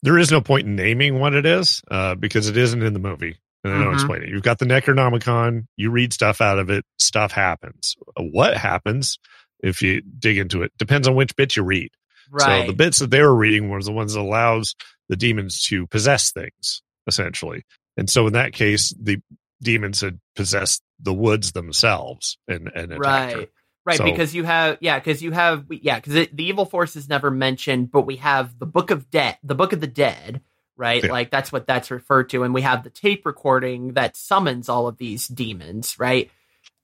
there 0.02 0.18
is 0.18 0.30
no 0.30 0.40
point 0.40 0.66
in 0.66 0.76
naming 0.76 1.18
what 1.18 1.34
it 1.34 1.46
is 1.46 1.82
uh, 1.90 2.14
because 2.14 2.48
it 2.48 2.56
isn't 2.56 2.82
in 2.82 2.92
the 2.92 2.98
movie. 2.98 3.38
And 3.64 3.72
I 3.72 3.76
don't 3.76 3.86
mm-hmm. 3.86 3.94
explain 3.94 4.22
it. 4.22 4.28
You've 4.28 4.42
got 4.42 4.58
the 4.58 4.64
Necronomicon. 4.64 5.66
You 5.76 5.90
read 5.90 6.12
stuff 6.12 6.40
out 6.40 6.58
of 6.58 6.68
it. 6.68 6.84
Stuff 6.98 7.32
happens. 7.32 7.96
What 8.16 8.56
happens 8.56 9.18
if 9.62 9.80
you 9.82 10.02
dig 10.18 10.38
into 10.38 10.62
it 10.62 10.72
depends 10.76 11.06
on 11.06 11.14
which 11.14 11.36
bit 11.36 11.56
you 11.56 11.62
read. 11.62 11.90
Right. 12.30 12.62
So 12.62 12.66
the 12.66 12.76
bits 12.76 12.98
that 12.98 13.10
they 13.10 13.22
were 13.22 13.34
reading 13.34 13.68
were 13.68 13.82
the 13.82 13.92
ones 13.92 14.14
that 14.14 14.20
allows 14.20 14.74
the 15.08 15.16
demons 15.16 15.64
to 15.66 15.86
possess 15.86 16.32
things, 16.32 16.82
essentially. 17.06 17.64
And 17.96 18.08
so 18.08 18.26
in 18.26 18.32
that 18.32 18.52
case, 18.52 18.94
the 19.00 19.20
demons 19.62 20.00
had 20.00 20.18
possessed 20.34 20.82
the 20.98 21.14
woods 21.14 21.52
themselves 21.52 22.38
and, 22.48 22.70
and 22.74 22.98
right. 22.98 23.36
Her. 23.36 23.46
Right, 23.84 23.98
so, 23.98 24.04
because 24.04 24.32
you 24.32 24.44
have 24.44 24.78
yeah, 24.80 25.00
because 25.00 25.22
you 25.24 25.32
have 25.32 25.64
yeah, 25.68 25.98
because 25.98 26.28
the 26.32 26.44
evil 26.44 26.64
force 26.64 26.94
is 26.94 27.08
never 27.08 27.32
mentioned, 27.32 27.90
but 27.90 28.02
we 28.02 28.14
have 28.16 28.56
the 28.56 28.66
book 28.66 28.92
of 28.92 29.10
dead, 29.10 29.38
the 29.42 29.56
book 29.56 29.72
of 29.72 29.80
the 29.80 29.88
dead, 29.88 30.40
right? 30.76 31.02
Yeah. 31.02 31.12
Like 31.12 31.30
that's 31.30 31.52
what 31.52 31.66
that's 31.66 31.90
referred 31.90 32.30
to, 32.30 32.44
and 32.44 32.54
we 32.54 32.62
have 32.62 32.84
the 32.84 32.90
tape 32.90 33.26
recording 33.26 33.94
that 33.94 34.16
summons 34.16 34.68
all 34.68 34.88
of 34.88 34.96
these 34.96 35.26
demons, 35.28 35.98
right? 35.98 36.30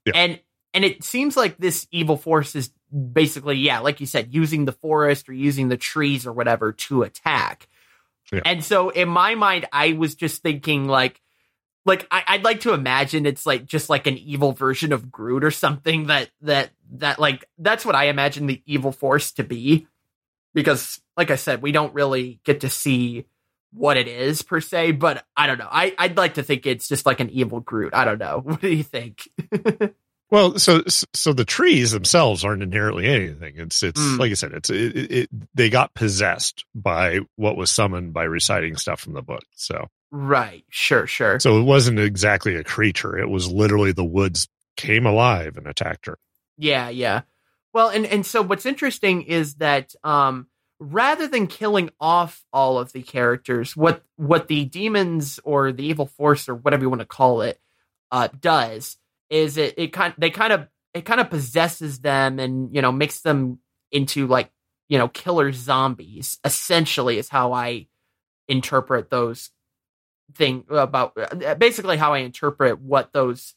Yeah. 0.05 0.13
And 0.15 0.39
and 0.73 0.85
it 0.85 1.03
seems 1.03 1.35
like 1.35 1.57
this 1.57 1.87
evil 1.91 2.17
force 2.17 2.55
is 2.55 2.71
basically 2.91 3.57
yeah, 3.57 3.79
like 3.79 3.99
you 3.99 4.05
said, 4.05 4.33
using 4.33 4.65
the 4.65 4.71
forest 4.71 5.29
or 5.29 5.33
using 5.33 5.69
the 5.69 5.77
trees 5.77 6.25
or 6.25 6.33
whatever 6.33 6.73
to 6.73 7.03
attack. 7.03 7.67
Yeah. 8.31 8.41
And 8.45 8.63
so 8.63 8.89
in 8.89 9.09
my 9.09 9.35
mind, 9.35 9.65
I 9.71 9.93
was 9.93 10.15
just 10.15 10.41
thinking 10.43 10.87
like, 10.87 11.19
like 11.85 12.05
I, 12.11 12.37
would 12.37 12.43
like 12.43 12.59
to 12.61 12.73
imagine 12.73 13.25
it's 13.25 13.45
like 13.45 13.65
just 13.65 13.89
like 13.89 14.05
an 14.05 14.17
evil 14.17 14.51
version 14.51 14.93
of 14.93 15.11
Groot 15.11 15.43
or 15.43 15.51
something 15.51 16.07
that 16.07 16.29
that 16.41 16.69
that 16.91 17.19
like 17.19 17.45
that's 17.57 17.85
what 17.85 17.95
I 17.95 18.05
imagine 18.05 18.45
the 18.45 18.61
evil 18.65 18.91
force 18.91 19.31
to 19.33 19.43
be, 19.43 19.87
because 20.53 21.01
like 21.17 21.31
I 21.31 21.35
said, 21.35 21.61
we 21.61 21.71
don't 21.71 21.93
really 21.93 22.39
get 22.43 22.61
to 22.61 22.69
see 22.69 23.25
what 23.71 23.97
it 23.97 24.07
is 24.07 24.41
per 24.41 24.61
se, 24.61 24.93
but 24.93 25.25
I 25.37 25.47
don't 25.47 25.57
know. 25.57 25.69
I 25.69 25.93
I'd 25.97 26.17
like 26.17 26.35
to 26.35 26.43
think 26.43 26.65
it's 26.65 26.87
just 26.87 27.05
like 27.05 27.19
an 27.19 27.29
evil 27.29 27.59
Groot. 27.59 27.93
I 27.93 28.05
don't 28.05 28.19
know. 28.19 28.41
What 28.43 28.61
do 28.61 28.69
you 28.69 28.83
think? 28.83 29.29
Well, 30.31 30.59
so 30.59 30.83
so 30.87 31.33
the 31.33 31.45
trees 31.45 31.91
themselves 31.91 32.45
aren't 32.45 32.61
inherently 32.61 33.07
anything. 33.07 33.55
It's 33.57 33.81
it's 33.81 33.99
mm. 33.99 34.19
like 34.19 34.29
I 34.29 34.35
said, 34.35 34.53
it's 34.53 34.69
it, 34.69 35.11
it, 35.11 35.29
they 35.55 35.71
got 35.71 35.95
possessed 35.95 36.65
by 36.75 37.21
what 37.35 37.57
was 37.57 37.71
summoned 37.71 38.13
by 38.13 38.25
reciting 38.25 38.75
stuff 38.75 38.99
from 38.99 39.13
the 39.13 39.23
book. 39.23 39.43
So 39.55 39.87
right, 40.11 40.63
sure, 40.69 41.07
sure. 41.07 41.39
So 41.39 41.57
it 41.57 41.63
wasn't 41.63 41.99
exactly 41.99 42.55
a 42.55 42.63
creature. 42.63 43.17
It 43.17 43.27
was 43.27 43.51
literally 43.51 43.91
the 43.91 44.05
woods 44.05 44.47
came 44.77 45.07
alive 45.07 45.57
and 45.57 45.65
attacked 45.65 46.05
her. 46.05 46.19
Yeah, 46.57 46.89
yeah. 46.89 47.21
Well, 47.73 47.89
and 47.89 48.05
and 48.05 48.23
so 48.23 48.43
what's 48.43 48.67
interesting 48.67 49.23
is 49.23 49.55
that 49.55 49.95
um 50.03 50.47
rather 50.79 51.27
than 51.27 51.47
killing 51.47 51.89
off 51.99 52.45
all 52.53 52.79
of 52.79 52.93
the 52.93 53.03
characters, 53.03 53.75
what 53.75 54.03
what 54.15 54.47
the 54.47 54.65
demons 54.65 55.39
or 55.43 55.71
the 55.71 55.85
evil 55.85 56.05
force 56.05 56.47
or 56.47 56.55
whatever 56.55 56.83
you 56.83 56.89
want 56.89 57.01
to 57.01 57.05
call 57.05 57.41
it 57.41 57.59
uh 58.11 58.27
does 58.39 58.97
is 59.29 59.57
it 59.57 59.75
it 59.77 59.93
kind 59.93 60.13
they 60.17 60.29
kind 60.29 60.53
of 60.53 60.67
it 60.93 61.05
kind 61.05 61.19
of 61.19 61.29
possesses 61.29 61.99
them 61.99 62.39
and 62.39 62.73
you 62.75 62.81
know 62.81 62.91
makes 62.91 63.21
them 63.21 63.59
into 63.91 64.27
like 64.27 64.51
you 64.87 64.97
know 64.97 65.07
killer 65.07 65.51
zombies 65.51 66.39
essentially 66.43 67.17
is 67.17 67.29
how 67.29 67.53
i 67.53 67.87
interpret 68.47 69.09
those 69.09 69.51
thing 70.35 70.63
about 70.69 71.15
basically 71.59 71.97
how 71.97 72.13
i 72.13 72.19
interpret 72.19 72.79
what 72.79 73.13
those 73.13 73.55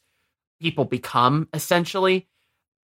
people 0.61 0.85
become 0.85 1.47
essentially 1.53 2.27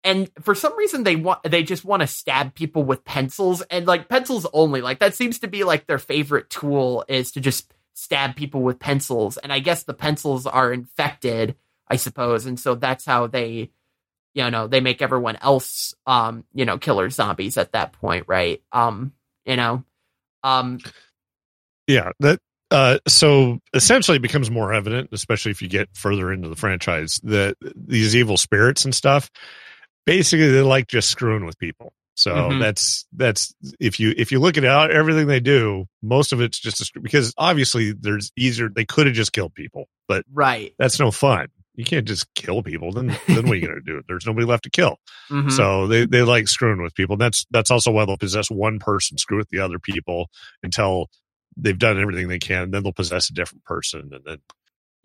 and 0.06 0.30
for 0.40 0.54
some 0.54 0.74
reason 0.78 1.02
they 1.02 1.16
want 1.16 1.42
they 1.42 1.62
just 1.62 1.84
want 1.84 2.00
to 2.00 2.06
stab 2.06 2.54
people 2.54 2.82
with 2.82 3.04
pencils 3.04 3.60
and 3.62 3.86
like 3.86 4.08
pencils 4.08 4.46
only 4.54 4.80
like 4.80 5.00
that 5.00 5.14
seems 5.14 5.40
to 5.40 5.48
be 5.48 5.64
like 5.64 5.86
their 5.86 5.98
favorite 5.98 6.48
tool 6.48 7.04
is 7.08 7.32
to 7.32 7.40
just 7.40 7.74
stab 7.92 8.36
people 8.36 8.62
with 8.62 8.78
pencils 8.78 9.36
and 9.36 9.52
i 9.52 9.58
guess 9.58 9.82
the 9.82 9.94
pencils 9.94 10.46
are 10.46 10.72
infected 10.72 11.56
I 11.88 11.96
suppose. 11.96 12.46
And 12.46 12.58
so 12.58 12.74
that's 12.74 13.04
how 13.04 13.26
they, 13.26 13.70
you 14.34 14.50
know, 14.50 14.66
they 14.66 14.80
make 14.80 15.02
everyone 15.02 15.36
else, 15.40 15.94
um, 16.06 16.44
you 16.52 16.64
know, 16.64 16.78
killer 16.78 17.10
zombies 17.10 17.56
at 17.56 17.72
that 17.72 17.92
point, 17.92 18.24
right? 18.28 18.62
Um, 18.72 19.12
you 19.44 19.56
know, 19.56 19.84
um, 20.42 20.78
yeah, 21.86 22.10
that, 22.20 22.40
uh, 22.72 22.98
so 23.06 23.60
essentially 23.72 24.16
it 24.16 24.22
becomes 24.22 24.50
more 24.50 24.72
evident, 24.72 25.10
especially 25.12 25.52
if 25.52 25.62
you 25.62 25.68
get 25.68 25.88
further 25.94 26.32
into 26.32 26.48
the 26.48 26.56
franchise, 26.56 27.20
that 27.22 27.56
these 27.76 28.16
evil 28.16 28.36
spirits 28.36 28.84
and 28.84 28.94
stuff, 28.94 29.30
basically 30.06 30.50
they 30.50 30.62
like 30.62 30.86
just 30.86 31.10
screwing 31.10 31.44
with 31.44 31.58
people. 31.58 31.92
So 32.14 32.32
mm-hmm. 32.34 32.60
that's 32.60 33.04
that's 33.12 33.54
if 33.78 34.00
you 34.00 34.14
if 34.16 34.32
you 34.32 34.40
look 34.40 34.56
at 34.56 34.64
it, 34.64 34.90
everything 34.90 35.26
they 35.26 35.40
do, 35.40 35.84
most 36.02 36.32
of 36.32 36.40
it's 36.40 36.58
just 36.58 36.80
a, 36.80 37.00
because 37.00 37.34
obviously 37.36 37.92
there's 37.92 38.32
easier. 38.36 38.70
They 38.74 38.86
could 38.86 39.06
have 39.06 39.14
just 39.14 39.32
killed 39.32 39.54
people, 39.54 39.88
but 40.08 40.24
right, 40.32 40.72
that's 40.78 40.98
no 40.98 41.10
fun 41.10 41.48
you 41.76 41.84
can't 41.84 42.08
just 42.08 42.32
kill 42.34 42.62
people. 42.62 42.90
Then 42.90 43.16
then 43.28 43.44
what 43.44 43.52
are 43.52 43.54
you 43.54 43.66
gonna 43.66 43.80
do? 43.80 44.02
There's 44.08 44.26
nobody 44.26 44.46
left 44.46 44.64
to 44.64 44.70
kill. 44.70 44.98
Mm-hmm. 45.28 45.50
So 45.50 45.88
they, 45.88 46.06
they 46.06 46.22
like 46.22 46.46
screwing 46.46 46.80
with 46.80 46.94
people. 46.94 47.16
That's 47.16 47.46
that's 47.50 47.72
also 47.72 47.90
why 47.90 48.04
they'll 48.04 48.16
possess 48.16 48.48
one 48.48 48.78
person, 48.78 49.18
screw 49.18 49.38
with 49.38 49.48
the 49.48 49.58
other 49.58 49.80
people 49.80 50.30
until 50.62 51.10
they've 51.56 51.76
done 51.76 52.00
everything 52.00 52.28
they 52.28 52.38
can. 52.38 52.70
Then 52.70 52.84
they'll 52.84 52.92
possess 52.92 53.28
a 53.28 53.34
different 53.34 53.64
person, 53.64 54.10
and 54.12 54.22
then 54.24 54.38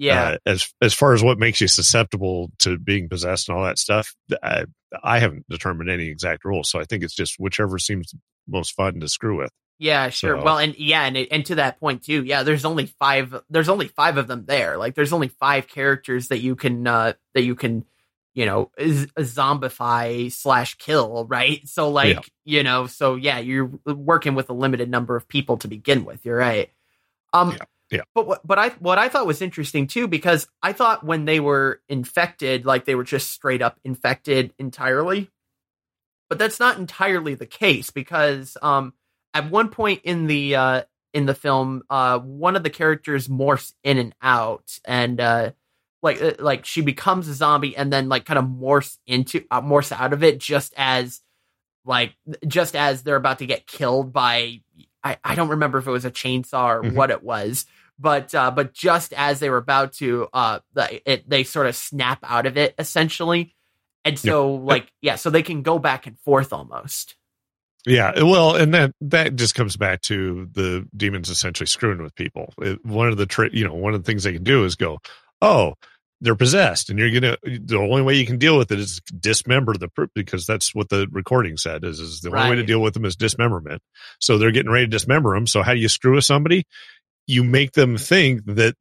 yeah. 0.01 0.21
Uh, 0.23 0.37
as 0.45 0.73
as 0.81 0.93
far 0.93 1.13
as 1.13 1.23
what 1.23 1.37
makes 1.37 1.61
you 1.61 1.67
susceptible 1.67 2.51
to 2.59 2.77
being 2.79 3.07
possessed 3.07 3.47
and 3.47 3.57
all 3.57 3.63
that 3.65 3.77
stuff, 3.77 4.15
I, 4.41 4.65
I 5.03 5.19
haven't 5.19 5.47
determined 5.47 5.89
any 5.89 6.07
exact 6.07 6.43
rules. 6.43 6.69
So 6.69 6.79
I 6.79 6.85
think 6.85 7.03
it's 7.03 7.15
just 7.15 7.35
whichever 7.37 7.77
seems 7.77 8.13
most 8.47 8.71
fun 8.71 8.99
to 8.99 9.07
screw 9.07 9.37
with. 9.37 9.51
Yeah, 9.77 10.09
sure. 10.09 10.37
So. 10.37 10.43
Well, 10.43 10.57
and 10.57 10.77
yeah, 10.77 11.03
and 11.05 11.17
and 11.17 11.45
to 11.45 11.55
that 11.55 11.79
point 11.79 12.03
too. 12.03 12.23
Yeah, 12.23 12.43
there's 12.43 12.65
only 12.65 12.87
five. 12.87 13.35
There's 13.49 13.69
only 13.69 13.87
five 13.87 14.17
of 14.17 14.27
them 14.27 14.45
there. 14.45 14.77
Like, 14.77 14.95
there's 14.95 15.13
only 15.13 15.27
five 15.27 15.67
characters 15.67 16.27
that 16.29 16.39
you 16.39 16.55
can 16.55 16.85
uh 16.85 17.13
that 17.33 17.43
you 17.43 17.55
can, 17.55 17.85
you 18.33 18.45
know, 18.45 18.71
zombify 18.79 20.31
slash 20.31 20.75
kill. 20.75 21.25
Right. 21.25 21.67
So 21.67 21.89
like, 21.89 22.15
yeah. 22.15 22.21
you 22.45 22.63
know, 22.63 22.87
so 22.87 23.15
yeah, 23.15 23.39
you're 23.39 23.71
working 23.85 24.35
with 24.35 24.49
a 24.49 24.53
limited 24.53 24.89
number 24.89 25.15
of 25.15 25.27
people 25.27 25.57
to 25.57 25.67
begin 25.67 26.05
with. 26.05 26.25
You're 26.25 26.37
right. 26.37 26.69
Um. 27.33 27.51
Yeah. 27.51 27.65
Yeah. 27.91 28.01
But 28.15 28.25
what 28.25 28.47
but 28.47 28.57
I 28.57 28.69
what 28.69 28.97
I 28.97 29.09
thought 29.09 29.27
was 29.27 29.41
interesting 29.41 29.85
too 29.85 30.07
because 30.07 30.47
I 30.63 30.71
thought 30.71 31.03
when 31.03 31.25
they 31.25 31.39
were 31.39 31.81
infected 31.89 32.65
like 32.65 32.85
they 32.85 32.95
were 32.95 33.03
just 33.03 33.31
straight 33.31 33.61
up 33.61 33.79
infected 33.83 34.53
entirely. 34.57 35.29
But 36.29 36.39
that's 36.39 36.59
not 36.59 36.77
entirely 36.77 37.35
the 37.35 37.45
case 37.45 37.89
because 37.89 38.57
um 38.61 38.93
at 39.33 39.49
one 39.49 39.69
point 39.69 40.01
in 40.03 40.27
the 40.27 40.55
uh, 40.55 40.81
in 41.13 41.25
the 41.25 41.35
film, 41.35 41.83
uh, 41.89 42.19
one 42.19 42.55
of 42.55 42.63
the 42.63 42.69
characters 42.69 43.27
morphs 43.27 43.73
in 43.83 43.97
and 43.97 44.15
out, 44.21 44.79
and 44.85 45.19
uh, 45.19 45.51
like 46.01 46.21
uh, 46.21 46.33
like 46.39 46.65
she 46.65 46.81
becomes 46.81 47.27
a 47.27 47.33
zombie, 47.33 47.75
and 47.75 47.91
then 47.91 48.09
like 48.09 48.25
kind 48.25 48.39
of 48.39 48.45
morphs 48.45 48.97
into 49.07 49.43
uh, 49.51 49.61
morphs 49.61 49.91
out 49.91 50.13
of 50.13 50.23
it, 50.23 50.39
just 50.39 50.73
as 50.77 51.21
like 51.85 52.15
just 52.47 52.75
as 52.75 53.03
they're 53.03 53.15
about 53.15 53.39
to 53.39 53.45
get 53.45 53.67
killed 53.67 54.13
by 54.13 54.61
I, 55.03 55.17
I 55.23 55.35
don't 55.35 55.49
remember 55.49 55.79
if 55.79 55.87
it 55.87 55.91
was 55.91 56.05
a 56.05 56.11
chainsaw 56.11 56.75
or 56.75 56.81
mm-hmm. 56.83 56.95
what 56.95 57.11
it 57.11 57.23
was, 57.23 57.65
but 58.01 58.33
uh, 58.33 58.51
but 58.51 58.73
just 58.73 59.13
as 59.13 59.39
they 59.39 59.49
were 59.49 59.57
about 59.57 59.93
to, 59.93 60.27
uh, 60.33 60.59
it, 61.05 61.29
they 61.29 61.43
sort 61.43 61.67
of 61.67 61.75
snap 61.75 62.19
out 62.23 62.45
of 62.47 62.57
it 62.57 62.73
essentially, 62.79 63.55
and 64.03 64.17
so 64.17 64.55
Yep. 64.57 64.63
like 64.67 64.91
yeah, 65.01 65.15
so 65.15 65.29
they 65.29 65.43
can 65.43 65.61
go 65.61 65.79
back 65.79 66.07
and 66.07 66.19
forth 66.19 66.51
almost. 66.51 67.15
Yeah, 67.85 68.21
well, 68.21 68.55
and 68.55 68.73
that 68.73 68.93
that 69.01 69.35
just 69.35 69.55
comes 69.55 69.75
back 69.75 70.01
to 70.03 70.47
the 70.51 70.87
demons 70.95 71.29
essentially 71.29 71.67
screwing 71.67 72.01
with 72.03 72.13
people. 72.15 72.53
It, 72.61 72.83
one 72.85 73.07
of 73.09 73.17
the 73.17 73.25
tri- 73.25 73.49
you 73.53 73.65
know, 73.65 73.73
one 73.73 73.93
of 73.93 74.03
the 74.03 74.05
things 74.05 74.23
they 74.23 74.33
can 74.33 74.43
do 74.43 74.65
is 74.65 74.75
go, 74.75 74.99
"Oh, 75.41 75.73
they're 76.21 76.35
possessed," 76.35 76.91
and 76.91 76.99
you're 76.99 77.09
gonna. 77.09 77.37
The 77.43 77.77
only 77.77 78.03
way 78.03 78.13
you 78.15 78.25
can 78.27 78.37
deal 78.37 78.55
with 78.55 78.71
it 78.71 78.79
is 78.79 79.01
dismember 79.19 79.73
the 79.73 79.89
because 80.13 80.45
that's 80.45 80.75
what 80.75 80.89
the 80.89 81.07
recording 81.11 81.57
said. 81.57 81.83
Is 81.83 81.99
is 81.99 82.21
the 82.21 82.29
only 82.29 82.51
way 82.51 82.55
to 82.57 82.63
deal 82.63 82.81
with 82.81 82.93
them 82.93 83.05
is 83.05 83.15
dismemberment. 83.15 83.81
So 84.19 84.37
they're 84.37 84.51
getting 84.51 84.71
ready 84.71 84.85
to 84.85 84.91
dismember 84.91 85.33
them. 85.33 85.47
So 85.47 85.63
how 85.63 85.73
do 85.73 85.79
you 85.79 85.89
screw 85.89 86.13
with 86.13 86.25
somebody? 86.25 86.65
You 87.27 87.43
make 87.43 87.71
them 87.73 87.97
think 87.97 88.45
that 88.45 88.75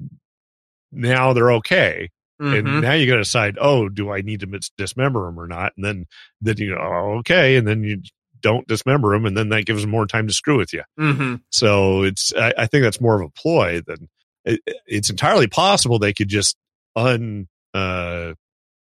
now 0.93 1.33
they're 1.33 1.53
okay, 1.53 2.11
Mhm. 2.41 2.59
and 2.59 2.81
now 2.81 2.93
you 2.95 3.07
got 3.07 3.17
to 3.17 3.21
decide 3.21 3.59
oh 3.61 3.89
do 3.91 4.11
i 4.11 4.23
need 4.23 4.41
to 4.41 4.47
mis- 4.47 4.71
dismember 4.79 5.27
them 5.27 5.39
or 5.39 5.47
not 5.47 5.75
and 5.77 5.85
then 5.85 6.07
then 6.41 6.57
you 6.57 6.75
go 6.75 6.81
oh, 6.81 7.19
okay 7.19 7.57
and 7.57 7.69
then 7.69 7.85
you 7.85 8.01
don't 8.41 8.67
dismember 8.67 9.13
them 9.13 9.27
and 9.27 9.37
then 9.37 9.51
that 9.51 9.67
gives 9.67 9.83
them 9.83 9.91
more 9.91 10.07
time 10.07 10.27
to 10.27 10.33
screw 10.33 10.57
with 10.57 10.73
you 10.73 10.83
Mhm. 10.99 11.43
so 11.51 12.03
it's 12.03 12.33
i, 12.35 12.55
I 12.57 12.67
think 12.67 12.83
that's 12.83 12.99
more 13.01 13.21
of 13.21 13.29
a 13.29 13.31
ploy 13.31 13.83
than 13.87 14.09
it, 14.47 14.59
it's 14.87 15.11
entirely 15.11 15.49
possible 15.49 15.99
they 15.99 16.15
could 16.15 16.29
just 16.31 16.57
un 16.97 17.47
uh 17.75 18.33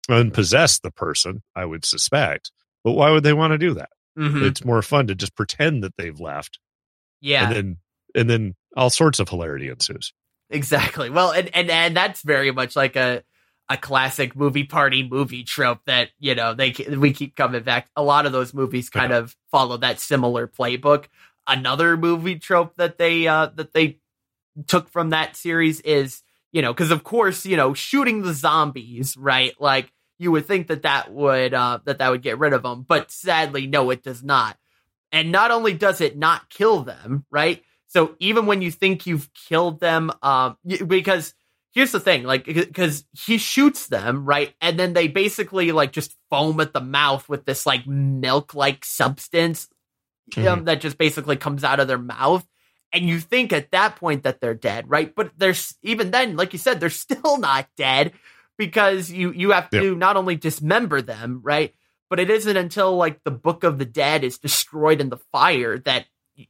unpossess 0.09 0.79
the 0.79 0.91
person 0.91 1.41
i 1.55 1.63
would 1.65 1.85
suspect 1.85 2.51
but 2.83 2.91
why 2.91 3.09
would 3.09 3.23
they 3.23 3.31
want 3.33 3.51
to 3.53 3.57
do 3.57 3.73
that 3.75 3.89
Mhm. 4.17 4.43
it's 4.43 4.65
more 4.65 4.81
fun 4.81 5.07
to 5.07 5.15
just 5.15 5.33
pretend 5.35 5.81
that 5.85 5.95
they've 5.97 6.19
left 6.19 6.59
yeah, 7.21 7.45
and 7.47 7.55
then 7.55 7.77
and 8.15 8.29
then 8.29 8.55
all 8.75 8.89
sorts 8.89 9.19
of 9.19 9.29
hilarity 9.29 9.69
ensues 9.69 10.13
Exactly. 10.49 11.09
Well, 11.09 11.31
and, 11.31 11.49
and 11.55 11.69
and 11.69 11.97
that's 11.97 12.21
very 12.21 12.51
much 12.51 12.75
like 12.75 12.95
a 12.95 13.23
a 13.67 13.77
classic 13.77 14.35
movie 14.35 14.63
party 14.63 15.07
movie 15.07 15.43
trope 15.43 15.79
that 15.87 16.09
you 16.19 16.35
know 16.35 16.53
they 16.53 16.73
we 16.97 17.13
keep 17.13 17.35
coming 17.35 17.63
back. 17.63 17.89
A 17.95 18.03
lot 18.03 18.25
of 18.25 18.31
those 18.31 18.53
movies 18.53 18.89
kind 18.89 19.11
of 19.11 19.35
follow 19.51 19.77
that 19.77 19.99
similar 19.99 20.47
playbook. 20.47 21.05
Another 21.47 21.97
movie 21.97 22.37
trope 22.37 22.75
that 22.75 22.97
they 22.97 23.27
uh 23.27 23.47
that 23.55 23.73
they 23.73 23.99
took 24.67 24.89
from 24.89 25.09
that 25.09 25.35
series 25.35 25.81
is 25.81 26.21
you 26.51 26.61
know 26.61 26.71
because 26.71 26.91
of 26.91 27.03
course 27.03 27.45
you 27.45 27.57
know 27.57 27.73
shooting 27.73 28.21
the 28.21 28.33
zombies 28.33 29.17
right 29.17 29.53
like 29.59 29.91
you 30.17 30.31
would 30.31 30.45
think 30.45 30.67
that 30.67 30.83
that 30.83 31.11
would 31.11 31.53
uh 31.53 31.79
that 31.83 31.97
that 31.97 32.09
would 32.09 32.21
get 32.21 32.39
rid 32.39 32.53
of 32.53 32.63
them 32.63 32.85
but 32.87 33.11
sadly 33.11 33.67
no 33.67 33.89
it 33.89 34.01
does 34.01 34.23
not 34.23 34.57
and 35.11 35.29
not 35.29 35.51
only 35.51 35.73
does 35.73 35.99
it 35.99 36.17
not 36.17 36.49
kill 36.49 36.83
them 36.83 37.25
right 37.29 37.61
so 37.87 38.15
even 38.19 38.45
when 38.45 38.61
you 38.61 38.71
think 38.71 39.05
you've 39.05 39.29
killed 39.33 39.79
them, 39.79 40.11
um, 40.21 40.57
because 40.87 41.33
here's 41.73 41.91
the 41.91 41.99
thing, 41.99 42.23
like, 42.23 42.45
because 42.45 43.05
he 43.13 43.37
shoots 43.37 43.87
them, 43.87 44.25
right, 44.25 44.53
and 44.61 44.79
then 44.79 44.93
they 44.93 45.07
basically 45.07 45.71
like 45.71 45.91
just 45.91 46.15
foam 46.29 46.59
at 46.59 46.73
the 46.73 46.81
mouth 46.81 47.27
with 47.29 47.45
this 47.45 47.65
like 47.65 47.85
milk-like 47.85 48.83
substance 48.83 49.67
um, 50.37 50.65
that 50.65 50.81
just 50.81 50.97
basically 50.97 51.37
comes 51.37 51.63
out 51.63 51.79
of 51.79 51.87
their 51.87 51.97
mouth, 51.97 52.45
and 52.91 53.07
you 53.07 53.19
think 53.19 53.53
at 53.53 53.71
that 53.71 53.97
point 53.97 54.23
that 54.23 54.41
they're 54.41 54.53
dead, 54.55 54.89
right? 54.89 55.13
But 55.13 55.31
there's 55.37 55.75
even 55.83 56.11
then, 56.11 56.35
like 56.35 56.53
you 56.53 56.59
said, 56.59 56.79
they're 56.79 56.89
still 56.89 57.37
not 57.37 57.67
dead 57.77 58.13
because 58.57 59.11
you 59.11 59.31
you 59.31 59.51
have 59.51 59.69
to 59.69 59.95
not 59.95 60.17
only 60.17 60.35
dismember 60.35 61.01
them, 61.01 61.41
right, 61.43 61.73
but 62.09 62.19
it 62.19 62.29
isn't 62.29 62.57
until 62.57 62.95
like 62.95 63.23
the 63.23 63.31
Book 63.31 63.63
of 63.63 63.77
the 63.77 63.85
Dead 63.85 64.23
is 64.23 64.37
destroyed 64.37 65.01
in 65.01 65.09
the 65.09 65.19
fire 65.31 65.77
that 65.79 66.05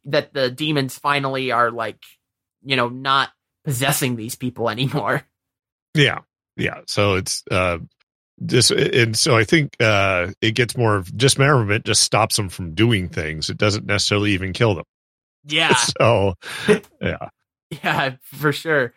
that 0.05 0.33
the 0.33 0.49
demons 0.49 0.97
finally 0.97 1.51
are 1.51 1.71
like, 1.71 1.97
you 2.63 2.75
know, 2.75 2.89
not 2.89 3.29
possessing 3.63 4.15
these 4.15 4.35
people 4.35 4.69
anymore. 4.69 5.23
Yeah, 5.97 6.19
yeah. 6.57 6.81
So 6.87 7.15
it's 7.15 7.41
uh, 7.49 7.77
just 8.45 8.69
and 8.69 9.17
so 9.17 9.37
I 9.37 9.45
think 9.45 9.77
uh, 9.79 10.31
it 10.41 10.51
gets 10.51 10.75
more 10.75 10.97
of 10.97 11.15
dismemberment 11.15 11.85
just 11.85 12.01
stops 12.01 12.35
them 12.35 12.49
from 12.49 12.73
doing 12.73 13.07
things. 13.07 13.49
It 13.49 13.57
doesn't 13.57 13.85
necessarily 13.85 14.31
even 14.31 14.51
kill 14.51 14.75
them. 14.75 14.83
Yeah, 15.45 15.73
So 15.99 16.33
yeah, 17.01 17.29
yeah, 17.69 18.15
for 18.23 18.51
sure. 18.51 18.93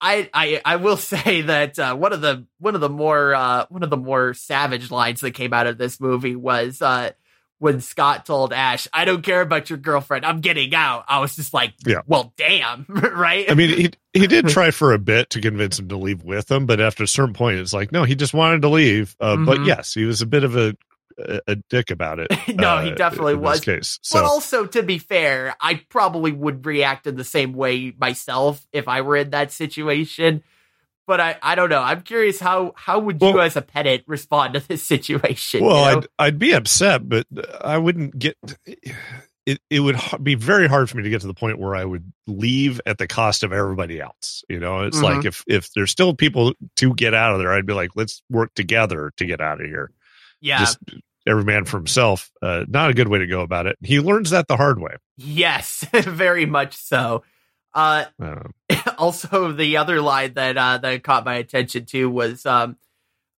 I, 0.00 0.30
I 0.32 0.60
I 0.64 0.76
will 0.76 0.96
say 0.96 1.42
that 1.42 1.78
uh, 1.78 1.94
one 1.96 2.12
of 2.12 2.20
the 2.20 2.46
one 2.58 2.74
of 2.74 2.80
the 2.80 2.88
more 2.88 3.34
uh, 3.34 3.66
one 3.68 3.82
of 3.82 3.90
the 3.90 3.96
more 3.96 4.34
savage 4.34 4.90
lines 4.92 5.20
that 5.22 5.32
came 5.32 5.52
out 5.52 5.66
of 5.66 5.78
this 5.78 6.00
movie 6.00 6.36
was 6.36 6.82
uh, 6.82 7.10
when 7.62 7.80
Scott 7.80 8.26
told 8.26 8.52
Ash, 8.52 8.88
"I 8.92 9.04
don't 9.04 9.22
care 9.22 9.40
about 9.40 9.70
your 9.70 9.78
girlfriend. 9.78 10.26
I'm 10.26 10.40
getting 10.40 10.74
out." 10.74 11.04
I 11.06 11.20
was 11.20 11.36
just 11.36 11.54
like, 11.54 11.74
Yeah. 11.86 12.00
well, 12.06 12.32
damn, 12.36 12.84
right?" 12.88 13.48
I 13.50 13.54
mean 13.54 13.70
he 13.70 13.90
he 14.12 14.26
did 14.26 14.48
try 14.48 14.72
for 14.72 14.92
a 14.92 14.98
bit 14.98 15.30
to 15.30 15.40
convince 15.40 15.78
him 15.78 15.88
to 15.88 15.96
leave 15.96 16.24
with 16.24 16.50
him, 16.50 16.66
but 16.66 16.80
after 16.80 17.04
a 17.04 17.08
certain 17.08 17.34
point, 17.34 17.58
it's 17.58 17.72
like 17.72 17.92
no, 17.92 18.02
he 18.02 18.14
just 18.16 18.34
wanted 18.34 18.62
to 18.62 18.68
leave. 18.68 19.16
Uh, 19.20 19.36
But 19.36 19.58
Mhm. 19.60 19.66
yes, 19.66 19.94
he 19.94 20.04
was 20.04 20.20
a 20.20 20.26
bit 20.26 20.42
of 20.44 20.56
a 20.56 20.74
a, 21.18 21.40
a 21.46 21.56
dick 21.56 21.90
about 21.90 22.18
it. 22.18 22.28
No, 22.54 22.78
he 22.80 22.90
uh, 22.90 22.94
definitely 22.94 23.34
was. 23.36 23.60
Case 23.60 24.00
But 24.10 24.24
also, 24.24 24.66
to 24.66 24.82
be 24.82 24.98
fair, 24.98 25.54
I 25.60 25.74
probably 25.88 26.32
would 26.32 26.64
react 26.66 27.06
in 27.06 27.16
the 27.16 27.24
same 27.24 27.52
way 27.52 27.94
myself 27.98 28.66
if 28.72 28.88
I 28.88 29.02
were 29.02 29.16
in 29.16 29.30
that 29.30 29.52
situation. 29.52 30.42
But 31.06 31.20
I, 31.20 31.36
I 31.42 31.54
don't 31.56 31.68
know. 31.68 31.82
I'm 31.82 32.02
curious 32.02 32.38
how 32.38 32.72
how 32.76 33.00
would 33.00 33.20
you 33.20 33.32
Well- 33.32 33.40
as 33.42 33.56
a 33.56 33.62
pedant 33.62 34.04
respond 34.06 34.54
to 34.54 34.60
this 34.60 34.82
situation? 34.86 35.64
well, 35.64 35.84
you 35.88 35.92
know? 35.92 35.98
I'd 35.98 36.06
I'd 36.26 36.38
be 36.38 36.52
upset, 36.52 37.08
but 37.08 37.26
I 37.62 37.78
wouldn't 37.78 38.18
get. 38.18 38.36
It, 39.44 39.58
it 39.68 39.80
would 39.80 39.96
be 40.22 40.36
very 40.36 40.68
hard 40.68 40.88
for 40.88 40.96
me 40.98 41.02
to 41.02 41.10
get 41.10 41.22
to 41.22 41.26
the 41.26 41.34
point 41.34 41.58
where 41.58 41.74
I 41.74 41.84
would 41.84 42.12
leave 42.28 42.80
at 42.86 42.98
the 42.98 43.08
cost 43.08 43.42
of 43.42 43.52
everybody 43.52 44.00
else. 44.00 44.44
You 44.48 44.60
know, 44.60 44.82
it's 44.82 44.98
Mhm. 45.00 45.02
like 45.02 45.24
if 45.24 45.42
if 45.48 45.72
there's 45.74 45.90
still 45.90 46.14
people 46.14 46.52
to 46.76 46.94
get 46.94 47.12
out 47.12 47.32
of 47.32 47.40
there, 47.40 47.52
I'd 47.52 47.66
be 47.66 47.72
like, 47.72 47.90
let's 47.96 48.22
work 48.30 48.54
together 48.54 49.12
to 49.16 49.24
get 49.26 49.40
out 49.40 49.60
of 49.60 49.66
here. 49.66 49.90
yeah, 50.40 50.60
Just 50.60 50.78
every 51.26 51.42
man 51.42 51.64
for 51.64 51.76
himself. 51.78 52.30
Uh, 52.40 52.64
not 52.68 52.90
a 52.90 52.94
good 52.94 53.08
way 53.08 53.18
to 53.18 53.26
go 53.26 53.40
about 53.40 53.66
it. 53.66 53.76
He 53.82 53.98
learns 53.98 54.30
that 54.30 54.46
the 54.46 54.56
hard 54.56 54.78
way. 54.80 54.94
yes, 55.16 55.84
very 55.92 56.46
much 56.46 56.76
so. 56.76 57.24
Uh, 57.74 58.04
also, 58.98 59.52
the 59.52 59.76
other 59.78 60.00
line 60.00 60.34
that 60.34 60.56
uh, 60.56 60.78
that 60.78 61.02
caught 61.02 61.24
my 61.24 61.36
attention 61.36 61.84
too 61.86 62.10
was 62.10 62.44
um, 62.46 62.76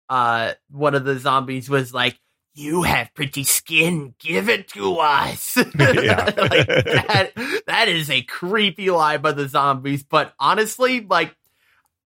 uh, 0.08 0.52
one 0.70 0.94
of 0.94 1.04
the 1.04 1.18
zombies 1.18 1.68
was 1.68 1.92
like, 1.92 2.18
"You 2.54 2.82
have 2.82 3.14
pretty 3.14 3.44
skin, 3.44 4.14
give 4.18 4.48
it 4.48 4.68
to 4.68 4.96
us." 4.96 5.56
Yeah. 5.78 6.24
like 6.36 6.66
that, 6.66 7.62
that 7.66 7.88
is 7.88 8.10
a 8.10 8.22
creepy 8.22 8.90
line 8.90 9.20
by 9.22 9.32
the 9.32 9.48
zombies. 9.48 10.02
But 10.02 10.34
honestly, 10.38 11.00
like. 11.00 11.34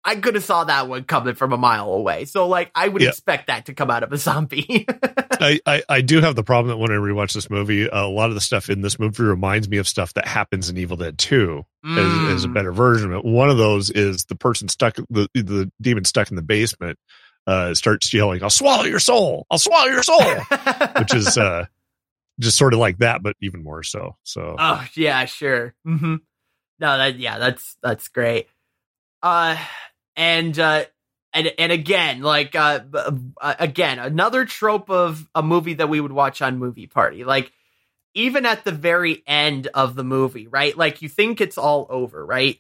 I 0.05 0.17
could 0.17 0.35
have 0.35 0.45
saw 0.45 0.65
that 0.65 0.89
one 0.89 1.05
coming 1.05 1.35
from 1.35 1.53
a 1.53 1.57
mile 1.59 1.93
away. 1.93 2.25
So 2.25 2.49
like 2.49 2.71
I 2.75 2.89
would 2.89 3.03
Yeah. 3.03 3.09
expect 3.09 3.49
that 3.49 3.67
to 3.67 3.75
come 3.75 3.91
out 3.91 4.03
of 4.03 4.13
a 4.13 4.17
zombie. 4.17 4.87
I, 5.43 5.59
I, 5.67 5.83
I 5.89 6.01
do 6.03 6.21
have 6.21 6.35
the 6.37 6.43
problem 6.43 6.69
that 6.69 6.77
when 6.77 6.91
I 6.91 6.95
rewatch 6.95 7.33
this 7.33 7.49
movie, 7.51 7.87
a 7.91 8.07
lot 8.07 8.29
of 8.29 8.35
the 8.35 8.41
stuff 8.41 8.69
in 8.69 8.83
this 8.83 8.99
movie 8.99 9.23
reminds 9.23 9.69
me 9.69 9.79
of 9.79 9.89
stuff 9.89 10.13
that 10.15 10.27
happens 10.27 10.69
in 10.69 10.77
Evil 10.77 10.97
Dead 10.99 11.17
2 11.19 11.65
as, 11.97 12.21
as 12.27 12.45
a 12.45 12.49
Mm. 12.49 12.55
better 12.55 12.73
version 12.73 13.13
of 13.13 13.19
it. 13.21 13.25
One 13.25 13.49
of 13.51 13.57
those 13.57 13.91
is 13.91 14.25
the 14.27 14.35
person 14.35 14.69
stuck, 14.69 14.97
the, 15.09 15.29
the 15.35 15.71
demon 15.81 16.05
stuck 16.05 16.31
in 16.31 16.37
the 16.37 16.43
basement, 16.43 16.99
uh, 17.47 17.75
starts 17.75 18.13
yelling, 18.13 18.43
I'll 18.43 18.51
swallow 18.51 18.85
your 18.85 18.99
soul. 19.01 19.47
I'll 19.51 19.59
swallow 19.59 19.87
your 19.89 20.03
soul, 20.03 20.25
which 20.99 21.15
is, 21.15 21.37
uh, 21.39 21.67
just 22.39 22.57
sort 22.59 22.73
of 22.75 22.81
like 22.81 22.99
that, 22.99 23.23
but 23.23 23.35
even 23.41 23.63
more 23.65 23.83
so. 23.83 24.17
So, 24.23 24.57
Oh 24.59 24.87
yeah, 24.95 25.25
sure. 25.27 25.75
hmm 25.85 26.17
No, 26.79 26.99
that 26.99 27.19
yeah, 27.19 27.39
that's 27.39 27.77
that's 27.83 28.09
great. 28.09 28.47
Uh, 29.23 29.57
and 30.21 30.57
uh, 30.57 30.85
and 31.33 31.51
and 31.59 31.73
again, 31.73 32.23
like 32.23 32.55
uh, 32.55 32.81
uh, 32.95 33.55
again, 33.59 33.99
another 33.99 34.45
trope 34.45 34.89
of 34.89 35.29
a 35.35 35.43
movie 35.43 35.75
that 35.75 35.89
we 35.89 36.01
would 36.01 36.13
watch 36.13 36.41
on 36.43 36.59
Movie 36.59 36.87
Party, 36.87 37.25
like. 37.25 37.51
Even 38.13 38.45
at 38.45 38.65
the 38.65 38.73
very 38.73 39.23
end 39.25 39.69
of 39.69 39.95
the 39.95 40.03
movie, 40.03 40.49
right? 40.49 40.77
Like 40.77 41.01
you 41.01 41.09
think 41.09 41.41
it's 41.41 41.57
all 41.57 41.87
over, 41.89 42.27
right? 42.27 42.59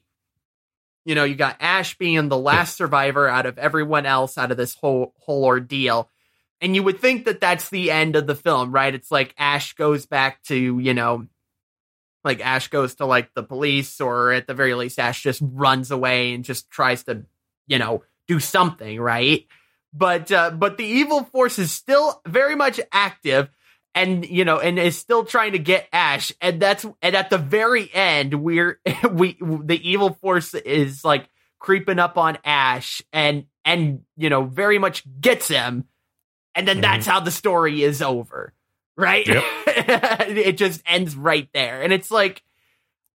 You 1.04 1.16
know, 1.16 1.24
you 1.24 1.34
got 1.34 1.56
Ash 1.58 1.98
being 1.98 2.28
the 2.28 2.38
last 2.38 2.76
survivor 2.76 3.26
out 3.26 3.46
of 3.46 3.58
everyone 3.58 4.06
else 4.06 4.38
out 4.38 4.52
of 4.52 4.56
this 4.56 4.76
whole 4.76 5.12
whole 5.18 5.44
ordeal. 5.44 6.08
And 6.60 6.76
you 6.76 6.84
would 6.84 7.00
think 7.00 7.24
that 7.24 7.40
that's 7.40 7.68
the 7.68 7.90
end 7.90 8.14
of 8.14 8.28
the 8.28 8.36
film, 8.36 8.70
right? 8.70 8.94
It's 8.94 9.10
like 9.10 9.34
Ash 9.36 9.72
goes 9.72 10.06
back 10.06 10.40
to, 10.44 10.78
you 10.78 10.94
know, 10.94 11.26
like 12.22 12.38
Ash 12.38 12.68
goes 12.68 12.94
to 12.94 13.04
like 13.04 13.34
the 13.34 13.42
police, 13.42 14.00
or 14.00 14.30
at 14.30 14.46
the 14.46 14.54
very 14.54 14.74
least, 14.74 15.00
Ash 15.00 15.20
just 15.20 15.42
runs 15.42 15.90
away 15.90 16.32
and 16.32 16.44
just 16.44 16.70
tries 16.70 17.02
to, 17.04 17.24
you 17.70 17.78
know, 17.78 18.02
do 18.28 18.38
something, 18.38 19.00
right? 19.00 19.46
But 19.94 20.30
uh, 20.30 20.50
but 20.50 20.76
the 20.76 20.84
evil 20.84 21.24
force 21.24 21.58
is 21.58 21.72
still 21.72 22.20
very 22.26 22.54
much 22.54 22.78
active, 22.92 23.48
and 23.94 24.26
you 24.28 24.44
know, 24.44 24.58
and 24.58 24.78
is 24.78 24.98
still 24.98 25.24
trying 25.24 25.52
to 25.52 25.58
get 25.58 25.88
Ash, 25.92 26.30
and 26.42 26.60
that's 26.60 26.84
and 27.00 27.16
at 27.16 27.30
the 27.30 27.38
very 27.38 27.88
end, 27.92 28.34
we're 28.34 28.78
we 29.10 29.38
the 29.40 29.80
evil 29.82 30.12
force 30.12 30.52
is 30.54 31.04
like 31.04 31.28
creeping 31.58 31.98
up 31.98 32.18
on 32.18 32.36
Ash, 32.44 33.00
and 33.12 33.46
and 33.64 34.02
you 34.16 34.28
know, 34.28 34.44
very 34.44 34.78
much 34.78 35.02
gets 35.20 35.48
him, 35.48 35.84
and 36.54 36.68
then 36.68 36.78
Mhm. 36.78 36.82
that's 36.82 37.06
how 37.06 37.20
the 37.20 37.30
story 37.30 37.82
is 37.82 38.02
over 38.02 38.52
right? 38.96 39.26
Yep. 39.26 39.44
it 39.66 40.58
just 40.58 40.82
ends 40.84 41.16
right 41.16 41.48
there. 41.54 41.80
And 41.80 41.90
it's 41.90 42.10
like, 42.10 42.42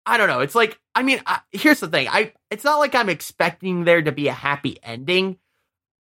I 0.06 0.18
don't 0.18 0.28
know. 0.28 0.42
It's 0.42 0.56
like 0.56 0.80
I 0.94 1.04
mean, 1.04 1.22
I, 1.26 1.40
here's 1.52 1.80
the 1.80 1.88
thing. 1.88 2.08
I 2.10 2.34
it's 2.52 2.64
not 2.64 2.78
like 2.78 2.96
I'm 2.96 3.10
expecting 3.10 3.84
there 3.84 4.02
to 4.02 4.12
be 4.12 4.28
a 4.28 4.34
happy 4.34 4.78
ending, 4.84 5.38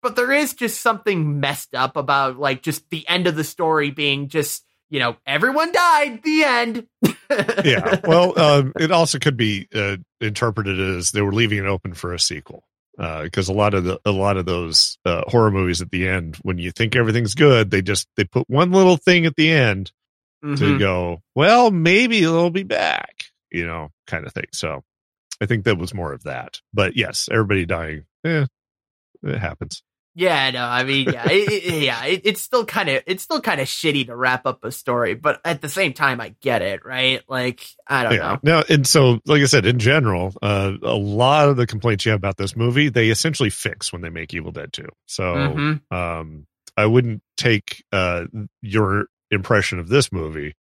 but 0.01 0.15
there 0.15 0.31
is 0.31 0.53
just 0.53 0.81
something 0.81 1.39
messed 1.39 1.75
up 1.75 1.97
about 1.97 2.37
like 2.37 2.61
just 2.61 2.89
the 2.89 3.07
end 3.07 3.27
of 3.27 3.35
the 3.35 3.43
story 3.43 3.91
being 3.91 4.27
just 4.29 4.65
you 4.89 4.99
know 4.99 5.17
everyone 5.25 5.71
died. 5.71 6.23
The 6.23 6.43
end. 6.43 6.87
yeah. 7.63 7.99
Well, 8.07 8.39
um, 8.39 8.73
it 8.79 8.91
also 8.91 9.19
could 9.19 9.37
be 9.37 9.67
uh, 9.73 9.97
interpreted 10.19 10.79
as 10.79 11.11
they 11.11 11.21
were 11.21 11.33
leaving 11.33 11.59
it 11.59 11.65
open 11.65 11.93
for 11.93 12.13
a 12.13 12.19
sequel 12.19 12.63
because 12.99 13.49
uh, 13.49 13.53
a 13.53 13.55
lot 13.55 13.73
of 13.73 13.85
the 13.85 13.99
a 14.03 14.11
lot 14.11 14.35
of 14.35 14.45
those 14.45 14.97
uh, 15.05 15.23
horror 15.27 15.51
movies 15.51 15.81
at 15.81 15.89
the 15.89 16.07
end, 16.07 16.35
when 16.41 16.57
you 16.57 16.71
think 16.71 16.95
everything's 16.95 17.33
good, 17.33 17.71
they 17.71 17.81
just 17.81 18.07
they 18.17 18.25
put 18.25 18.49
one 18.49 18.71
little 18.71 18.97
thing 18.97 19.25
at 19.25 19.35
the 19.37 19.49
end 19.49 19.91
mm-hmm. 20.43 20.55
to 20.55 20.77
go, 20.77 21.21
well, 21.33 21.71
maybe 21.71 22.19
they'll 22.19 22.49
be 22.49 22.63
back, 22.63 23.18
you 23.51 23.65
know, 23.65 23.89
kind 24.07 24.25
of 24.25 24.33
thing. 24.33 24.47
So 24.53 24.83
I 25.41 25.45
think 25.45 25.65
that 25.65 25.77
was 25.77 25.93
more 25.93 26.13
of 26.13 26.23
that. 26.23 26.59
But 26.73 26.95
yes, 26.95 27.29
everybody 27.31 27.65
dying, 27.65 28.05
eh, 28.25 28.45
it 29.23 29.37
happens. 29.39 29.83
Yeah, 30.15 30.51
no, 30.51 30.65
I 30.65 30.83
mean, 30.83 31.07
yeah, 31.09 31.27
it, 31.29 31.63
yeah, 31.83 32.05
it, 32.05 32.21
it's 32.25 32.41
still 32.41 32.65
kind 32.65 32.89
of 32.89 33.03
it's 33.05 33.23
still 33.23 33.41
kind 33.41 33.61
of 33.61 33.67
shitty 33.67 34.07
to 34.07 34.15
wrap 34.15 34.45
up 34.45 34.63
a 34.65 34.71
story, 34.71 35.13
but 35.13 35.39
at 35.45 35.61
the 35.61 35.69
same 35.69 35.93
time, 35.93 36.19
I 36.19 36.35
get 36.41 36.61
it, 36.61 36.83
right? 36.83 37.21
Like, 37.29 37.65
I 37.87 38.03
don't 38.03 38.13
yeah. 38.13 38.17
know. 38.17 38.39
No, 38.43 38.63
and 38.67 38.85
so, 38.85 39.19
like 39.25 39.41
I 39.41 39.45
said, 39.45 39.65
in 39.65 39.79
general, 39.79 40.33
uh, 40.41 40.73
a 40.81 40.95
lot 40.95 41.47
of 41.47 41.57
the 41.57 41.67
complaints 41.67 42.05
you 42.05 42.11
have 42.11 42.19
about 42.19 42.37
this 42.37 42.55
movie, 42.55 42.89
they 42.89 43.09
essentially 43.09 43.49
fix 43.49 43.93
when 43.93 44.01
they 44.01 44.09
make 44.09 44.33
Evil 44.33 44.51
Dead 44.51 44.73
Two. 44.73 44.89
So, 45.05 45.23
mm-hmm. 45.23 45.95
um, 45.95 46.47
I 46.75 46.85
wouldn't 46.85 47.21
take 47.37 47.83
uh 47.91 48.25
your 48.61 49.05
impression 49.31 49.79
of 49.79 49.87
this 49.89 50.11
movie 50.11 50.55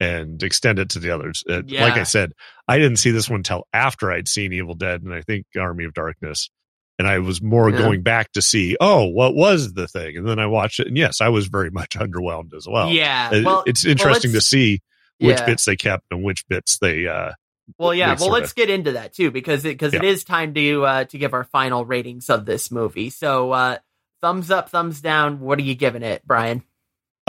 and 0.00 0.42
extend 0.42 0.78
it 0.78 0.88
to 0.90 0.98
the 0.98 1.10
others. 1.10 1.44
Uh, 1.48 1.62
yeah. 1.66 1.84
Like 1.84 1.98
I 1.98 2.04
said, 2.04 2.32
I 2.66 2.78
didn't 2.78 2.96
see 2.96 3.10
this 3.10 3.28
one 3.28 3.42
till 3.42 3.66
after 3.72 4.10
I'd 4.10 4.28
seen 4.28 4.52
Evil 4.52 4.74
Dead, 4.74 5.02
and 5.02 5.12
I 5.12 5.20
think 5.20 5.46
Army 5.56 5.84
of 5.84 5.94
Darkness 5.94 6.50
and 7.00 7.08
I 7.08 7.18
was 7.18 7.40
more 7.40 7.70
yeah. 7.70 7.78
going 7.78 8.02
back 8.02 8.30
to 8.32 8.42
see, 8.42 8.76
oh, 8.78 9.06
what 9.06 9.34
was 9.34 9.72
the 9.72 9.88
thing? 9.88 10.18
And 10.18 10.28
then 10.28 10.38
I 10.38 10.44
watched 10.44 10.80
it, 10.80 10.86
and 10.86 10.98
yes, 10.98 11.22
I 11.22 11.30
was 11.30 11.46
very 11.46 11.70
much 11.72 11.96
underwhelmed 11.96 12.52
as 12.54 12.68
well. 12.68 12.90
Yeah, 12.90 13.42
well, 13.42 13.64
it's 13.66 13.86
interesting 13.86 14.32
well, 14.32 14.40
to 14.40 14.42
see 14.42 14.82
which 15.18 15.38
yeah. 15.38 15.46
bits 15.46 15.64
they 15.64 15.76
kept 15.76 16.04
and 16.10 16.22
which 16.22 16.46
bits 16.48 16.76
they. 16.76 17.06
uh 17.06 17.32
Well, 17.78 17.94
yeah, 17.94 18.16
well, 18.20 18.28
let's 18.28 18.50
of, 18.50 18.56
get 18.56 18.68
into 18.68 18.92
that 18.92 19.14
too 19.14 19.30
because 19.30 19.62
because 19.62 19.94
yeah. 19.94 20.00
it 20.00 20.04
is 20.04 20.24
time 20.24 20.52
to 20.52 20.84
uh 20.84 21.04
to 21.04 21.16
give 21.16 21.32
our 21.32 21.44
final 21.44 21.86
ratings 21.86 22.28
of 22.28 22.44
this 22.44 22.70
movie. 22.70 23.08
So, 23.08 23.52
uh 23.52 23.78
thumbs 24.20 24.50
up, 24.50 24.68
thumbs 24.68 25.00
down. 25.00 25.40
What 25.40 25.58
are 25.58 25.62
you 25.62 25.74
giving 25.74 26.02
it, 26.02 26.20
Brian? 26.26 26.62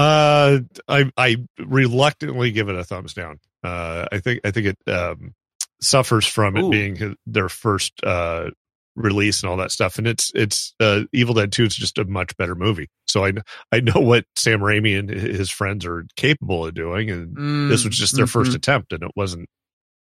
Uh, 0.01 0.59
I 0.87 1.11
I 1.17 1.37
reluctantly 1.59 2.51
give 2.51 2.69
it 2.69 2.75
a 2.75 2.83
thumbs 2.83 3.13
down. 3.13 3.39
Uh, 3.63 4.07
I 4.11 4.19
think 4.19 4.41
I 4.43 4.51
think 4.51 4.67
it 4.67 4.91
um 4.91 5.33
suffers 5.81 6.25
from 6.25 6.57
it 6.57 6.63
Ooh. 6.63 6.69
being 6.69 7.15
their 7.25 7.49
first 7.49 7.93
uh 8.03 8.49
release 8.95 9.41
and 9.41 9.49
all 9.49 9.57
that 9.57 9.71
stuff. 9.71 9.97
And 9.97 10.07
it's 10.07 10.31
it's 10.35 10.73
uh, 10.79 11.01
Evil 11.13 11.33
Dead 11.33 11.51
Two. 11.51 11.63
It's 11.63 11.75
just 11.75 11.97
a 11.97 12.05
much 12.05 12.35
better 12.37 12.55
movie. 12.55 12.89
So 13.07 13.25
I 13.25 13.33
I 13.71 13.79
know 13.79 14.01
what 14.01 14.25
Sam 14.35 14.59
Raimi 14.59 14.97
and 14.97 15.09
his 15.09 15.49
friends 15.49 15.85
are 15.85 16.05
capable 16.15 16.65
of 16.65 16.73
doing, 16.73 17.09
and 17.09 17.35
mm, 17.35 17.69
this 17.69 17.85
was 17.85 17.97
just 17.97 18.15
their 18.15 18.25
mm-hmm. 18.25 18.39
first 18.39 18.55
attempt, 18.55 18.93
and 18.93 19.03
it 19.03 19.11
wasn't 19.15 19.47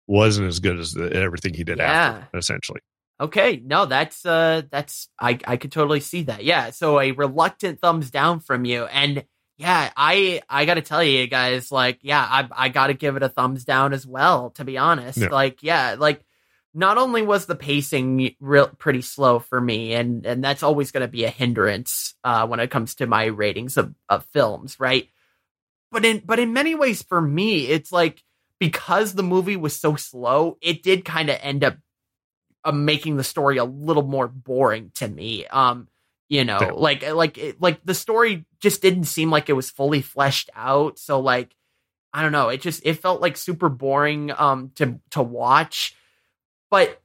wasn't 0.07 0.49
as 0.49 0.61
good 0.61 0.79
as 0.79 0.93
the, 0.93 1.13
everything 1.13 1.55
he 1.55 1.65
did 1.65 1.79
yeah. 1.79 2.23
after, 2.25 2.39
essentially. 2.39 2.81
Okay, 3.21 3.61
no, 3.65 3.87
that's 3.87 4.25
uh 4.25 4.63
that's 4.71 5.09
I 5.21 5.39
I 5.47 5.57
could 5.57 5.73
totally 5.73 6.01
see 6.01 6.23
that. 6.25 6.45
Yeah, 6.45 6.71
so 6.71 7.01
a 7.01 7.13
reluctant 7.13 7.81
thumbs 7.81 8.11
down 8.11 8.41
from 8.41 8.65
you, 8.65 8.85
and 8.87 9.25
yeah, 9.61 9.91
I 9.95 10.41
I 10.49 10.65
got 10.65 10.75
to 10.75 10.81
tell 10.81 11.05
you 11.05 11.27
guys, 11.27 11.71
like, 11.71 11.99
yeah, 12.01 12.27
I 12.27 12.49
I 12.51 12.69
got 12.71 12.87
to 12.87 12.95
give 12.95 13.17
it 13.17 13.23
a 13.23 13.29
thumbs 13.29 13.67
down 13.67 13.93
as 13.93 14.07
well. 14.07 14.51
To 14.53 14.65
be 14.65 14.79
honest, 14.79 15.19
yeah. 15.19 15.29
like, 15.29 15.63
yeah, 15.63 15.97
like 15.99 16.25
not 16.73 16.97
only 16.97 17.21
was 17.21 17.45
the 17.45 17.55
pacing 17.55 18.35
real 18.41 18.69
pretty 18.69 19.03
slow 19.03 19.39
for 19.39 19.61
me, 19.61 19.93
and 19.93 20.25
and 20.25 20.43
that's 20.43 20.63
always 20.63 20.93
going 20.93 21.03
to 21.03 21.09
be 21.09 21.25
a 21.25 21.31
hindrance 21.31 22.15
uh, 22.25 22.47
when 22.47 22.59
it 22.59 22.71
comes 22.71 22.95
to 22.97 23.07
my 23.07 23.27
ratings 23.27 23.77
of, 23.77 23.95
of 24.09 24.25
films, 24.33 24.81
right? 24.81 25.11
But 25.93 26.07
in 26.07 26.23
but 26.25 26.39
in 26.39 26.55
many 26.55 26.75
ways, 26.75 27.03
for 27.03 27.21
me, 27.21 27.67
it's 27.67 27.93
like 27.93 28.25
because 28.59 29.13
the 29.13 29.23
movie 29.23 29.59
was 29.59 29.77
so 29.77 29.95
slow, 29.95 30.57
it 30.63 30.83
did 30.83 31.05
kind 31.05 31.29
of 31.29 31.37
end 31.39 31.65
up 31.65 31.77
uh, 32.65 32.73
making 32.73 33.19
the 33.19 33.25
story 33.25 33.59
a 33.59 33.65
little 33.65 34.07
more 34.07 34.27
boring 34.27 34.91
to 34.95 35.07
me. 35.07 35.47
Um, 35.49 35.87
you 36.31 36.47
know, 36.47 36.59
yeah. 36.61 36.71
like 36.73 37.07
like 37.13 37.57
like 37.61 37.85
the 37.85 37.93
story 37.95 38.47
just 38.61 38.81
didn't 38.81 39.05
seem 39.05 39.31
like 39.31 39.51
it 39.51 39.55
was 39.55 39.69
fully 39.69 40.01
fleshed 40.01 40.49
out. 40.55 40.99
So 40.99 41.21
like, 41.21 41.55
I 42.15 42.23
don't 42.23 42.33
know, 42.33 42.49
it 42.49 42.63
just 42.63 42.81
it 42.87 42.95
felt 42.95 43.21
like 43.21 43.37
super 43.37 43.69
boring 43.69 44.33
um 44.39 44.71
to 44.77 44.99
to 45.11 45.23
watch 45.23 45.95
but 46.71 47.03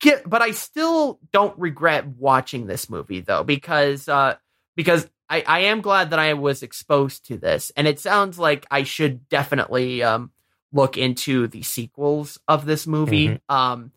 get 0.00 0.28
but 0.28 0.42
I 0.42 0.50
still 0.50 1.18
don't 1.32 1.58
regret 1.58 2.06
watching 2.06 2.66
this 2.66 2.90
movie 2.90 3.20
though 3.20 3.44
because 3.44 4.08
uh 4.08 4.34
because 4.76 5.08
I 5.30 5.44
I 5.46 5.58
am 5.60 5.80
glad 5.80 6.10
that 6.10 6.18
I 6.18 6.34
was 6.34 6.62
exposed 6.62 7.26
to 7.26 7.38
this 7.38 7.72
and 7.76 7.86
it 7.86 7.98
sounds 7.98 8.38
like 8.38 8.66
I 8.70 8.82
should 8.82 9.28
definitely 9.28 10.02
um 10.02 10.30
look 10.72 10.98
into 10.98 11.46
the 11.46 11.62
sequels 11.62 12.38
of 12.48 12.66
this 12.66 12.86
movie 12.86 13.28
mm-hmm. 13.28 13.54
um 13.54 13.92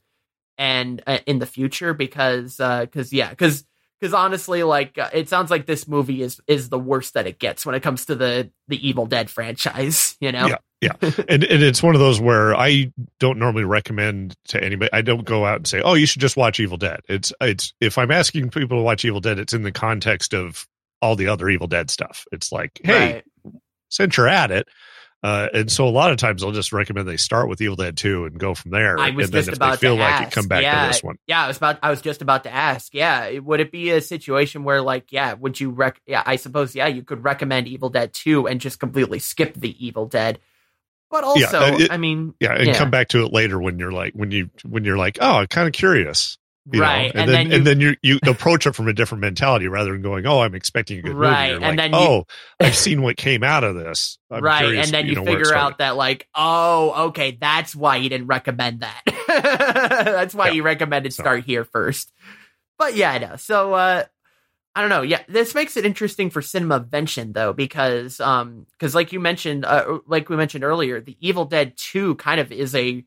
and 0.57 1.03
uh, 1.05 1.19
in 1.25 1.39
the 1.39 1.45
future 1.45 1.93
because 1.93 2.59
uh 2.59 2.85
cuz 2.85 3.11
yeah 3.11 3.33
cuz 3.33 3.65
because 3.99 4.13
honestly 4.13 4.63
like 4.63 4.97
uh, 4.97 5.09
it 5.13 5.29
sounds 5.29 5.51
like 5.51 5.65
this 5.65 5.87
movie 5.87 6.21
is 6.21 6.39
is 6.47 6.69
the 6.69 6.79
worst 6.79 7.13
that 7.13 7.27
it 7.27 7.39
gets 7.39 7.65
when 7.65 7.75
it 7.75 7.81
comes 7.81 8.05
to 8.05 8.15
the 8.15 8.49
the 8.67 8.87
evil 8.87 9.05
dead 9.05 9.29
franchise 9.29 10.15
you 10.21 10.31
know? 10.31 10.47
Yeah 10.47 10.57
yeah. 10.81 10.91
And, 11.29 11.43
and 11.43 11.63
it's 11.63 11.81
one 11.81 11.95
of 11.95 11.99
those 11.99 12.19
where 12.19 12.55
i 12.55 12.91
don't 13.19 13.39
normally 13.39 13.63
recommend 13.63 14.35
to 14.49 14.63
anybody 14.63 14.91
i 14.93 15.01
don't 15.01 15.25
go 15.25 15.45
out 15.45 15.57
and 15.57 15.67
say 15.67 15.81
oh 15.81 15.93
you 15.93 16.05
should 16.05 16.21
just 16.21 16.37
watch 16.37 16.59
evil 16.59 16.77
dead. 16.77 16.99
It's 17.07 17.33
it's 17.41 17.73
if 17.79 17.97
i'm 17.97 18.11
asking 18.11 18.49
people 18.49 18.77
to 18.77 18.83
watch 18.83 19.05
evil 19.05 19.21
dead 19.21 19.39
it's 19.39 19.53
in 19.53 19.63
the 19.63 19.71
context 19.71 20.33
of 20.33 20.67
all 21.01 21.15
the 21.15 21.27
other 21.27 21.49
evil 21.49 21.67
dead 21.67 21.89
stuff. 21.89 22.25
It's 22.31 22.51
like 22.51 22.79
hey 22.83 23.23
right. 23.43 23.53
since 23.89 24.17
you're 24.17 24.27
at 24.27 24.51
it 24.51 24.67
uh, 25.25 25.49
and 25.55 25.71
so 25.71 25.87
a 25.87 25.89
lot 25.89 26.11
of 26.11 26.17
times 26.17 26.43
I'll 26.43 26.51
just 26.51 26.71
recommend 26.71 27.07
they 27.07 27.17
start 27.17 27.49
with 27.49 27.59
Evil 27.59 27.75
Dead 27.75 27.97
2 27.97 28.25
and 28.25 28.37
go 28.37 28.53
from 28.53 28.69
there. 28.69 28.99
I 28.99 29.09
was 29.09 29.25
and 29.25 29.33
just 29.33 29.45
then 29.47 29.53
if 29.53 29.57
about 29.57 29.71
they 29.71 29.87
feel 29.87 29.95
to 29.95 30.01
like 30.03 30.13
ask, 30.13 30.27
it, 30.27 30.35
come 30.35 30.47
back 30.47 30.61
yeah, 30.61 30.83
to 30.83 30.87
this 30.87 31.01
one. 31.01 31.17
Yeah, 31.25 31.45
I 31.45 31.47
was 31.47 31.57
about 31.57 31.79
I 31.81 31.89
was 31.89 32.01
just 32.03 32.21
about 32.21 32.43
to 32.43 32.53
ask. 32.53 32.93
Yeah, 32.93 33.39
would 33.39 33.59
it 33.59 33.71
be 33.71 33.89
a 33.89 34.01
situation 34.01 34.65
where 34.65 34.83
like, 34.83 35.11
yeah, 35.11 35.33
would 35.33 35.59
you 35.59 35.71
rec 35.71 35.99
yeah, 36.05 36.21
I 36.23 36.35
suppose 36.35 36.75
yeah, 36.75 36.85
you 36.85 37.01
could 37.01 37.23
recommend 37.23 37.67
Evil 37.67 37.89
Dead 37.89 38.13
2 38.13 38.47
and 38.47 38.61
just 38.61 38.79
completely 38.79 39.17
skip 39.17 39.55
the 39.55 39.83
Evil 39.83 40.05
Dead. 40.05 40.37
But 41.09 41.23
also, 41.23 41.59
yeah, 41.59 41.77
it, 41.79 41.91
I 41.91 41.97
mean, 41.97 42.35
yeah, 42.39 42.53
and 42.53 42.67
yeah. 42.67 42.77
come 42.77 42.91
back 42.91 43.07
to 43.09 43.25
it 43.25 43.33
later 43.33 43.59
when 43.59 43.79
you're 43.79 43.91
like 43.91 44.13
when 44.13 44.29
you 44.29 44.51
when 44.63 44.83
you're 44.83 44.97
like, 44.97 45.17
"Oh, 45.21 45.37
I'm 45.37 45.47
kind 45.47 45.67
of 45.67 45.73
curious." 45.73 46.37
You 46.71 46.81
right, 46.81 47.13
know? 47.13 47.21
and, 47.21 47.29
and, 47.29 47.29
then, 47.29 47.33
then 47.33 47.49
you, 47.49 47.55
and 47.57 47.67
then 47.67 47.79
you 47.79 48.19
you 48.25 48.31
approach 48.31 48.65
it 48.65 48.73
from 48.73 48.87
a 48.87 48.93
different 48.93 49.21
mentality 49.21 49.67
rather 49.67 49.91
than 49.91 50.01
going, 50.01 50.25
"Oh, 50.25 50.39
I'm 50.39 50.55
expecting 50.55 50.97
a 50.97 51.01
good 51.03 51.15
right, 51.15 51.53
movie." 51.53 51.63
and 51.63 51.77
like, 51.77 51.91
then 51.91 52.01
you, 52.01 52.07
oh, 52.07 52.27
I've 52.59 52.75
seen 52.75 53.03
what 53.03 53.17
came 53.17 53.43
out 53.43 53.63
of 53.63 53.75
this. 53.75 54.17
I'm 54.31 54.43
right, 54.43 54.63
curious, 54.63 54.87
and 54.87 54.93
then 54.93 55.05
you, 55.05 55.13
know, 55.13 55.25
figure 55.25 55.53
out 55.53 55.77
that 55.77 55.95
like, 55.95 56.27
oh, 56.33 57.07
okay, 57.09 57.37
that's 57.39 57.75
why 57.75 57.97
you 57.97 58.09
didn't 58.09 58.27
recommend 58.27 58.79
that. 58.79 59.01
that's 59.27 60.33
why 60.33 60.47
yeah. 60.47 60.53
you 60.53 60.63
recommended 60.63 61.13
start 61.13 61.41
so. 61.41 61.45
here 61.45 61.65
first. 61.65 62.11
But 62.79 62.95
yeah, 62.95 63.11
I 63.11 63.19
know. 63.19 63.35
So 63.35 63.73
uh, 63.75 64.05
I 64.75 64.81
don't 64.81 64.89
know. 64.89 65.03
Yeah, 65.03 65.21
this 65.29 65.53
makes 65.53 65.77
it 65.77 65.85
interesting 65.85 66.31
for 66.31 66.41
Cinemavention 66.41 67.33
though, 67.33 67.53
because 67.53 68.19
um, 68.19 68.65
because 68.71 68.95
like 68.95 69.13
you 69.13 69.19
mentioned, 69.19 69.65
uh, 69.65 69.99
like 70.07 70.29
we 70.29 70.35
mentioned 70.35 70.63
earlier, 70.63 70.99
the 70.99 71.15
Evil 71.19 71.45
Dead 71.45 71.77
Two 71.77 72.15
kind 72.15 72.41
of 72.41 72.51
is 72.51 72.73
a 72.73 73.05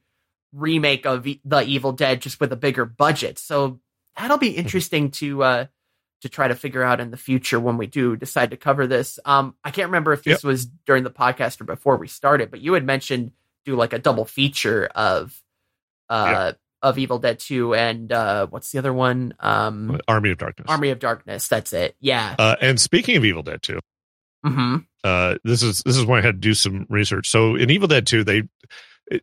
remake 0.53 1.07
of 1.07 1.25
the 1.25 1.63
Evil 1.63 1.93
Dead 1.93 2.23
just 2.23 2.41
with 2.41 2.53
a 2.53 2.57
bigger 2.57 2.85
budget. 2.85 3.39
So 3.39 3.81
that'll 4.17 4.39
be 4.39 4.51
interesting 4.51 5.11
to 5.13 5.43
uh 5.43 5.67
to 6.23 6.29
try 6.29 6.49
to 6.49 6.55
figure 6.57 6.83
out 6.83 7.01
in 7.01 7.11
the 7.11 7.17
future 7.17 7.61
when 7.61 7.77
we 7.77 7.87
do 7.87 8.17
decide 8.17 8.51
to 8.51 8.57
cover 8.57 8.87
this. 8.87 9.19
Um 9.25 9.55
I 9.65 9.71
can't 9.71 9.89
remember 9.89 10.13
if 10.13 10.25
this 10.25 10.43
yep. 10.43 10.45
was 10.45 10.67
during 10.67 11.05
the 11.05 11.11
podcast 11.11 11.61
or 11.61 11.65
before 11.65 11.97
we 11.97 12.09
started, 12.09 12.51
but 12.51 12.61
you 12.61 12.73
had 12.75 12.85
mentioned 12.85 13.33
do 13.65 13.77
like 13.77 13.93
a 13.93 13.99
double 13.99 14.25
feature 14.25 14.87
of 14.95 15.41
uh 16.09 16.47
yep. 16.47 16.59
of 16.83 16.99
Evil 16.99 17.19
Dead 17.19 17.39
2 17.39 17.75
and 17.75 18.11
uh 18.11 18.47
what's 18.47 18.73
the 18.73 18.79
other 18.79 18.93
one? 18.93 19.35
Um 19.41 20.01
Army 20.09 20.31
of 20.31 20.39
Darkness. 20.39 20.67
Army 20.69 20.91
of 20.91 20.99
Darkness, 20.99 21.49
that's 21.49 21.73
it. 21.73 21.95
Yeah. 22.01 22.35
Uh 22.39 22.57
and 22.61 22.81
speaking 22.81 23.17
of 23.17 23.25
Evil 23.25 23.43
Dead 23.43 23.63
2, 23.63 23.79
mm-hmm. 24.47 24.77
uh 25.05 25.37
this 25.45 25.63
is 25.63 25.83
this 25.85 25.97
is 25.97 26.05
when 26.05 26.19
I 26.19 26.27
had 26.27 26.37
to 26.37 26.41
do 26.41 26.55
some 26.55 26.87
research. 26.89 27.29
So 27.29 27.55
in 27.55 27.71
Evil 27.71 27.89
Dead 27.89 28.07
2, 28.07 28.25
they 28.25 28.43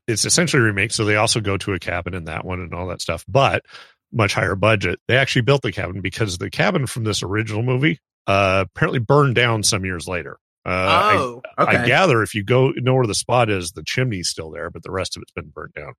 it's 0.08 0.26
essentially 0.26 0.62
a 0.62 0.66
remake. 0.66 0.92
So 0.92 1.06
they 1.06 1.16
also 1.16 1.42
go 1.42 1.58
to 1.58 1.74
a 1.74 1.80
cabin 1.80 2.14
in 2.14 2.26
that 2.26 2.46
one 2.46 2.60
and 2.60 2.74
all 2.74 2.88
that 2.88 3.02
stuff, 3.02 3.24
but 3.28 3.64
much 4.12 4.34
higher 4.34 4.56
budget. 4.56 5.00
They 5.08 5.18
actually 5.18 5.44
built 5.44 5.62
the 5.62 5.72
cabin 5.72 6.02
because 6.02 6.38
the 6.38 6.50
cabin 6.50 6.88
from 6.88 7.04
this 7.04 7.24
original 7.24 7.64
movie 7.64 8.00
uh, 8.28 8.66
apparently 8.68 9.00
burned 9.00 9.36
down 9.36 9.64
some 9.64 9.86
years 9.86 10.08
later. 10.08 10.38
Uh, 10.66 11.14
oh, 11.16 11.42
I, 11.58 11.64
okay. 11.64 11.78
I 11.78 11.86
gather 11.86 12.24
if 12.24 12.34
you 12.34 12.44
go 12.44 12.72
know 12.76 12.96
where 12.96 13.06
the 13.06 13.14
spot 13.14 13.52
is, 13.52 13.72
the 13.72 13.84
chimney's 13.86 14.30
still 14.30 14.50
there, 14.50 14.72
but 14.72 14.82
the 14.82 14.92
rest 14.92 15.16
of 15.16 15.22
it's 15.22 15.32
been 15.32 15.52
burnt 15.54 15.76
down. 15.76 15.94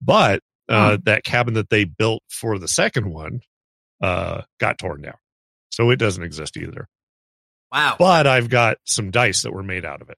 But 0.00 0.42
uh, 0.68 0.96
hmm. 0.96 1.02
that 1.04 1.24
cabin 1.24 1.54
that 1.54 1.68
they 1.68 1.84
built 1.84 2.22
for 2.30 2.58
the 2.58 2.68
second 2.68 3.12
one 3.12 3.40
uh, 4.00 4.42
got 4.58 4.78
torn 4.78 5.02
down, 5.02 5.18
so 5.70 5.90
it 5.90 5.96
doesn't 5.96 6.22
exist 6.22 6.56
either. 6.56 6.88
Wow! 7.70 7.96
But 7.98 8.26
I've 8.26 8.48
got 8.48 8.78
some 8.84 9.10
dice 9.10 9.42
that 9.42 9.52
were 9.52 9.62
made 9.62 9.84
out 9.84 10.00
of 10.00 10.08
it. 10.08 10.16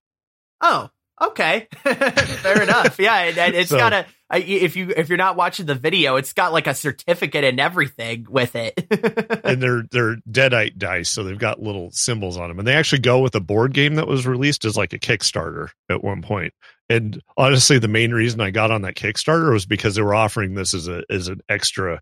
Oh, 0.61 0.91
Okay, 1.21 1.67
fair 1.77 2.63
enough. 2.63 2.99
Yeah, 2.99 3.23
it, 3.25 3.55
it's 3.55 3.71
so, 3.71 3.79
got 3.79 3.93
a. 3.93 4.07
If 4.33 4.77
you 4.77 4.93
if 4.95 5.09
you're 5.09 5.17
not 5.17 5.37
watching 5.37 5.65
the 5.65 5.75
video, 5.75 6.17
it's 6.17 6.33
got 6.33 6.53
like 6.53 6.67
a 6.67 6.75
certificate 6.75 7.45
and 7.45 7.59
everything 7.59 8.27
with 8.29 8.55
it. 8.55 8.75
and 9.45 9.63
they're 9.63 9.85
they're 9.91 10.17
deadite 10.31 10.77
dice, 10.77 11.09
so 11.09 11.25
they've 11.25 11.39
got 11.39 11.63
little 11.63 11.91
symbols 11.93 12.37
on 12.37 12.49
them, 12.49 12.59
and 12.59 12.69
they 12.69 12.75
actually 12.75 12.99
go 12.99 13.21
with 13.21 13.35
a 13.35 13.41
board 13.41 13.73
game 13.73 13.95
that 13.95 14.07
was 14.07 14.27
released 14.27 14.65
as 14.67 14.77
like 14.77 14.93
a 14.93 14.99
Kickstarter 14.99 15.71
at 15.89 16.05
one 16.05 16.21
point. 16.21 16.53
And 16.91 17.23
honestly, 17.37 17.79
the 17.79 17.89
main 17.89 18.13
reason 18.13 18.41
I 18.41 18.51
got 18.51 18.71
on 18.71 18.83
that 18.83 18.95
Kickstarter 18.95 19.53
was 19.53 19.65
because 19.65 19.95
they 19.95 20.03
were 20.03 20.15
offering 20.15 20.55
this 20.55 20.75
as 20.75 20.87
a 20.87 21.03
as 21.09 21.29
an 21.29 21.41
extra 21.49 21.95
uh, 21.95 21.99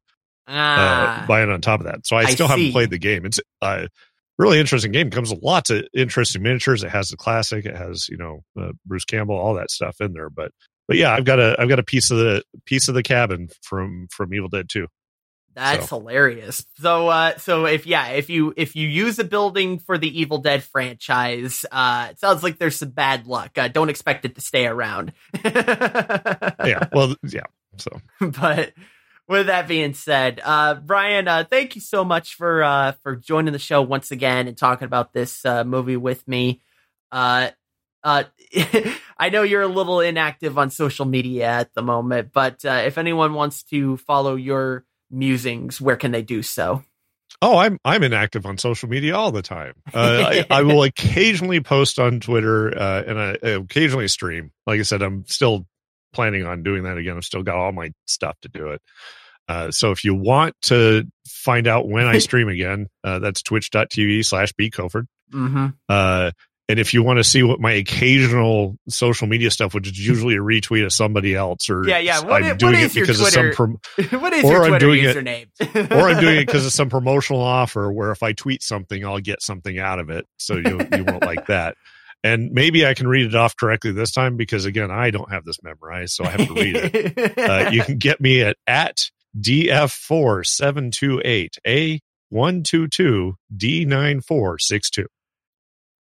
ah, 0.49 1.23
uh, 1.23 1.27
buying 1.27 1.51
on 1.51 1.61
top 1.61 1.81
of 1.81 1.87
that. 1.87 2.05
So 2.07 2.17
I 2.17 2.25
still 2.27 2.49
haven't 2.49 2.73
played 2.73 2.91
the 2.91 2.99
game. 2.99 3.25
It's 3.27 3.39
uh, 3.63 3.87
really 4.39 4.61
interesting 4.61 4.93
game. 4.93 5.11
Comes 5.11 5.31
with 5.31 5.43
lots 5.43 5.71
of 5.71 5.85
interesting 5.95 6.43
miniatures. 6.43 6.83
It 6.83 6.91
has 6.91 7.09
the 7.09 7.17
classic. 7.17 7.65
It 7.67 7.77
has 7.77 8.09
you 8.09 8.17
know 8.17 8.45
uh, 8.61 8.73
Bruce 8.85 9.05
Campbell, 9.05 9.37
all 9.37 9.55
that 9.55 9.71
stuff 9.71 10.01
in 10.01 10.13
there. 10.13 10.31
But 10.31 10.53
but 10.87 10.97
yeah, 10.97 11.13
I've 11.13 11.25
got 11.25 11.41
a 11.41 11.57
I've 11.59 11.69
got 11.69 11.79
a 11.79 11.85
piece 11.85 12.11
of 12.11 12.19
the 12.19 12.43
piece 12.67 12.89
of 12.89 12.95
the 12.95 13.03
cabin 13.03 13.49
from 13.63 14.09
from 14.11 14.35
Evil 14.35 14.49
Dead 14.49 14.69
2. 14.69 14.87
That's 15.55 15.89
so. 15.89 15.99
hilarious. 15.99 16.67
So 16.81 17.09
uh 17.09 17.39
so 17.39 17.67
if 17.67 17.87
yeah, 17.87 18.09
if 18.09 18.29
you 18.29 18.53
if 18.57 18.77
you 18.77 18.89
use 18.89 19.19
a 19.19 19.25
building 19.25 19.79
for 19.79 19.97
the 19.97 20.21
Evil 20.21 20.39
Dead 20.39 20.63
franchise, 20.63 21.65
uh 21.71 22.09
it 22.11 22.19
sounds 22.19 22.43
like 22.43 22.59
there's 22.59 22.77
some 22.77 22.91
bad 22.91 23.27
luck. 23.27 23.57
Uh, 23.57 23.69
don't 23.69 23.89
expect 23.89 24.25
it 24.25 24.35
to 24.35 24.41
stay 24.41 24.67
around. 24.67 25.13
yeah. 25.45 26.89
Well, 26.93 27.15
yeah. 27.23 27.45
So 27.79 28.01
but 28.21 28.73
with 29.29 29.47
that 29.47 29.69
being 29.69 29.95
said, 29.95 30.41
uh, 30.45 30.75
Brian, 30.75 31.29
uh, 31.29 31.45
thank 31.49 31.75
you 31.75 31.81
so 31.81 32.05
much 32.05 32.35
for 32.35 32.63
uh, 32.63 32.93
for 33.03 33.17
joining 33.17 33.53
the 33.53 33.59
show 33.59 33.81
once 33.83 34.11
again 34.11 34.49
and 34.49 34.57
talking 34.57 34.87
about 34.87 35.13
this 35.13 35.45
uh, 35.45 35.65
movie 35.65 35.97
with 35.97 36.27
me. 36.29 36.61
Uh, 37.11 37.51
uh, 38.03 38.25
I 39.19 39.31
know 39.31 39.43
you're 39.43 39.63
a 39.63 39.69
little 39.69 40.01
inactive 40.01 40.59
on 40.59 40.71
social 40.71 41.07
media 41.07 41.47
at 41.47 41.75
the 41.75 41.83
moment, 41.83 42.33
but 42.33 42.65
if 42.65 42.99
anyone 42.99 43.35
wants 43.35 43.63
to 43.65 43.97
follow 43.99 44.35
your 44.35 44.85
musings, 45.11 45.81
where 45.81 45.97
can 45.97 46.13
they 46.13 46.23
do 46.23 46.43
so? 46.43 46.83
Oh, 47.41 47.57
I'm 47.57 47.79
I'm 47.85 48.03
inactive 48.03 48.47
on 48.47 48.59
social 48.59 48.89
media 48.89 49.17
all 49.17 49.33
the 49.33 49.43
time. 49.43 49.75
I, 49.93 50.47
I, 50.51 50.63
will 50.65 50.83
occasionally 50.83 51.61
post 51.61 51.99
on 51.99 52.21
Twitter 52.21 52.69
and 52.69 53.19
I, 53.19 53.37
I 53.43 53.51
occasionally 53.51 54.09
stream. 54.09 54.53
Like 54.67 54.81
I 54.81 54.83
said, 54.83 55.03
I'm 55.03 55.25
still 55.27 55.67
planning 56.15 56.47
on 56.47 56.63
doing 56.63 56.85
that 56.85 56.97
again. 56.97 57.17
I've 57.17 57.25
still 57.25 57.43
got 57.43 57.57
all 57.57 57.73
my 57.73 57.93
stuff 58.07 58.39
to 58.43 58.49
do 58.49 58.71
it. 58.71 58.83
Uh, 59.47 59.71
so 59.71 59.91
if 59.91 60.05
you 60.05 60.15
want 60.15 60.55
to 60.63 61.05
find 61.27 61.67
out 61.67 61.89
when 61.89 62.07
I 62.07 62.19
stream 62.19 62.49
again, 62.49 62.89
uh, 63.03 63.19
that's 63.19 63.43
twitch.tv 63.43 64.25
slash 64.25 64.53
bcoford. 64.55 65.07
Mm-hmm. 65.33 65.67
Uh, 65.89 66.31
and 66.67 66.79
if 66.79 66.95
you 66.95 67.03
want 67.03 67.19
to 67.19 67.25
see 67.25 67.43
what 67.43 67.61
my 67.61 67.73
occasional 67.73 68.79
social 68.89 69.27
media 69.27 69.51
stuff, 69.51 69.75
which 69.75 69.87
is 69.87 70.07
usually 70.07 70.37
a 70.37 70.41
retweet 70.41 70.85
of 70.85 70.95
somebody 70.95 71.35
else, 71.35 71.69
or 71.69 71.87
yeah, 71.87 71.99
yeah, 71.99 72.21
what 72.21 72.43
I'm 72.43 72.53
is, 72.53 72.57
doing 72.57 72.81
it 72.81 72.95
because 72.95 73.19
Twitter, 73.19 73.51
of 73.51 73.55
some, 73.55 73.79
prom- 73.97 74.21
what 74.21 74.33
is 74.33 74.45
or 74.45 74.53
your 74.53 74.65
I'm 74.65 74.79
doing 74.79 75.05
username? 75.05 75.49
it, 75.61 75.93
or 75.93 76.09
I'm 76.09 76.21
doing 76.21 76.37
it 76.37 76.47
because 76.47 76.65
of 76.65 76.73
some 76.73 76.89
promotional 76.89 77.43
offer 77.43 77.93
where 77.93 78.13
if 78.13 78.23
I 78.23 78.33
tweet 78.33 78.63
something, 78.63 79.05
I'll 79.05 79.21
get 79.21 79.43
something 79.43 79.79
out 79.79 79.99
of 79.99 80.09
it. 80.09 80.27
So 80.39 80.57
you 80.57 80.81
you 80.97 81.05
won't 81.05 81.23
like 81.23 81.47
that. 81.49 81.77
And 82.25 82.51
maybe 82.53 82.87
I 82.87 82.95
can 82.95 83.07
read 83.07 83.27
it 83.27 83.35
off 83.35 83.55
correctly 83.55 83.93
this 83.93 84.11
time 84.11 84.39
because 84.39 84.65
again, 84.65 84.91
I 84.91 85.11
don't 85.11 85.31
have 85.31 85.45
this 85.45 85.63
memorized, 85.63 86.15
so 86.15 86.25
I 86.25 86.31
have 86.31 86.49
to 86.49 86.55
read 86.55 86.75
it. 86.75 87.39
uh, 87.51 87.69
you 87.71 87.83
can 87.83 87.99
get 87.99 88.19
me 88.19 88.41
at 88.41 88.57
at 88.67 89.11
df4728 89.39 91.59
A122D9462. 92.33 95.05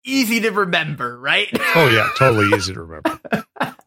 Easy 0.07 0.39
to 0.41 0.51
remember, 0.53 1.19
right? 1.19 1.49
oh 1.75 1.89
yeah, 1.89 2.11
totally 2.17 2.57
easy 2.57 2.75
to 2.75 2.83
remember. 2.83 3.19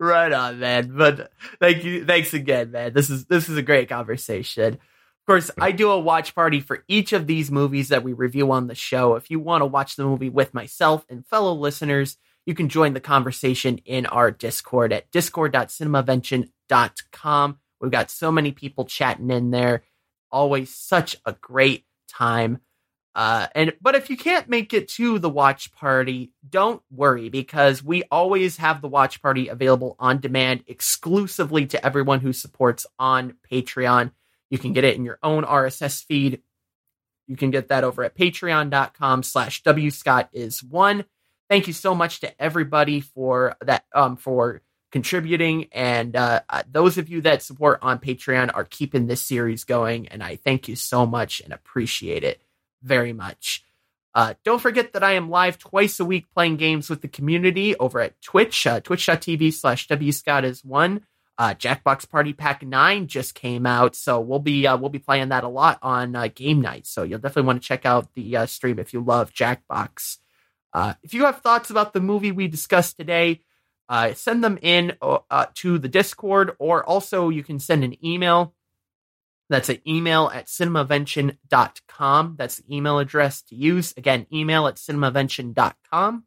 right 0.00 0.32
on, 0.32 0.58
man. 0.58 0.96
But 0.96 1.30
thank 1.60 1.84
you, 1.84 2.04
thanks 2.06 2.34
again, 2.34 2.72
man. 2.72 2.92
This 2.92 3.08
is 3.08 3.26
this 3.26 3.48
is 3.48 3.56
a 3.56 3.62
great 3.62 3.88
conversation 3.88 4.80
course, 5.26 5.50
I 5.58 5.72
do 5.72 5.90
a 5.90 5.98
watch 5.98 6.34
party 6.34 6.60
for 6.60 6.84
each 6.88 7.12
of 7.12 7.26
these 7.26 7.50
movies 7.50 7.88
that 7.88 8.02
we 8.02 8.12
review 8.12 8.52
on 8.52 8.66
the 8.66 8.74
show. 8.74 9.16
If 9.16 9.30
you 9.30 9.40
want 9.40 9.62
to 9.62 9.66
watch 9.66 9.96
the 9.96 10.04
movie 10.04 10.30
with 10.30 10.54
myself 10.54 11.04
and 11.08 11.26
fellow 11.26 11.54
listeners, 11.54 12.18
you 12.46 12.54
can 12.54 12.68
join 12.68 12.94
the 12.94 13.00
conversation 13.00 13.78
in 13.78 14.06
our 14.06 14.30
Discord 14.30 14.92
at 14.92 15.10
discord.cinemavention.com. 15.10 17.58
We've 17.80 17.90
got 17.90 18.10
so 18.10 18.32
many 18.32 18.52
people 18.52 18.84
chatting 18.84 19.30
in 19.30 19.50
there. 19.50 19.84
Always 20.30 20.74
such 20.74 21.16
a 21.24 21.32
great 21.32 21.86
time. 22.08 22.60
Uh, 23.14 23.48
and 23.54 23.72
but 23.80 23.96
if 23.96 24.08
you 24.08 24.16
can't 24.16 24.48
make 24.48 24.72
it 24.72 24.88
to 24.88 25.18
the 25.18 25.28
watch 25.28 25.72
party, 25.72 26.30
don't 26.48 26.80
worry 26.90 27.28
because 27.28 27.82
we 27.82 28.04
always 28.10 28.58
have 28.58 28.80
the 28.80 28.88
watch 28.88 29.20
party 29.20 29.48
available 29.48 29.96
on 29.98 30.20
demand 30.20 30.62
exclusively 30.68 31.66
to 31.66 31.84
everyone 31.84 32.20
who 32.20 32.32
supports 32.32 32.86
on 32.98 33.34
Patreon. 33.50 34.12
You 34.50 34.58
can 34.58 34.72
get 34.72 34.84
it 34.84 34.96
in 34.96 35.04
your 35.04 35.18
own 35.22 35.44
RSS 35.44 36.04
feed. 36.04 36.42
You 37.26 37.36
can 37.36 37.50
get 37.50 37.68
that 37.68 37.84
over 37.84 38.02
at 38.02 38.16
patreon.com 38.16 39.22
slash 39.22 39.62
wscott 39.62 40.28
is 40.32 40.62
one. 40.62 41.04
Thank 41.48 41.66
you 41.66 41.72
so 41.72 41.94
much 41.94 42.20
to 42.20 42.42
everybody 42.42 43.00
for 43.00 43.56
that, 43.62 43.84
um, 43.94 44.16
for 44.16 44.62
contributing. 44.90 45.68
And 45.72 46.16
uh, 46.16 46.40
uh, 46.48 46.62
those 46.70 46.98
of 46.98 47.08
you 47.08 47.20
that 47.22 47.42
support 47.42 47.78
on 47.82 47.98
Patreon 47.98 48.50
are 48.54 48.64
keeping 48.64 49.06
this 49.06 49.22
series 49.22 49.64
going. 49.64 50.08
And 50.08 50.22
I 50.22 50.36
thank 50.36 50.68
you 50.68 50.76
so 50.76 51.06
much 51.06 51.40
and 51.40 51.52
appreciate 51.52 52.24
it 52.24 52.42
very 52.82 53.12
much. 53.12 53.64
Uh, 54.12 54.34
don't 54.44 54.60
forget 54.60 54.92
that 54.92 55.04
I 55.04 55.12
am 55.12 55.30
live 55.30 55.58
twice 55.58 56.00
a 56.00 56.04
week 56.04 56.26
playing 56.34 56.56
games 56.56 56.90
with 56.90 57.00
the 57.00 57.08
community 57.08 57.76
over 57.76 58.00
at 58.00 58.20
Twitch, 58.20 58.66
uh, 58.66 58.80
twitch.tv 58.80 59.52
slash 59.52 59.86
wscott 59.86 60.42
is 60.42 60.64
one. 60.64 61.06
Uh, 61.40 61.54
Jackbox 61.54 62.06
Party 62.06 62.34
Pack 62.34 62.62
Nine 62.62 63.06
just 63.06 63.34
came 63.34 63.64
out, 63.64 63.96
so 63.96 64.20
we'll 64.20 64.40
be 64.40 64.66
uh, 64.66 64.76
we'll 64.76 64.90
be 64.90 64.98
playing 64.98 65.30
that 65.30 65.42
a 65.42 65.48
lot 65.48 65.78
on 65.80 66.14
uh, 66.14 66.28
game 66.34 66.60
night. 66.60 66.86
So 66.86 67.02
you'll 67.02 67.18
definitely 67.18 67.46
want 67.46 67.62
to 67.62 67.66
check 67.66 67.86
out 67.86 68.12
the 68.12 68.36
uh, 68.36 68.44
stream 68.44 68.78
if 68.78 68.92
you 68.92 69.00
love 69.00 69.32
Jackbox. 69.32 70.18
Uh, 70.74 70.92
if 71.02 71.14
you 71.14 71.24
have 71.24 71.40
thoughts 71.40 71.70
about 71.70 71.94
the 71.94 72.00
movie 72.02 72.30
we 72.30 72.46
discussed 72.46 72.98
today, 72.98 73.40
uh, 73.88 74.12
send 74.12 74.44
them 74.44 74.58
in 74.60 74.98
to 75.54 75.78
the 75.78 75.88
Discord, 75.88 76.54
or 76.58 76.84
also 76.84 77.30
you 77.30 77.42
can 77.42 77.58
send 77.58 77.84
an 77.84 77.96
email. 78.04 78.54
That's 79.48 79.70
an 79.70 79.80
email 79.88 80.30
at 80.34 80.44
cinemavention.com. 80.44 82.34
That's 82.36 82.56
the 82.58 82.76
email 82.76 82.98
address 82.98 83.40
to 83.44 83.54
use. 83.54 83.94
Again, 83.96 84.26
email 84.30 84.66
at 84.66 84.74
cinemavention.com 84.74 86.24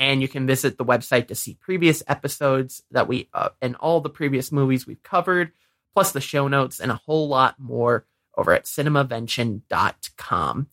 and 0.00 0.20
you 0.22 0.28
can 0.28 0.46
visit 0.46 0.78
the 0.78 0.84
website 0.84 1.28
to 1.28 1.34
see 1.34 1.58
previous 1.60 2.02
episodes 2.08 2.82
that 2.90 3.06
we 3.06 3.28
uh, 3.34 3.50
and 3.60 3.76
all 3.76 4.00
the 4.00 4.08
previous 4.08 4.50
movies 4.50 4.86
we've 4.86 5.02
covered, 5.02 5.52
plus 5.92 6.12
the 6.12 6.22
show 6.22 6.48
notes 6.48 6.80
and 6.80 6.90
a 6.90 7.00
whole 7.06 7.28
lot 7.28 7.56
more 7.58 8.06
over 8.34 8.54
at 8.54 8.64
cinemavention.com. 8.64 10.66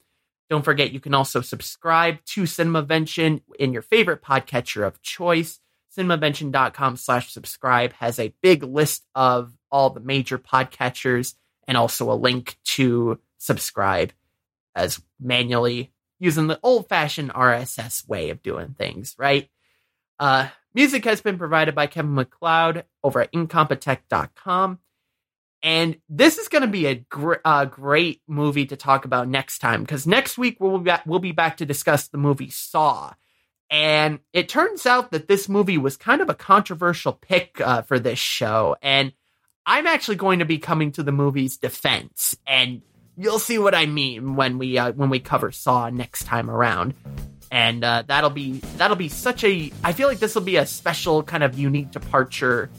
Don't 0.49 0.63
forget, 0.63 0.93
you 0.93 1.01
can 1.01 1.13
also 1.13 1.41
subscribe 1.41 2.23
to 2.28 2.43
Cinemavention 2.43 3.41
in 3.59 3.73
your 3.73 3.82
favorite 3.82 4.23
podcatcher 4.23 4.88
of 4.88 5.01
choice. 5.01 5.59
Cinemavention.com 5.97 6.95
slash 6.95 7.34
subscribe 7.34 7.91
has 7.93 8.19
a 8.19 8.34
big 8.41 8.63
list 8.63 9.05
of 9.13 9.51
all 9.69 9.89
the 9.89 9.99
major 9.99 10.38
podcatchers 10.38 11.34
and 11.67 11.75
also 11.75 12.09
a 12.09 12.15
link 12.15 12.55
to 12.63 13.19
subscribe 13.39 14.13
as 14.73 15.01
manually 15.19 15.91
using 16.20 16.47
the 16.47 16.59
old 16.63 16.89
fashioned 16.89 17.34
RSS 17.34 18.07
way 18.07 18.30
of 18.30 18.41
doing 18.41 18.76
things, 18.78 19.15
right? 19.18 19.49
Uh, 20.20 20.47
music 20.74 21.05
has 21.05 21.22
been 21.22 21.38
provided 21.38 21.76
by 21.76 21.88
Kevin 21.88 22.15
MacLeod 22.15 22.86
over 23.03 23.22
at 23.22 23.32
incompetech.com. 23.32 24.80
And 25.63 25.97
this 26.07 26.38
is 26.38 26.49
going 26.49 26.61
to 26.61 26.68
be 26.68 26.86
a 26.86 26.95
gr- 26.95 27.36
uh, 27.43 27.65
great 27.65 28.22
movie 28.28 28.68
to 28.68 28.76
talk 28.76 29.05
about 29.05 29.28
next 29.28 29.59
time 29.59 29.82
because 29.82 30.05
next 30.05 30.38
week 30.38 30.57
we'll 30.59 30.78
be, 30.78 30.86
back, 30.86 31.03
we'll 31.05 31.20
be 31.20 31.32
back 31.32 31.57
to 31.57 31.65
discuss 31.65 32.07
the 32.07 32.18
movie 32.18 32.49
Saw. 32.49 33.13
And 33.70 34.20
it 34.34 34.49
turns 34.49 34.86
out 34.86 35.11
that 35.11 35.28
this 35.28 35.49
movie 35.49 35.78
was 35.78 35.97
kind 35.97 36.22
of 36.22 36.30
a 36.30 36.36
controversial 36.36 37.11
pick 37.11 37.59
uh, 37.59 37.82
for 37.82 37.99
this 37.99 38.20
show. 38.20 38.76
And 38.82 39.13
I'm 39.65 39.88
actually 39.88 40.15
going 40.15 40.39
to 40.39 40.45
be 40.45 40.59
coming 40.59 40.91
to 40.93 41.03
the 41.03 41.11
movie's 41.11 41.57
defense 41.57 42.38
and 42.45 42.82
you'll 43.18 43.39
see 43.39 43.57
what 43.57 43.76
I 43.76 43.86
mean 43.86 44.36
when 44.36 44.57
we 44.57 44.78
uh, 44.78 44.91
when 44.93 45.09
we 45.09 45.20
cover 45.20 45.51
Saw 45.51 45.89
next 45.89 46.24
time 46.24 46.49
around. 46.49 46.93
And 47.49 47.84
uh, 47.84 48.03
that'll 48.05 48.30
be 48.30 48.59
that'll 48.78 48.97
be 48.97 49.09
such 49.09 49.43
a. 49.43 49.72
I 49.84 49.93
feel 49.93 50.07
like 50.07 50.20
this 50.20 50.36
will 50.36 50.41
be 50.43 50.57
a 50.57 50.65
special 50.65 51.24
kind 51.24 51.43
of 51.43 51.57
unique 51.57 51.91
departure 51.91 52.70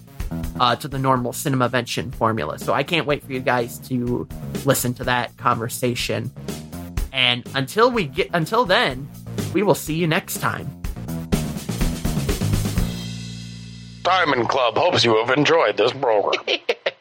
uh, 0.61 0.77
to 0.77 0.89
the 0.89 0.99
normal 0.99 1.33
Cinemavention 1.33 2.15
formula. 2.15 2.59
So 2.59 2.73
I 2.73 2.83
can't 2.83 3.07
wait 3.07 3.25
for 3.25 3.33
you 3.33 3.41
guys 3.41 3.79
to 3.89 4.29
listen 4.65 4.95
to 4.95 5.05
that 5.05 5.37
conversation. 5.39 6.31
And 7.13 7.49
until 7.55 7.91
we 7.91 8.05
get 8.05 8.31
until 8.35 8.65
then, 8.65 9.09
we 9.55 9.63
will 9.63 9.75
see 9.75 9.95
you 9.95 10.07
next 10.07 10.39
time. 10.39 10.69
Diamond 14.03 14.49
Club 14.49 14.77
hopes 14.77 15.05
you 15.05 15.17
have 15.17 15.37
enjoyed 15.37 15.77
this 15.77 15.93
program. 15.93 16.45